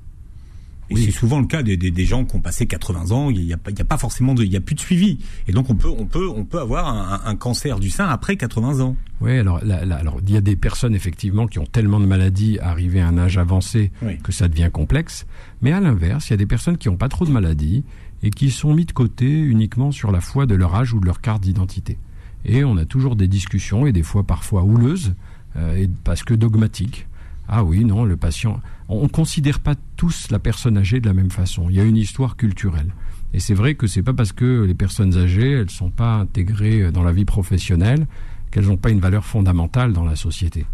Et 0.89 0.95
Oui. 0.95 1.03
c'est 1.05 1.11
souvent 1.11 1.39
le 1.39 1.45
cas 1.47 1.63
des, 1.63 1.77
des, 1.77 1.89
des 1.91 2.03
gens 2.05 2.25
qui 2.25 2.35
ont 2.35 2.41
passé 2.41 2.65
80 2.65 3.11
ans. 3.11 3.29
Il 3.29 3.45
n'y 3.45 3.53
a, 3.53 3.57
pas- 3.57 3.71
a 3.89 3.97
forcément 3.97 4.33
de, 4.33 4.43
il 4.43 4.51
y 4.51 4.57
a 4.57 4.59
plus 4.59 4.75
de 4.75 4.81
suivi. 4.81 5.19
Et 5.47 5.53
donc 5.53 5.69
on 5.69 5.75
peut, 5.75 5.87
on 5.87 6.05
peut, 6.05 6.27
on 6.27 6.43
peut 6.43 6.59
avoir 6.59 6.87
un, 6.89 7.21
un 7.23 7.35
cancer 7.37 7.79
du 7.79 7.89
sein 7.89 8.09
après 8.09 8.35
80 8.35 8.81
ans. 8.81 8.97
Oui, 9.21 9.37
alors, 9.37 9.63
là- 9.63 9.85
là- 9.85 9.95
alors 9.95 10.19
il 10.27 10.33
y 10.33 10.37
a 10.37 10.41
des 10.41 10.57
personnes 10.57 10.95
effectivement 10.95 11.47
qui 11.47 11.59
ont 11.59 11.65
tellement 11.65 12.01
de 12.01 12.05
maladies 12.07 12.59
arrivées 12.59 12.99
à 12.99 13.07
un 13.07 13.17
âge 13.17 13.37
avancé 13.37 13.93
Oui. 14.01 14.17
que 14.17 14.33
ça 14.33 14.49
devient 14.49 14.69
complexe. 14.73 15.25
Mais 15.61 15.71
à 15.71 15.79
l'inverse, 15.79 16.27
il 16.27 16.31
y 16.31 16.33
a 16.33 16.37
des 16.37 16.45
personnes 16.47 16.77
qui 16.77 16.89
n'ont 16.89 16.97
pas 16.97 17.07
trop 17.07 17.23
de 17.25 17.31
maladies 17.31 17.85
et 18.23 18.29
qui 18.29 18.51
sont 18.51 18.73
mis 18.73 18.85
de 18.85 18.91
côté 18.91 19.29
uniquement 19.29 19.91
sur 19.91 20.11
la 20.11 20.21
foi 20.21 20.45
de 20.45 20.55
leur 20.55 20.75
âge 20.75 20.93
ou 20.93 20.99
de 20.99 21.05
leur 21.05 21.21
carte 21.21 21.43
d'identité. 21.43 21.97
Et 22.45 22.63
on 22.63 22.77
a 22.77 22.85
toujours 22.85 23.15
des 23.15 23.27
discussions 23.27 23.85
et 23.85 23.91
des 23.91 24.03
fois 24.03 24.23
parfois 24.23 24.63
houleuses 24.63 25.13
euh, 25.57 25.75
et 25.75 25.89
parce 26.03 26.23
que 26.23 26.33
dogmatiques. 26.33 27.07
Ah 27.47 27.63
oui, 27.63 27.83
non, 27.83 28.05
le 28.05 28.15
patient. 28.15 28.61
On 28.87 29.03
ne 29.03 29.07
considère 29.07 29.59
pas 29.59 29.75
tous 29.95 30.29
la 30.29 30.39
personne 30.39 30.77
âgée 30.77 30.99
de 30.99 31.07
la 31.07 31.13
même 31.13 31.31
façon. 31.31 31.67
Il 31.69 31.75
y 31.75 31.79
a 31.79 31.83
une 31.83 31.97
histoire 31.97 32.37
culturelle. 32.37 32.93
Et 33.33 33.39
c'est 33.39 33.53
vrai 33.53 33.75
que 33.75 33.87
c'est 33.87 34.03
pas 34.03 34.13
parce 34.13 34.31
que 34.31 34.63
les 34.63 34.73
personnes 34.73 35.17
âgées, 35.17 35.51
elles 35.51 35.69
sont 35.69 35.89
pas 35.89 36.15
intégrées 36.15 36.91
dans 36.91 37.03
la 37.03 37.11
vie 37.11 37.25
professionnelle, 37.25 38.07
qu'elles 38.51 38.65
n'ont 38.65 38.77
pas 38.77 38.89
une 38.89 38.99
valeur 38.99 39.25
fondamentale 39.25 39.93
dans 39.93 40.05
la 40.05 40.15
société. 40.15 40.65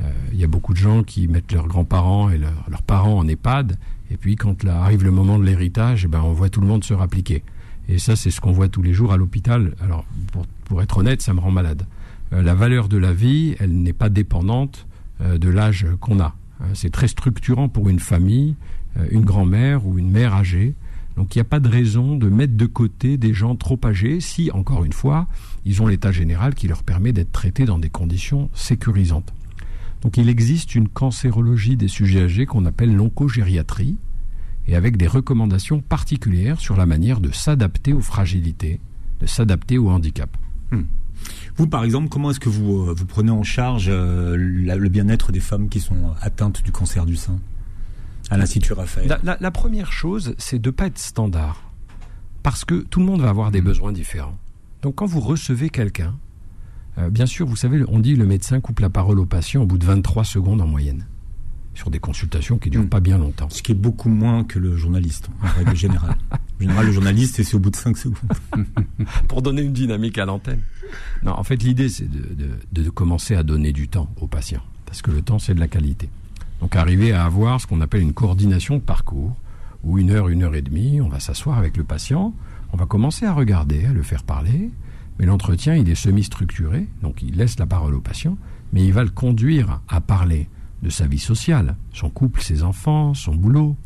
Euh, 0.00 0.10
Il 0.32 0.38
y 0.38 0.44
a 0.44 0.46
beaucoup 0.46 0.72
de 0.72 0.78
gens 0.78 1.02
qui 1.02 1.28
mettent 1.28 1.52
leurs 1.52 1.66
grands-parents 1.66 2.30
et 2.30 2.38
leurs, 2.38 2.82
parents 2.82 3.18
en 3.18 3.26
EHPAD, 3.26 3.76
et 4.10 4.16
puis 4.16 4.36
quand 4.36 4.64
arrive 4.66 5.04
le 5.04 5.10
moment 5.10 5.38
de 5.38 5.44
l'héritage, 5.44 6.04
eh 6.04 6.08
ben, 6.08 6.20
on 6.22 6.32
voit 6.32 6.48
tout 6.48 6.60
le 6.60 6.66
monde 6.66 6.84
se 6.84 6.94
rappliquer. 6.94 7.42
Et 7.88 7.98
ça, 7.98 8.16
c'est 8.16 8.30
ce 8.30 8.40
qu'on 8.40 8.52
voit 8.52 8.68
tous 8.68 8.82
les 8.82 8.92
jours 8.92 9.12
à 9.12 9.16
l'hôpital. 9.16 9.74
Alors, 9.82 10.04
pour, 10.64 10.82
être 10.82 10.98
honnête, 10.98 11.22
ça 11.22 11.32
me 11.32 11.40
rend 11.40 11.50
malade. 11.50 11.86
Euh, 12.32 12.42
la 12.42 12.54
valeur 12.54 12.88
de 12.88 12.98
la 12.98 13.12
vie, 13.12 13.56
elle 13.58 13.72
n'est 13.72 13.92
pas 13.92 14.08
dépendante 14.08 14.86
euh, 15.20 15.38
de 15.38 15.48
l'âge 15.48 15.86
qu'on 16.00 16.20
a. 16.20 16.34
Hein, 16.60 16.66
C'est 16.74 16.90
très 16.90 17.08
structurant 17.08 17.68
pour 17.68 17.88
une 17.88 18.00
famille, 18.00 18.54
une 19.10 19.24
grand-mère 19.24 19.86
ou 19.86 19.98
une 19.98 20.10
mère 20.10 20.34
âgée. 20.34 20.74
Donc 21.16 21.34
il 21.34 21.38
n'y 21.38 21.42
a 21.42 21.44
pas 21.44 21.60
de 21.60 21.68
raison 21.68 22.16
de 22.16 22.28
mettre 22.28 22.56
de 22.56 22.66
côté 22.66 23.16
des 23.16 23.34
gens 23.34 23.56
trop 23.56 23.78
âgés 23.84 24.20
si, 24.20 24.50
encore 24.52 24.84
une 24.84 24.92
fois, 24.92 25.26
ils 25.64 25.82
ont 25.82 25.86
l'état 25.86 26.12
général 26.12 26.54
qui 26.54 26.68
leur 26.68 26.82
permet 26.82 27.12
d'être 27.12 27.32
traités 27.32 27.64
dans 27.64 27.78
des 27.78 27.90
conditions 27.90 28.48
sécurisantes. 28.54 29.32
Donc 30.02 30.16
il 30.16 30.28
existe 30.28 30.74
une 30.74 30.88
cancérologie 30.88 31.76
des 31.76 31.88
sujets 31.88 32.22
âgés 32.22 32.46
qu'on 32.46 32.64
appelle 32.66 32.94
l'oncogériatrie, 32.94 33.96
et 34.68 34.76
avec 34.76 34.96
des 34.96 35.06
recommandations 35.06 35.80
particulières 35.80 36.60
sur 36.60 36.76
la 36.76 36.86
manière 36.86 37.20
de 37.20 37.32
s'adapter 37.32 37.94
aux 37.94 38.02
fragilités, 38.02 38.80
de 39.18 39.26
s'adapter 39.26 39.78
au 39.78 39.88
handicap. 39.88 40.36
Hmm. 40.70 40.82
Vous, 41.56 41.66
par 41.66 41.84
exemple, 41.84 42.08
comment 42.08 42.30
est-ce 42.30 42.38
que 42.38 42.50
vous, 42.50 42.82
euh, 42.82 42.94
vous 42.96 43.06
prenez 43.06 43.30
en 43.30 43.42
charge 43.42 43.86
euh, 43.88 44.36
le 44.36 44.88
bien-être 44.88 45.32
des 45.32 45.40
femmes 45.40 45.68
qui 45.68 45.80
sont 45.80 46.12
atteintes 46.20 46.62
du 46.62 46.70
cancer 46.70 47.06
du 47.06 47.16
sein 47.16 47.40
à 48.30 48.36
l'Institut 48.36 48.74
Raphaël? 48.74 49.18
La, 49.24 49.50
première 49.50 49.90
chose, 49.90 50.34
c'est 50.38 50.60
de 50.60 50.68
ne 50.68 50.72
pas 50.72 50.86
être 50.86 50.98
standard. 50.98 51.72
Parce 52.42 52.64
que 52.64 52.76
tout 52.76 53.00
le 53.00 53.06
monde 53.06 53.22
va 53.22 53.30
avoir 53.30 53.50
des 53.50 53.60
besoins 53.60 53.92
différents. 53.92 54.38
Donc 54.82 54.96
quand 54.96 55.06
vous 55.06 55.20
recevez 55.20 55.70
quelqu'un, 55.70 56.14
euh, 56.98 57.10
bien 57.10 57.26
sûr, 57.26 57.46
vous 57.46 57.56
savez, 57.56 57.82
on 57.88 57.98
dit 57.98 58.16
le 58.16 58.26
médecin 58.26 58.60
coupe 58.60 58.80
la 58.80 58.90
parole 58.90 59.18
au 59.18 59.26
patient 59.26 59.62
au 59.62 59.66
bout 59.66 59.78
de 59.78 59.84
23 59.84 60.24
secondes 60.24 60.60
en 60.60 60.66
moyenne 60.66 61.06
sur 61.78 61.90
des 61.90 62.00
consultations 62.00 62.58
qui 62.58 62.70
durent 62.70 62.82
hmm. 62.82 62.88
pas 62.88 62.98
bien 62.98 63.18
longtemps. 63.18 63.48
Ce 63.50 63.62
qui 63.62 63.70
est 63.70 63.76
beaucoup 63.76 64.08
moins 64.08 64.42
que 64.42 64.58
le 64.58 64.76
journaliste, 64.76 65.30
en 65.42 65.46
règle 65.46 65.76
générale. 65.76 66.16
en 66.32 66.60
général, 66.60 66.86
le 66.86 66.92
journaliste, 66.92 67.40
c'est 67.40 67.54
au 67.54 67.60
bout 67.60 67.70
de 67.70 67.76
5 67.76 67.96
secondes. 67.96 68.18
Pour 69.28 69.42
donner 69.42 69.62
une 69.62 69.72
dynamique 69.72 70.18
à 70.18 70.24
l'antenne. 70.24 70.60
Non, 71.22 71.32
en 71.32 71.44
fait, 71.44 71.62
l'idée, 71.62 71.88
c'est 71.88 72.08
de, 72.10 72.90
commencer 72.90 73.36
à 73.36 73.44
donner 73.44 73.72
du 73.72 73.86
temps 73.86 74.12
aux 74.20 74.26
patients. 74.26 74.62
Parce 74.86 75.02
que 75.02 75.12
le 75.12 75.22
temps, 75.22 75.38
c'est 75.38 75.54
de 75.54 75.60
la 75.60 75.68
qualité. 75.68 76.08
Donc, 76.60 76.74
arriver 76.74 77.12
à 77.12 77.24
avoir 77.24 77.60
ce 77.60 77.68
qu'on 77.68 77.80
appelle 77.80 78.02
une 78.02 78.14
coordination 78.14 78.74
de 78.76 78.80
parcours, 78.80 79.36
où 79.84 79.98
une 79.98 80.10
heure, 80.10 80.28
une 80.28 80.42
heure 80.42 80.56
et 80.56 80.62
demie, 80.62 81.00
on 81.00 81.08
va 81.08 81.20
s'asseoir 81.20 81.58
avec 81.58 81.76
le 81.76 81.84
patient, 81.84 82.34
on 82.72 82.76
va 82.76 82.86
commencer 82.86 83.24
à 83.24 83.32
regarder, 83.32 83.84
à 83.84 83.92
le 83.92 84.02
faire 84.02 84.24
parler, 84.24 84.70
mais 85.18 85.26
l'entretien, 85.26 85.74
il 85.74 85.88
est 85.88 85.94
semi-structuré, 85.94 86.86
donc 87.02 87.22
il 87.22 87.36
laisse 87.36 87.58
la 87.58 87.66
parole 87.66 87.94
au 87.94 88.00
patient, 88.00 88.38
mais 88.72 88.84
il 88.84 88.92
va 88.92 89.02
le 89.02 89.10
conduire 89.10 89.80
à 89.88 90.00
parler 90.00 90.48
de 90.82 90.90
sa 90.90 91.06
vie 91.06 91.18
sociale, 91.18 91.76
son 91.92 92.08
couple, 92.08 92.40
ses 92.40 92.62
enfants, 92.62 93.14
son 93.14 93.34
boulot, 93.34 93.76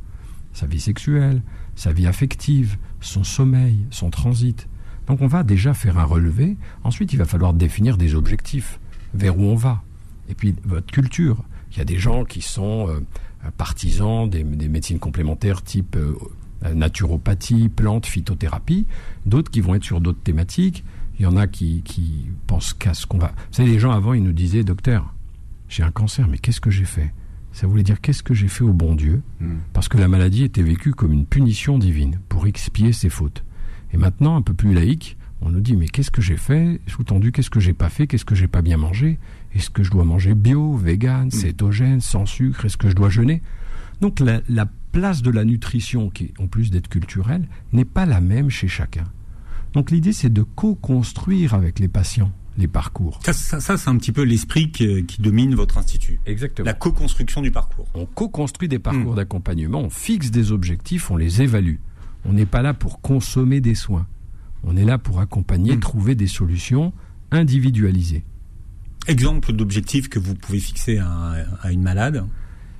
sa 0.52 0.66
vie 0.66 0.80
sexuelle, 0.80 1.42
sa 1.74 1.92
vie 1.92 2.06
affective, 2.06 2.76
son 3.00 3.24
sommeil, 3.24 3.78
son 3.90 4.10
transit. 4.10 4.68
Donc 5.06 5.22
on 5.22 5.26
va 5.26 5.42
déjà 5.42 5.74
faire 5.74 5.98
un 5.98 6.04
relevé, 6.04 6.56
ensuite 6.84 7.12
il 7.12 7.18
va 7.18 7.24
falloir 7.24 7.54
définir 7.54 7.96
des 7.96 8.14
objectifs, 8.14 8.78
vers 9.14 9.38
où 9.38 9.44
on 9.44 9.56
va. 9.56 9.82
Et 10.28 10.34
puis 10.34 10.54
votre 10.64 10.92
culture. 10.92 11.42
Il 11.72 11.78
y 11.78 11.80
a 11.80 11.84
des 11.84 11.98
gens 11.98 12.24
qui 12.24 12.42
sont 12.42 12.88
euh, 12.88 13.00
partisans 13.56 14.28
des, 14.28 14.44
médecines 14.44 14.98
complémentaires 14.98 15.62
type 15.62 15.96
euh, 15.96 16.14
naturopathie, 16.74 17.68
plantes, 17.68 18.06
phytothérapie, 18.06 18.86
d'autres 19.26 19.50
qui 19.50 19.60
vont 19.60 19.74
être 19.74 19.84
sur 19.84 20.00
d'autres 20.00 20.22
thématiques. 20.22 20.84
Il 21.22 21.26
y 21.26 21.28
en 21.28 21.36
a 21.36 21.46
qui, 21.46 21.82
qui 21.84 22.26
pensent 22.48 22.74
qu'à 22.74 22.94
ce 22.94 23.06
qu'on 23.06 23.18
va... 23.18 23.28
Vous 23.28 23.52
savez, 23.52 23.70
les 23.70 23.78
gens 23.78 23.92
avant, 23.92 24.12
ils 24.12 24.24
nous 24.24 24.32
disaient, 24.32 24.64
docteur, 24.64 25.14
j'ai 25.68 25.84
un 25.84 25.92
cancer, 25.92 26.26
mais 26.26 26.36
qu'est-ce 26.36 26.60
que 26.60 26.72
j'ai 26.72 26.84
fait? 26.84 27.14
Ça 27.52 27.68
voulait 27.68 27.84
dire 27.84 28.00
qu'est-ce 28.00 28.24
que 28.24 28.34
j'ai 28.34 28.48
fait 28.48 28.64
au 28.64 28.72
bon 28.72 28.96
Dieu? 28.96 29.22
Hmm. 29.38 29.58
Parce 29.72 29.88
que 29.88 29.98
la 29.98 30.08
maladie 30.08 30.42
était 30.42 30.64
vécue 30.64 30.90
comme 30.90 31.12
une 31.12 31.24
punition 31.24 31.78
divine 31.78 32.18
pour 32.28 32.48
expier 32.48 32.92
ses 32.92 33.08
fautes. 33.08 33.44
Et 33.92 33.98
maintenant, 33.98 34.34
un 34.34 34.42
peu 34.42 34.52
plus 34.52 34.74
laïque, 34.74 35.16
on 35.42 35.50
nous 35.50 35.60
dit 35.60 35.76
mais 35.76 35.86
qu'est-ce 35.86 36.10
que 36.10 36.22
j'ai 36.22 36.36
fait? 36.36 36.80
Sous-tendu, 36.88 37.30
qu'est-ce 37.30 37.50
que 37.50 37.60
j'ai 37.60 37.72
pas 37.72 37.88
fait? 37.88 38.08
Qu'est-ce 38.08 38.24
que 38.24 38.34
j'ai 38.34 38.48
pas 38.48 38.62
bien 38.62 38.76
mangé? 38.76 39.20
Est-ce 39.54 39.70
que 39.70 39.84
je 39.84 39.92
dois 39.92 40.04
manger 40.04 40.34
bio, 40.34 40.74
vegan, 40.74 41.28
hmm. 41.28 41.30
cétogène, 41.30 42.00
sans 42.00 42.26
sucre? 42.26 42.64
Est-ce 42.64 42.76
que 42.76 42.90
je 42.90 42.96
dois 42.96 43.10
jeûner? 43.10 43.42
Donc 44.00 44.18
la, 44.18 44.40
la 44.48 44.66
place 44.90 45.22
de 45.22 45.30
la 45.30 45.44
nutrition, 45.44 46.10
qui 46.10 46.34
en 46.40 46.48
plus 46.48 46.72
d'être 46.72 46.88
culturelle, 46.88 47.46
n'est 47.72 47.84
pas 47.84 48.06
la 48.06 48.20
même 48.20 48.50
chez 48.50 48.66
chacun. 48.66 49.04
Donc 49.72 49.90
l'idée 49.90 50.12
c'est 50.12 50.32
de 50.32 50.42
co-construire 50.42 51.54
avec 51.54 51.78
les 51.78 51.88
patients 51.88 52.32
les 52.58 52.68
parcours. 52.68 53.20
Ça, 53.22 53.32
c'est 53.32 53.88
un 53.88 53.96
petit 53.96 54.12
peu 54.12 54.22
l'esprit 54.22 54.70
qui, 54.70 55.04
domine 55.18 55.54
votre 55.54 55.78
institut. 55.78 56.20
Exactement. 56.26 56.66
La 56.66 56.74
co-construction 56.74 57.40
du 57.40 57.50
parcours. 57.50 57.86
On 57.94 58.06
co-construit 58.06 58.68
des 58.68 58.78
parcours 58.78 59.12
hmm. 59.12 59.16
d'accompagnement, 59.16 59.80
on 59.80 59.90
fixe 59.90 60.30
des 60.30 60.52
objectifs, 60.52 61.10
on 61.10 61.16
les 61.16 61.42
évalue. 61.42 61.76
On 62.24 62.32
n'est 62.32 62.46
pas 62.46 62.62
là 62.62 62.74
pour 62.74 63.00
consommer 63.00 63.60
des 63.60 63.74
soins. 63.74 64.06
On 64.64 64.76
est 64.76 64.84
là 64.84 64.98
pour 64.98 65.20
accompagner, 65.20 65.76
hmm. 65.76 65.80
trouver 65.80 66.14
des 66.14 66.26
solutions 66.26 66.92
individualisées. 67.30 68.24
Exemple 69.08 69.52
d'objectif 69.52 70.08
que 70.08 70.18
vous 70.18 70.34
pouvez 70.34 70.60
fixer 70.60 70.98
à, 70.98 71.70
une 71.70 71.82
malade 71.82 72.24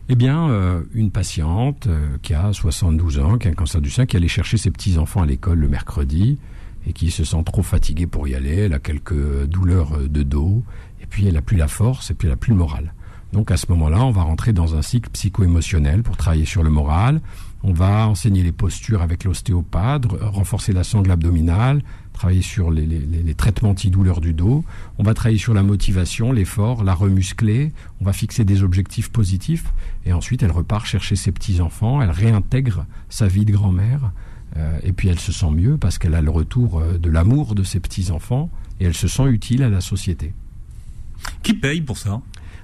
eh 0.09 0.16
bien, 0.16 0.50
euh, 0.50 0.83
une 0.94 1.12
patiente 1.12 1.87
euh, 1.87 2.18
qui 2.22 2.35
a 2.35 2.52
72 2.52 3.20
ans, 3.20 3.38
qui 3.38 3.46
a 3.46 3.52
un 3.52 3.55
cancer 3.55 3.81
du 3.81 3.88
sein, 3.88 4.05
qui 4.05 4.16
allait 4.16 4.28
chercher 4.28 4.59
ses 4.59 4.70
petits-enfants 4.70 5.22
à 5.22 5.26
l'école 5.26 5.61
le 5.61 5.68
mercredi, 5.68 6.38
et 6.87 6.92
qui 6.92 7.11
se 7.11 7.25
sent 7.25 7.42
trop 7.45 7.62
fatiguée 7.62 8.07
pour 8.07 8.29
y 8.29 8.35
aller, 8.35 8.57
elle 8.57 8.75
a 8.75 8.79
quelques 8.79 9.45
douleurs 9.47 9.99
de 10.09 10.23
dos, 10.23 10.62
et 11.01 11.07
puis 11.07 11.27
elle 11.27 11.37
a 11.37 11.42
plus 11.42 11.57
la 11.57 11.68
force, 11.68 12.11
et 12.11 12.14
puis 12.14 12.29
elle 12.29 12.35
a 12.35 12.37
plus 12.37 12.53
le 12.53 12.59
moral. 12.59 12.92
Donc 13.33 13.51
à 13.51 13.57
ce 13.57 13.66
moment-là, 13.71 14.05
on 14.05 14.11
va 14.11 14.23
rentrer 14.23 14.53
dans 14.53 14.77
un 14.77 14.83
cycle 14.83 15.09
psycho-émotionnel 15.11 16.03
pour 16.03 16.16
travailler 16.16 16.45
sur 16.45 16.62
le 16.62 16.71
moral. 16.71 17.21
On 17.62 17.73
va 17.73 18.07
enseigner 18.07 18.42
les 18.42 18.53
postures 18.53 19.01
avec 19.01 19.25
l'ostéopathe, 19.25 20.05
renforcer 20.21 20.73
la 20.73 20.85
sangle 20.85 21.11
abdominale, 21.11 21.83
travailler 22.12 22.42
sur 22.42 22.71
les, 22.71 22.85
les 22.85 23.35
traitements 23.35 23.71
antidouleurs 23.71 24.21
du 24.21 24.35
dos. 24.35 24.64
On 24.99 25.03
va 25.03 25.14
travailler 25.14 25.38
sur 25.38 25.55
la 25.55 25.62
motivation, 25.62 26.33
l'effort, 26.33 26.85
la 26.85 26.92
remuscler. 26.92 27.73
On 28.01 28.05
va 28.05 28.12
fixer 28.12 28.45
des 28.45 28.62
objectifs 28.62 29.11
positifs. 29.11 29.73
Et 30.05 30.12
ensuite, 30.12 30.42
elle 30.42 30.51
repart 30.51 30.85
chercher 30.85 31.16
ses 31.16 31.33
petits-enfants. 31.33 32.03
Elle 32.03 32.11
réintègre 32.11 32.85
sa 33.09 33.29
vie 33.29 33.47
de 33.47 33.53
grand-mère. 33.53 34.12
Euh, 34.57 34.79
et 34.83 34.93
puis 34.93 35.09
elle 35.09 35.19
se 35.19 35.33
sent 35.33 35.51
mieux 35.51 35.79
parce 35.79 35.99
qu'elle 35.99 36.15
a 36.15 36.21
le 36.21 36.31
retour 36.31 36.81
euh, 36.81 36.99
de 36.99 37.11
l'amour 37.11 37.55
de 37.55 37.62
ses 37.62 37.81
petits-enfants 37.81 38.51
et 38.81 38.85
elle 38.85 38.95
se 38.95 39.09
sent 39.09 39.27
utile 39.29 39.62
à 39.62 39.71
la 39.71 39.81
société. 39.81 40.35
Qui 41.43 41.55
paye 41.55 41.81
pour 41.81 41.99
ça? 41.99 42.21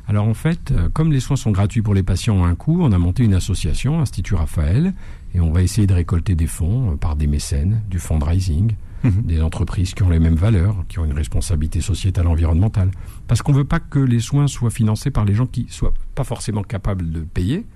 Alors 0.06 0.26
en 0.26 0.34
fait, 0.34 0.70
euh, 0.70 0.88
comme 0.90 1.12
les 1.12 1.20
soins 1.20 1.36
sont 1.36 1.50
gratuits 1.50 1.82
pour 1.82 1.94
les 1.94 2.02
patients 2.02 2.44
à 2.44 2.48
un 2.48 2.54
coût, 2.54 2.78
on 2.80 2.92
a 2.92 2.98
monté 2.98 3.24
une 3.24 3.34
association, 3.34 4.00
Institut 4.00 4.34
Raphaël, 4.34 4.94
et 5.34 5.40
on 5.40 5.50
va 5.50 5.62
essayer 5.62 5.86
de 5.86 5.94
récolter 5.94 6.34
des 6.34 6.46
fonds 6.46 6.96
par 6.96 7.16
des 7.16 7.26
mécènes, 7.26 7.82
du 7.90 7.98
fundraising, 7.98 8.74
mhm. 9.04 9.22
des 9.22 9.42
entreprises 9.42 9.94
qui 9.94 10.02
ont 10.02 10.08
les 10.08 10.18
mêmes 10.18 10.34
valeurs, 10.34 10.84
qui 10.88 10.98
ont 10.98 11.04
une 11.04 11.12
responsabilité 11.12 11.80
sociétale 11.80 12.26
environnementale. 12.26 12.90
Parce 13.26 13.42
qu'on 13.42 13.52
ne 13.52 13.58
veut 13.58 13.64
pas 13.64 13.80
que 13.80 13.98
les 13.98 14.20
soins 14.20 14.46
soient 14.46 14.70
financés 14.70 15.10
par 15.10 15.24
les 15.24 15.34
gens 15.34 15.46
qui 15.46 15.66
soient 15.68 15.94
pas 16.14 16.24
forcément 16.24 16.62
capables 16.62 17.10
de 17.10 17.20
payer, 17.20 17.66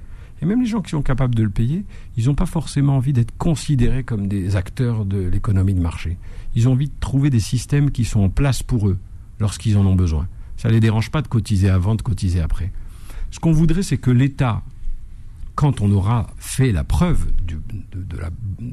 et 0.42 0.44
même 0.44 0.61
les 0.61 0.66
gens 0.66 0.83
qui 0.83 0.90
sont 0.90 1.02
capables 1.02 1.37
de 1.37 1.44
le 1.44 1.50
payer, 1.50 1.85
ils 2.16 2.26
n'ont 2.26 2.35
pas 2.35 2.46
forcément 2.46 2.96
envie 2.96 3.12
d'être 3.12 3.33
considérés 3.38 4.02
comme 4.02 4.26
des 4.26 4.57
acteurs 4.57 5.05
de 5.05 5.18
l'économie 5.18 5.74
de 5.74 5.81
marché. 5.81 6.18
Ils 6.57 6.68
ont 6.68 6.72
envie 6.72 6.88
de 6.88 6.94
trouver 6.98 7.31
des 7.31 7.40
systèmes 7.40 7.92
qui 7.92 8.05
sont 8.05 8.20
en 8.20 8.28
place 8.28 8.64
pour 8.64 8.88
eux 8.88 8.98
lorsqu'ils 9.38 9.78
en 9.78 9.87
ont 9.87 9.94
besoin. 9.94 10.26
Ça 10.57 10.68
ne 10.68 10.74
les 10.74 10.81
dérange 10.81 11.11
pas 11.11 11.22
de 11.22 11.28
cotiser 11.28 11.70
avant, 11.70 11.94
de 11.94 12.02
cotiser 12.02 12.40
après. 12.40 12.72
Ce 13.31 13.38
qu'on 13.38 13.52
voudrait, 13.52 13.85
c'est 13.85 13.98
que 13.98 14.11
l'État, 14.11 14.62
quand 15.55 15.81
on 15.81 15.92
aura 15.92 16.26
fait 16.38 16.72
la 16.72 16.83
preuve 16.83 17.26
de, 17.46 17.61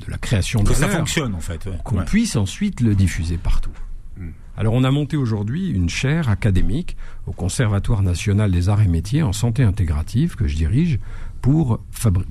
la, 0.08 0.18
création 0.18 0.64
de 0.64 0.70
que 0.70 0.74
ça 0.74 0.90
fonctionne 0.90 1.36
en 1.36 1.40
fait, 1.40 1.70
qu'on 1.84 2.04
puisse 2.04 2.36
ensuite 2.36 2.82
le 2.82 2.96
diffuser 2.96 3.38
partout. 3.38 3.72
Hmm. 4.18 4.32
Alors 4.58 4.74
on 4.74 4.84
a 4.84 4.92
monté 4.92 5.18
aujourd'hui 5.18 5.70
une 5.70 5.88
chaire 5.88 6.30
académique 6.30 6.98
au 7.28 7.32
Conservatoire 7.32 8.02
national 8.02 8.52
des 8.52 8.70
arts 8.70 8.82
et 8.82 8.88
métiers 8.88 9.22
en 9.22 9.34
santé 9.34 9.64
intégrative 9.64 10.36
que 10.36 10.48
je 10.48 10.56
dirige 10.56 11.00
pour, 11.42 11.80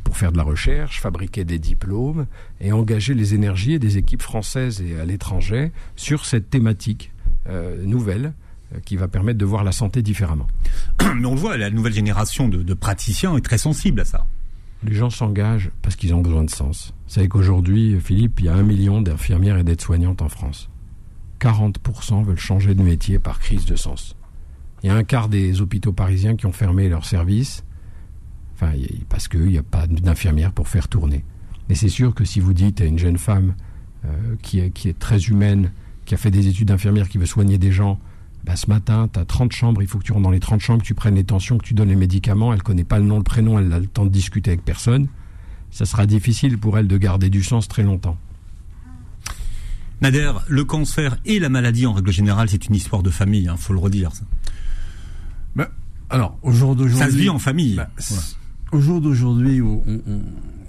pour 0.05 0.17
faire 0.17 0.33
de 0.33 0.37
la 0.37 0.43
recherche, 0.43 1.01
fabriquer 1.01 1.45
des 1.45 1.59
diplômes 1.59 2.27
et 2.61 2.73
engager 2.73 3.15
les 3.15 3.35
énergies 3.35 3.79
des 3.79 3.99
équipes 3.99 4.23
françaises 4.23 4.83
et 4.83 4.99
à 4.99 5.05
l'étranger 5.05 5.73
sur 5.97 6.27
cette 6.27 6.51
thématique 6.51 7.13
euh, 7.49 7.83
nouvelle 7.85 8.33
euh, 8.75 8.79
qui 8.85 8.97
va 8.97 9.09
permettre 9.09 9.39
de 9.39 9.45
voir 9.45 9.65
la 9.65 9.73
santé 9.73 10.03
différemment. 10.03 10.47
Mais 11.17 11.27
on 11.27 11.35
le 11.35 11.41
voit, 11.41 11.57
la 11.57 11.71
nouvelle 11.71 11.95
génération 11.95 12.49
de, 12.49 12.75
praticiens 12.75 13.37
est 13.37 13.41
très 13.41 13.59
sensible 13.59 14.01
à 14.01 14.05
ça. 14.05 14.27
Les 14.85 14.95
gens 14.95 15.11
s'engagent 15.11 15.71
parce 15.83 15.97
qu'ils 15.97 16.15
ont 16.15 16.21
besoin 16.21 16.45
de 16.45 16.51
sens. 16.51 16.93
Vous 17.07 17.15
savez 17.15 17.29
qu'aujourd'hui, 17.29 17.99
Philippe, 18.01 18.41
il 18.41 18.47
y 18.47 18.49
a 18.49 18.55
un 18.55 18.63
million 18.63 19.01
d'infirmières 19.01 19.59
et 19.59 19.65
d'aides-soignantes 19.65 20.23
en 20.23 20.29
France. 20.29 20.69
40% 21.41 22.25
veulent 22.25 22.39
changer 22.39 22.75
de 22.75 22.83
métier 22.83 23.19
par 23.19 23.39
crise 23.39 23.65
de 23.65 23.77
sens. 23.77 24.15
Il 24.83 24.89
y 24.89 24.91
a 24.91 24.95
un 24.95 25.05
quart 25.05 25.29
des 25.29 25.61
hôpitaux 25.61 25.93
parisiens 25.93 26.37
qui 26.37 26.47
ont 26.47 26.53
fermé 26.53 26.89
leurs 26.89 27.05
services 27.05 27.65
Enfin, 28.61 28.73
parce 29.09 29.29
qu'il 29.29 29.47
n'y 29.47 29.59
a 29.59 29.63
pas 29.63 29.87
d'infirmière 29.87 30.51
pour 30.51 30.67
faire 30.67 30.89
tourner. 30.89 31.25
Mais 31.69 31.77
c'est 31.77 31.89
sûr 31.89 32.13
que 32.13 32.25
si 32.25 32.41
vous 32.41 32.53
dites 32.53 32.81
à 32.81 32.85
une 32.85 32.99
jeune 32.99 33.19
femme 33.19 33.55
euh, 34.05 34.35
qui, 34.43 34.59
est, 34.59 34.71
qui 34.71 34.89
est 34.89 34.99
très 34.99 35.19
humaine, 35.27 35.71
qui 36.07 36.15
a 36.15 36.17
fait 36.17 36.33
des 36.33 36.49
études 36.49 36.69
d'infirmière, 36.69 37.09
qui 37.09 37.19
veut 37.19 37.27
soigner 37.27 37.57
des 37.59 37.71
gens, 37.71 38.01
bah, 38.45 38.57
ce 38.57 38.69
matin, 38.69 39.09
tu 39.13 39.21
as 39.21 39.25
30 39.25 39.53
chambres, 39.53 39.81
il 39.81 39.87
faut 39.87 39.99
que 39.99 40.05
tu 40.05 40.13
rentres 40.13 40.25
dans 40.25 40.31
les 40.31 40.41
30 40.41 40.61
chambres, 40.61 40.83
que 40.83 40.87
tu 40.87 40.95
prennes 40.95 41.15
les 41.15 41.25
tensions, 41.25 41.57
que 41.57 41.65
tu 41.65 41.75
donnes 41.75 41.91
les 41.91 41.97
médicaments, 41.97 42.53
elle 42.53 42.63
connaît 42.63 42.85
pas 42.85 42.99
le 42.99 43.05
nom, 43.05 43.19
le 43.19 43.23
prénom, 43.23 43.61
elle 43.61 43.73
a 43.73 43.79
le 43.79 43.87
temps 43.87 44.05
de 44.05 44.11
discuter 44.11 44.51
avec 44.51 44.65
personne. 44.65 45.07
Ça 45.71 45.85
sera 45.85 46.07
difficile 46.07 46.59
pour 46.59 46.79
elle 46.79 46.89
de 46.89 46.97
garder 46.97 47.31
du 47.31 47.45
sens 47.45 47.69
très 47.69 47.85
longtemps. 47.85 48.17
Nader, 50.01 50.33
le 50.49 50.65
cancer 50.65 51.19
et 51.25 51.39
la 51.39 51.49
maladie 51.49 51.87
en 51.87 51.93
règle 51.93 52.11
générale, 52.11 52.49
c'est 52.49 52.67
une 52.67 52.75
histoire 52.75 53.03
de 53.05 53.11
famille, 53.11 53.43
il 53.43 53.49
hein, 53.49 53.57
faut 53.57 53.73
le 53.73 53.79
redire. 53.79 54.13
Ça. 54.13 54.25
Ben, 55.55 55.69
alors, 56.11 56.39
au 56.43 56.51
jour 56.51 56.75
d'aujourd'hui. 56.75 56.99
Ça 56.99 57.11
se 57.11 57.17
vit 57.17 57.29
en 57.29 57.39
famille. 57.39 57.77
Ben, 57.77 57.89
au 58.73 58.81
jour 58.81 59.01
d'aujourd'hui, 59.01 59.63
on, 59.63 59.83
on, 59.87 60.21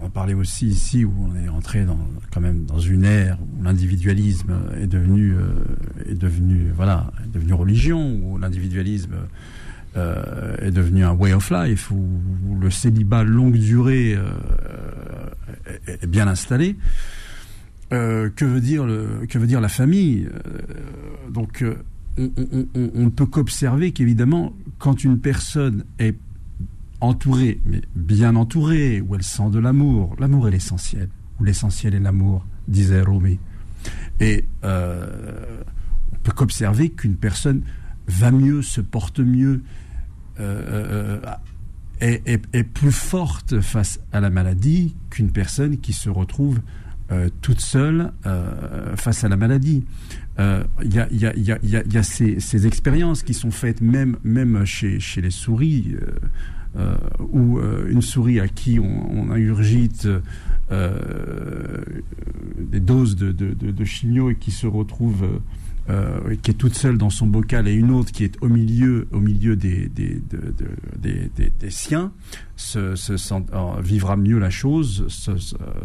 on 0.02 0.10
parlé 0.10 0.34
aussi 0.34 0.68
ici 0.68 1.04
où 1.04 1.14
on 1.20 1.36
est 1.36 1.50
entré 1.50 1.84
dans, 1.84 2.00
quand 2.32 2.41
même 2.41 2.66
dans 2.66 2.80
une 2.80 3.04
ère 3.04 3.38
où 3.41 3.64
l'individualisme 3.64 4.58
est 4.80 4.88
devenu, 4.88 5.34
euh, 5.34 6.10
est 6.10 6.16
devenu, 6.16 6.72
voilà, 6.76 7.12
est 7.26 7.34
devenu 7.34 7.54
religion, 7.54 8.20
où 8.24 8.38
l'individualisme 8.38 9.16
euh, 9.97 10.56
est 10.60 10.72
devenu 10.72 11.04
un 11.04 11.14
way 11.14 11.34
of 11.34 11.50
life, 11.52 11.91
où, 11.91 12.08
le 12.60 12.70
célibat 12.70 13.24
longue 13.24 13.58
durée 13.58 14.16
euh, 14.16 14.32
est, 15.88 16.08
bien 16.08 16.28
installé. 16.28 16.76
Que 17.89 18.45
veut 18.45 18.62
dire 18.62 18.86
le, 18.86 19.26
que 19.28 19.39
veut 19.39 19.47
dire 19.47 19.62
la 19.62 19.70
famille? 19.70 20.28
Donc, 21.32 21.66
on, 22.18 22.32
on, 22.38 22.68
on, 22.76 22.91
on 22.93 23.04
ne 23.06 23.10
peut 23.10 23.26
qu'observer 23.26 23.91
qu'évidemment, 23.91 24.54
quand 24.78 25.04
une 25.04 25.20
personne 25.20 25.86
est 25.97 26.16
entourée, 27.02 27.62
mais 27.66 27.82
bien 27.95 28.36
entourée, 28.36 29.02
où 29.02 29.16
elle 29.16 29.24
sent 29.24 29.50
de 29.52 29.60
l'amour. 29.60 30.16
L'amour 30.20 30.47
est 30.47 30.52
l'essentiel, 30.52 31.10
ou 31.39 31.43
l'essentiel 31.43 31.95
est 31.95 32.00
l'amour, 32.00 32.45
disait 32.68 33.02
Rumi. 33.02 33.39
Et 34.20 34.45
euh, 34.64 35.64
on 36.14 36.18
peut 36.24 36.32
qu'observer 36.32 36.89
qu'une 36.89 37.16
personne 37.16 37.62
va 38.08 38.32
mieux, 38.32 38.62
se 38.62 38.82
porte 38.82 39.20
mieux, 39.20 39.62
euh, 40.39 41.20
est, 42.02 42.28
est, 42.28 42.41
est, 42.54 42.64
plus 42.64 42.93
forte 42.93 43.60
face 43.60 44.00
à 44.14 44.22
la 44.22 44.30
maladie 44.30 44.95
qu'une 45.10 45.32
personne 45.32 45.78
qui 45.78 45.91
se 45.91 46.10
retrouve 46.10 46.60
euh, 47.12 47.30
toute 47.41 47.60
seule 47.60 48.14
euh, 48.26 48.95
face 48.95 49.24
à 49.24 49.30
la 49.30 49.36
maladie. 49.36 49.86
Il 50.38 50.93
y 50.93 51.97
a, 51.97 52.04
ces, 52.04 52.39
ces, 52.39 52.68
expériences 52.68 53.24
qui 53.24 53.34
sont 53.34 53.52
faites 53.52 53.82
même, 53.82 54.16
même 54.24 54.64
chez 54.66 55.00
les 55.22 55.32
souris. 55.32 55.95
Euh, 56.78 56.95
ou 57.20 57.57
euh, 57.57 57.89
une 57.89 58.03
souris 58.03 58.39
à 58.39 58.47
qui 58.47 58.80
on, 58.80 59.11
on 59.11 59.32
ingurgite 59.32 60.07
euh, 60.72 61.82
des 62.59 62.80
doses 62.80 63.15
de, 63.15 63.32
de, 63.32 63.55
de, 63.55 63.72
de, 63.72 63.86
chimio 63.86 64.30
et 64.30 64.36
qui 64.36 64.51
se 64.51 64.67
retrouve 64.67 65.41
euh, 65.89 66.36
qui 66.43 66.51
est 66.51 66.53
toute 66.53 66.76
seule 66.76 66.99
dans 66.99 67.09
son 67.09 67.26
bocal 67.26 67.67
et 67.67 67.74
une 67.74 67.89
autre 67.89 68.11
qui 68.11 68.24
est 68.24 68.36
au 68.41 68.49
milieu, 68.49 69.07
au 69.11 69.20
milieu 69.20 69.55
des, 69.55 69.89
des, 69.89 70.22
de, 70.30 70.53
des, 70.99 71.32
des, 71.36 71.51
des, 71.59 71.72
siens, 71.72 72.11
se, 72.55 72.95
se 72.95 73.17
sent, 73.17 73.45
vivra 73.82 74.15
mieux 74.15 74.38
la 74.38 74.51
chose, 74.51 75.07
se, 75.07 75.32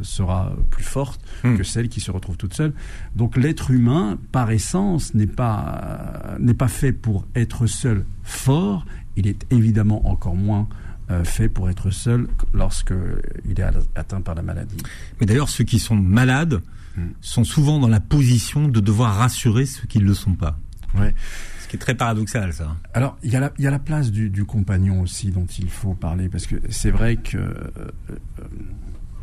sera 0.02 0.54
plus 0.68 0.84
forte 0.84 1.22
mmh. 1.44 1.56
que 1.56 1.64
celle 1.64 1.88
qui 1.88 2.00
se 2.00 2.10
retrouve 2.10 2.36
toute 2.36 2.52
seule. 2.52 2.74
Donc 3.16 3.38
l'être 3.38 3.70
humain, 3.70 4.18
par 4.32 4.50
essence, 4.50 5.14
n'est 5.14 5.26
pas, 5.26 6.36
n'est 6.38 6.52
pas 6.52 6.68
fait 6.68 6.92
pour 6.92 7.26
être 7.34 7.66
seul 7.66 8.04
fort 8.22 8.84
il 9.16 9.26
est 9.26 9.46
évidemment 9.50 10.08
encore 10.08 10.34
moins 10.34 10.68
euh, 11.10 11.22
fait 11.24 11.48
pour 11.48 11.68
être 11.68 11.90
seul 11.90 12.28
lorsqu'il 12.52 13.60
est 13.60 13.62
atteint 13.94 14.20
par 14.20 14.34
la 14.34 14.42
maladie. 14.42 14.78
Mais 15.20 15.26
d'ailleurs, 15.26 15.48
ceux 15.48 15.64
qui 15.64 15.78
sont 15.78 15.96
malades 15.96 16.62
mmh. 16.96 17.02
sont 17.20 17.44
souvent 17.44 17.78
dans 17.78 17.88
la 17.88 18.00
position 18.00 18.68
de 18.68 18.80
devoir 18.80 19.16
rassurer 19.16 19.66
ceux 19.66 19.86
qui 19.86 19.98
ne 19.98 20.04
le 20.04 20.14
sont 20.14 20.34
pas. 20.34 20.58
Ouais. 20.96 21.14
Ce 21.62 21.68
qui 21.68 21.76
est 21.76 21.78
très 21.78 21.94
paradoxal, 21.94 22.52
ça. 22.52 22.76
Alors, 22.94 23.18
il 23.22 23.30
y 23.30 23.36
a 23.36 23.40
la, 23.40 23.52
il 23.58 23.64
y 23.64 23.66
a 23.66 23.70
la 23.70 23.78
place 23.78 24.10
du, 24.10 24.30
du, 24.30 24.44
compagnon 24.44 25.00
aussi 25.02 25.30
dont 25.30 25.46
il 25.46 25.68
faut 25.68 25.94
parler, 25.94 26.28
parce 26.28 26.46
que 26.46 26.56
c'est 26.70 26.90
vrai 26.90 27.16
que, 27.16 27.36
euh, 27.36 27.52
euh, 27.78 28.44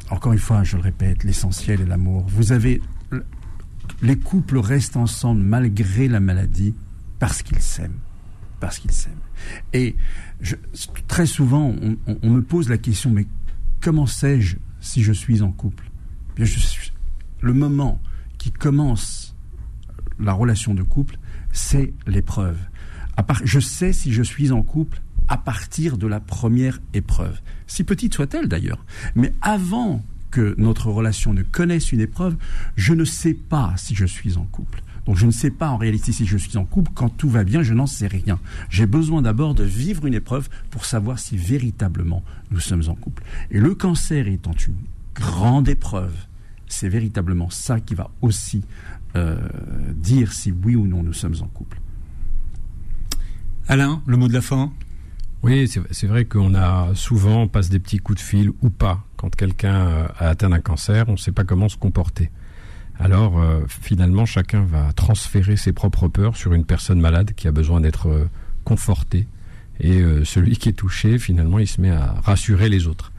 encore 0.09 0.33
une 0.33 0.39
fois, 0.39 0.63
je 0.63 0.75
le 0.75 0.83
répète, 0.83 1.23
l'essentiel 1.23 1.81
est 1.81 1.85
l'amour. 1.85 2.25
Vous 2.27 2.51
avez... 2.51 2.81
Les 4.01 4.17
couples 4.17 4.57
restent 4.57 4.97
ensemble 4.97 5.41
malgré 5.41 6.07
la 6.07 6.19
maladie 6.19 6.73
parce 7.19 7.41
qu'ils 7.41 7.61
s'aiment. 7.61 7.99
Parce 8.61 8.79
qu'ils 8.79 8.91
s'aiment. 8.91 9.19
Et 9.73 9.97
très 11.07 11.25
souvent, 11.25 11.75
on, 12.07 12.29
me 12.29 12.41
pose 12.41 12.69
la 12.69 12.77
question, 12.77 13.09
mais 13.09 13.25
comment 13.81 14.05
sais-je 14.05 14.55
si 14.79 15.03
je 15.03 15.11
suis 15.11 15.41
en 15.41 15.51
couple? 15.51 15.89
Bien, 16.35 16.45
je, 16.45 16.59
Le 17.41 17.53
moment 17.53 17.99
qui 18.37 18.51
commence 18.51 19.35
la 20.19 20.31
relation 20.31 20.73
de 20.75 20.83
couple, 20.83 21.17
c'est 21.51 21.93
l'épreuve. 22.05 22.57
Je 23.43 23.59
sais 23.59 23.93
si 23.93 24.13
je 24.13 24.23
suis 24.23 24.51
en 24.51 24.61
couple 24.61 25.01
à 25.27 25.37
partir 25.37 25.97
de 25.97 26.05
la 26.07 26.19
première 26.19 26.79
épreuve, 26.93 27.41
si 27.65 27.83
petite 27.83 28.13
soit-elle 28.13 28.47
d'ailleurs. 28.47 28.85
Mais 29.15 29.33
avant 29.41 30.03
que 30.29 30.53
notre 30.57 30.89
relation 30.91 31.33
ne 31.33 31.41
connaisse 31.41 31.91
une 31.91 31.99
épreuve, 31.99 32.37
je 32.75 32.93
ne 32.93 33.05
sais 33.05 33.33
pas 33.33 33.73
si 33.77 33.95
je 33.95 34.05
suis 34.05 34.37
en 34.37 34.45
couple. 34.45 34.83
Donc 35.05 35.17
je 35.17 35.25
ne 35.25 35.31
sais 35.31 35.49
pas 35.49 35.69
en 35.69 35.77
réalité 35.77 36.11
si 36.11 36.25
je 36.25 36.37
suis 36.37 36.57
en 36.57 36.65
couple. 36.65 36.91
Quand 36.93 37.09
tout 37.09 37.29
va 37.29 37.43
bien, 37.43 37.63
je 37.63 37.73
n'en 37.73 37.87
sais 37.87 38.07
rien. 38.07 38.39
J'ai 38.69 38.85
besoin 38.85 39.21
d'abord 39.21 39.55
de 39.55 39.63
vivre 39.63 40.05
une 40.05 40.13
épreuve 40.13 40.49
pour 40.69 40.85
savoir 40.85 41.19
si 41.19 41.37
véritablement 41.37 42.23
nous 42.51 42.59
sommes 42.59 42.83
en 42.87 42.95
couple. 42.95 43.23
Et 43.49 43.59
le 43.59 43.73
cancer 43.75 44.27
étant 44.27 44.53
une 44.53 44.75
grande 45.15 45.69
épreuve, 45.69 46.15
c'est 46.67 46.89
véritablement 46.89 47.49
ça 47.49 47.79
qui 47.79 47.95
va 47.95 48.09
aussi 48.21 48.63
euh, 49.15 49.37
dire 49.93 50.31
si 50.31 50.51
oui 50.51 50.75
ou 50.75 50.87
non 50.87 51.03
nous 51.03 51.13
sommes 51.13 51.35
en 51.41 51.47
couple. 51.47 51.79
Alain, 53.67 54.01
le 54.05 54.17
mot 54.17 54.27
de 54.27 54.33
la 54.33 54.41
fin? 54.41 54.71
Oui, 55.43 55.67
c'est 55.67 56.07
vrai 56.07 56.25
qu'on 56.25 56.53
a 56.53 56.93
souvent, 56.93 57.43
on 57.43 57.47
passe 57.47 57.69
des 57.69 57.79
petits 57.79 57.97
coups 57.97 58.19
de 58.19 58.23
fil 58.23 58.51
ou 58.61 58.69
pas. 58.69 59.03
Quand 59.17 59.35
quelqu'un 59.35 60.07
a 60.17 60.27
atteint 60.27 60.49
d'un 60.49 60.59
cancer, 60.59 61.05
on 61.07 61.13
ne 61.13 61.17
sait 61.17 61.31
pas 61.31 61.43
comment 61.43 61.67
se 61.67 61.77
comporter. 61.77 62.29
Alors 63.01 63.39
euh, 63.39 63.61
finalement, 63.67 64.25
chacun 64.25 64.61
va 64.63 64.93
transférer 64.93 65.57
ses 65.57 65.73
propres 65.73 66.07
peurs 66.07 66.37
sur 66.37 66.53
une 66.53 66.65
personne 66.65 66.99
malade 66.99 67.31
qui 67.35 67.47
a 67.47 67.51
besoin 67.51 67.81
d'être 67.81 68.07
euh, 68.07 68.29
confortée. 68.63 69.27
Et 69.79 69.99
euh, 69.99 70.23
celui 70.23 70.55
qui 70.57 70.69
est 70.69 70.73
touché, 70.73 71.17
finalement, 71.17 71.57
il 71.57 71.67
se 71.67 71.81
met 71.81 71.89
à 71.89 72.13
rassurer 72.23 72.69
les 72.69 72.85
autres. 72.85 73.11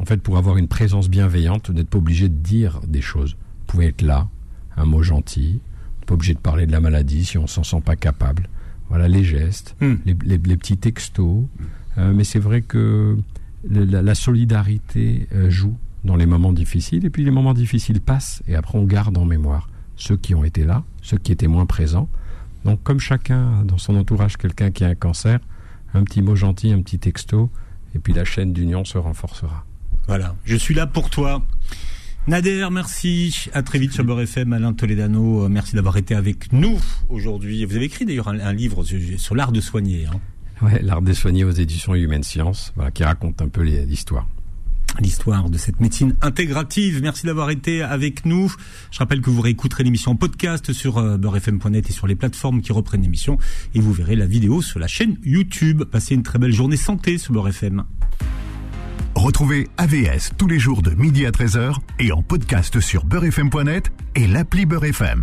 En 0.00 0.04
fait, 0.04 0.20
pour 0.20 0.38
avoir 0.38 0.56
une 0.56 0.66
présence 0.66 1.08
bienveillante, 1.08 1.68
vous 1.68 1.74
n'êtes 1.74 1.88
pas 1.88 1.98
obligé 1.98 2.28
de 2.28 2.34
dire 2.34 2.80
des 2.86 3.00
choses. 3.00 3.32
Vous 3.32 3.64
pouvez 3.68 3.86
être 3.86 4.02
là, 4.02 4.28
un 4.76 4.84
mot 4.84 5.02
gentil, 5.02 5.60
pas 6.06 6.14
obligé 6.14 6.34
de 6.34 6.40
parler 6.40 6.66
de 6.66 6.72
la 6.72 6.80
maladie 6.80 7.24
si 7.24 7.38
on 7.38 7.46
s'en 7.46 7.62
sent 7.62 7.82
pas 7.84 7.96
capable. 7.96 8.48
Voilà 8.88 9.06
les 9.06 9.22
gestes, 9.22 9.76
mm. 9.80 9.94
les, 10.04 10.16
les, 10.24 10.38
les, 10.38 10.56
petits 10.56 10.78
textos. 10.78 11.44
Mais 11.96 12.22
c'est 12.22 12.38
vrai 12.38 12.62
que 12.62 13.18
la, 13.68 14.02
la 14.02 14.14
solidarité 14.14 15.26
joue 15.48 15.76
dans 16.04 16.16
les 16.16 16.26
moments 16.26 16.52
difficiles, 16.52 17.04
et 17.04 17.10
puis 17.10 17.24
les 17.24 17.30
moments 17.30 17.54
difficiles 17.54 18.00
passent, 18.00 18.42
et 18.46 18.54
après 18.54 18.78
on 18.78 18.84
garde 18.84 19.16
en 19.18 19.24
mémoire 19.24 19.68
ceux 19.96 20.16
qui 20.16 20.34
ont 20.34 20.44
été 20.44 20.64
là, 20.64 20.84
ceux 21.02 21.18
qui 21.18 21.32
étaient 21.32 21.48
moins 21.48 21.66
présents. 21.66 22.08
Donc 22.64 22.82
comme 22.82 23.00
chacun 23.00 23.60
a 23.60 23.64
dans 23.64 23.78
son 23.78 23.96
entourage 23.96 24.36
quelqu'un 24.36 24.70
qui 24.70 24.84
a 24.84 24.88
un 24.88 24.94
cancer, 24.94 25.40
un 25.94 26.04
petit 26.04 26.22
mot 26.22 26.36
gentil, 26.36 26.72
un 26.72 26.82
petit 26.82 26.98
texto, 26.98 27.50
et 27.94 27.98
puis 27.98 28.12
la 28.12 28.24
chaîne 28.24 28.52
d'union 28.52 28.84
se 28.84 28.98
renforcera. 28.98 29.64
Voilà, 30.06 30.36
je 30.44 30.56
suis 30.56 30.74
là 30.74 30.86
pour 30.86 31.10
toi. 31.10 31.42
Nader, 32.26 32.68
merci. 32.70 33.48
À 33.54 33.62
très 33.62 33.78
vite 33.78 33.92
sur 33.92 34.04
Beurre 34.04 34.20
FM. 34.20 34.52
Alain 34.52 34.74
Toledano, 34.74 35.48
merci 35.48 35.74
d'avoir 35.74 35.96
été 35.96 36.14
avec 36.14 36.52
nous 36.52 36.78
aujourd'hui. 37.08 37.64
Vous 37.64 37.74
avez 37.74 37.86
écrit 37.86 38.04
d'ailleurs 38.04 38.28
un, 38.28 38.38
un, 38.38 38.52
livre 38.52 38.84
sur 38.84 39.34
l'art 39.34 39.50
de 39.50 39.60
soigner. 39.60 40.06
Hein. 40.06 40.20
Ouais, 40.60 40.80
l'art 40.82 41.00
de 41.00 41.12
soigner 41.12 41.44
aux 41.44 41.50
éditions 41.50 41.94
Humaine 41.94 42.22
Science, 42.22 42.72
voilà, 42.76 42.90
qui 42.90 43.02
raconte 43.04 43.40
un 43.40 43.48
peu 43.48 43.62
l'histoire 43.62 44.26
l'histoire 45.00 45.50
de 45.50 45.58
cette 45.58 45.80
médecine 45.80 46.16
intégrative. 46.22 47.00
Merci 47.02 47.26
d'avoir 47.26 47.50
été 47.50 47.82
avec 47.82 48.24
nous. 48.24 48.52
Je 48.90 48.98
rappelle 48.98 49.20
que 49.20 49.30
vous 49.30 49.40
réécouterez 49.40 49.84
l'émission 49.84 50.12
en 50.12 50.16
podcast 50.16 50.72
sur 50.72 50.98
euh, 50.98 51.16
beurrefm.net 51.16 51.88
et 51.88 51.92
sur 51.92 52.06
les 52.06 52.16
plateformes 52.16 52.62
qui 52.62 52.72
reprennent 52.72 53.02
l'émission 53.02 53.38
et 53.74 53.80
vous 53.80 53.92
verrez 53.92 54.16
la 54.16 54.26
vidéo 54.26 54.62
sur 54.62 54.78
la 54.78 54.86
chaîne 54.86 55.16
YouTube. 55.24 55.84
Passez 55.84 56.14
une 56.14 56.22
très 56.22 56.38
belle 56.38 56.52
journée 56.52 56.76
santé 56.76 57.18
sur 57.18 57.32
Beurre 57.32 57.48
FM. 57.48 57.84
Retrouvez 59.14 59.68
AVS 59.78 60.30
tous 60.36 60.46
les 60.46 60.60
jours 60.60 60.82
de 60.82 60.90
midi 60.90 61.26
à 61.26 61.30
13h 61.30 61.74
et 61.98 62.12
en 62.12 62.22
podcast 62.22 62.80
sur 62.80 63.04
beurrefm.net 63.04 63.90
et 64.14 64.26
l'appli 64.26 64.64
Beurre 64.64 64.84
FM. 64.84 65.16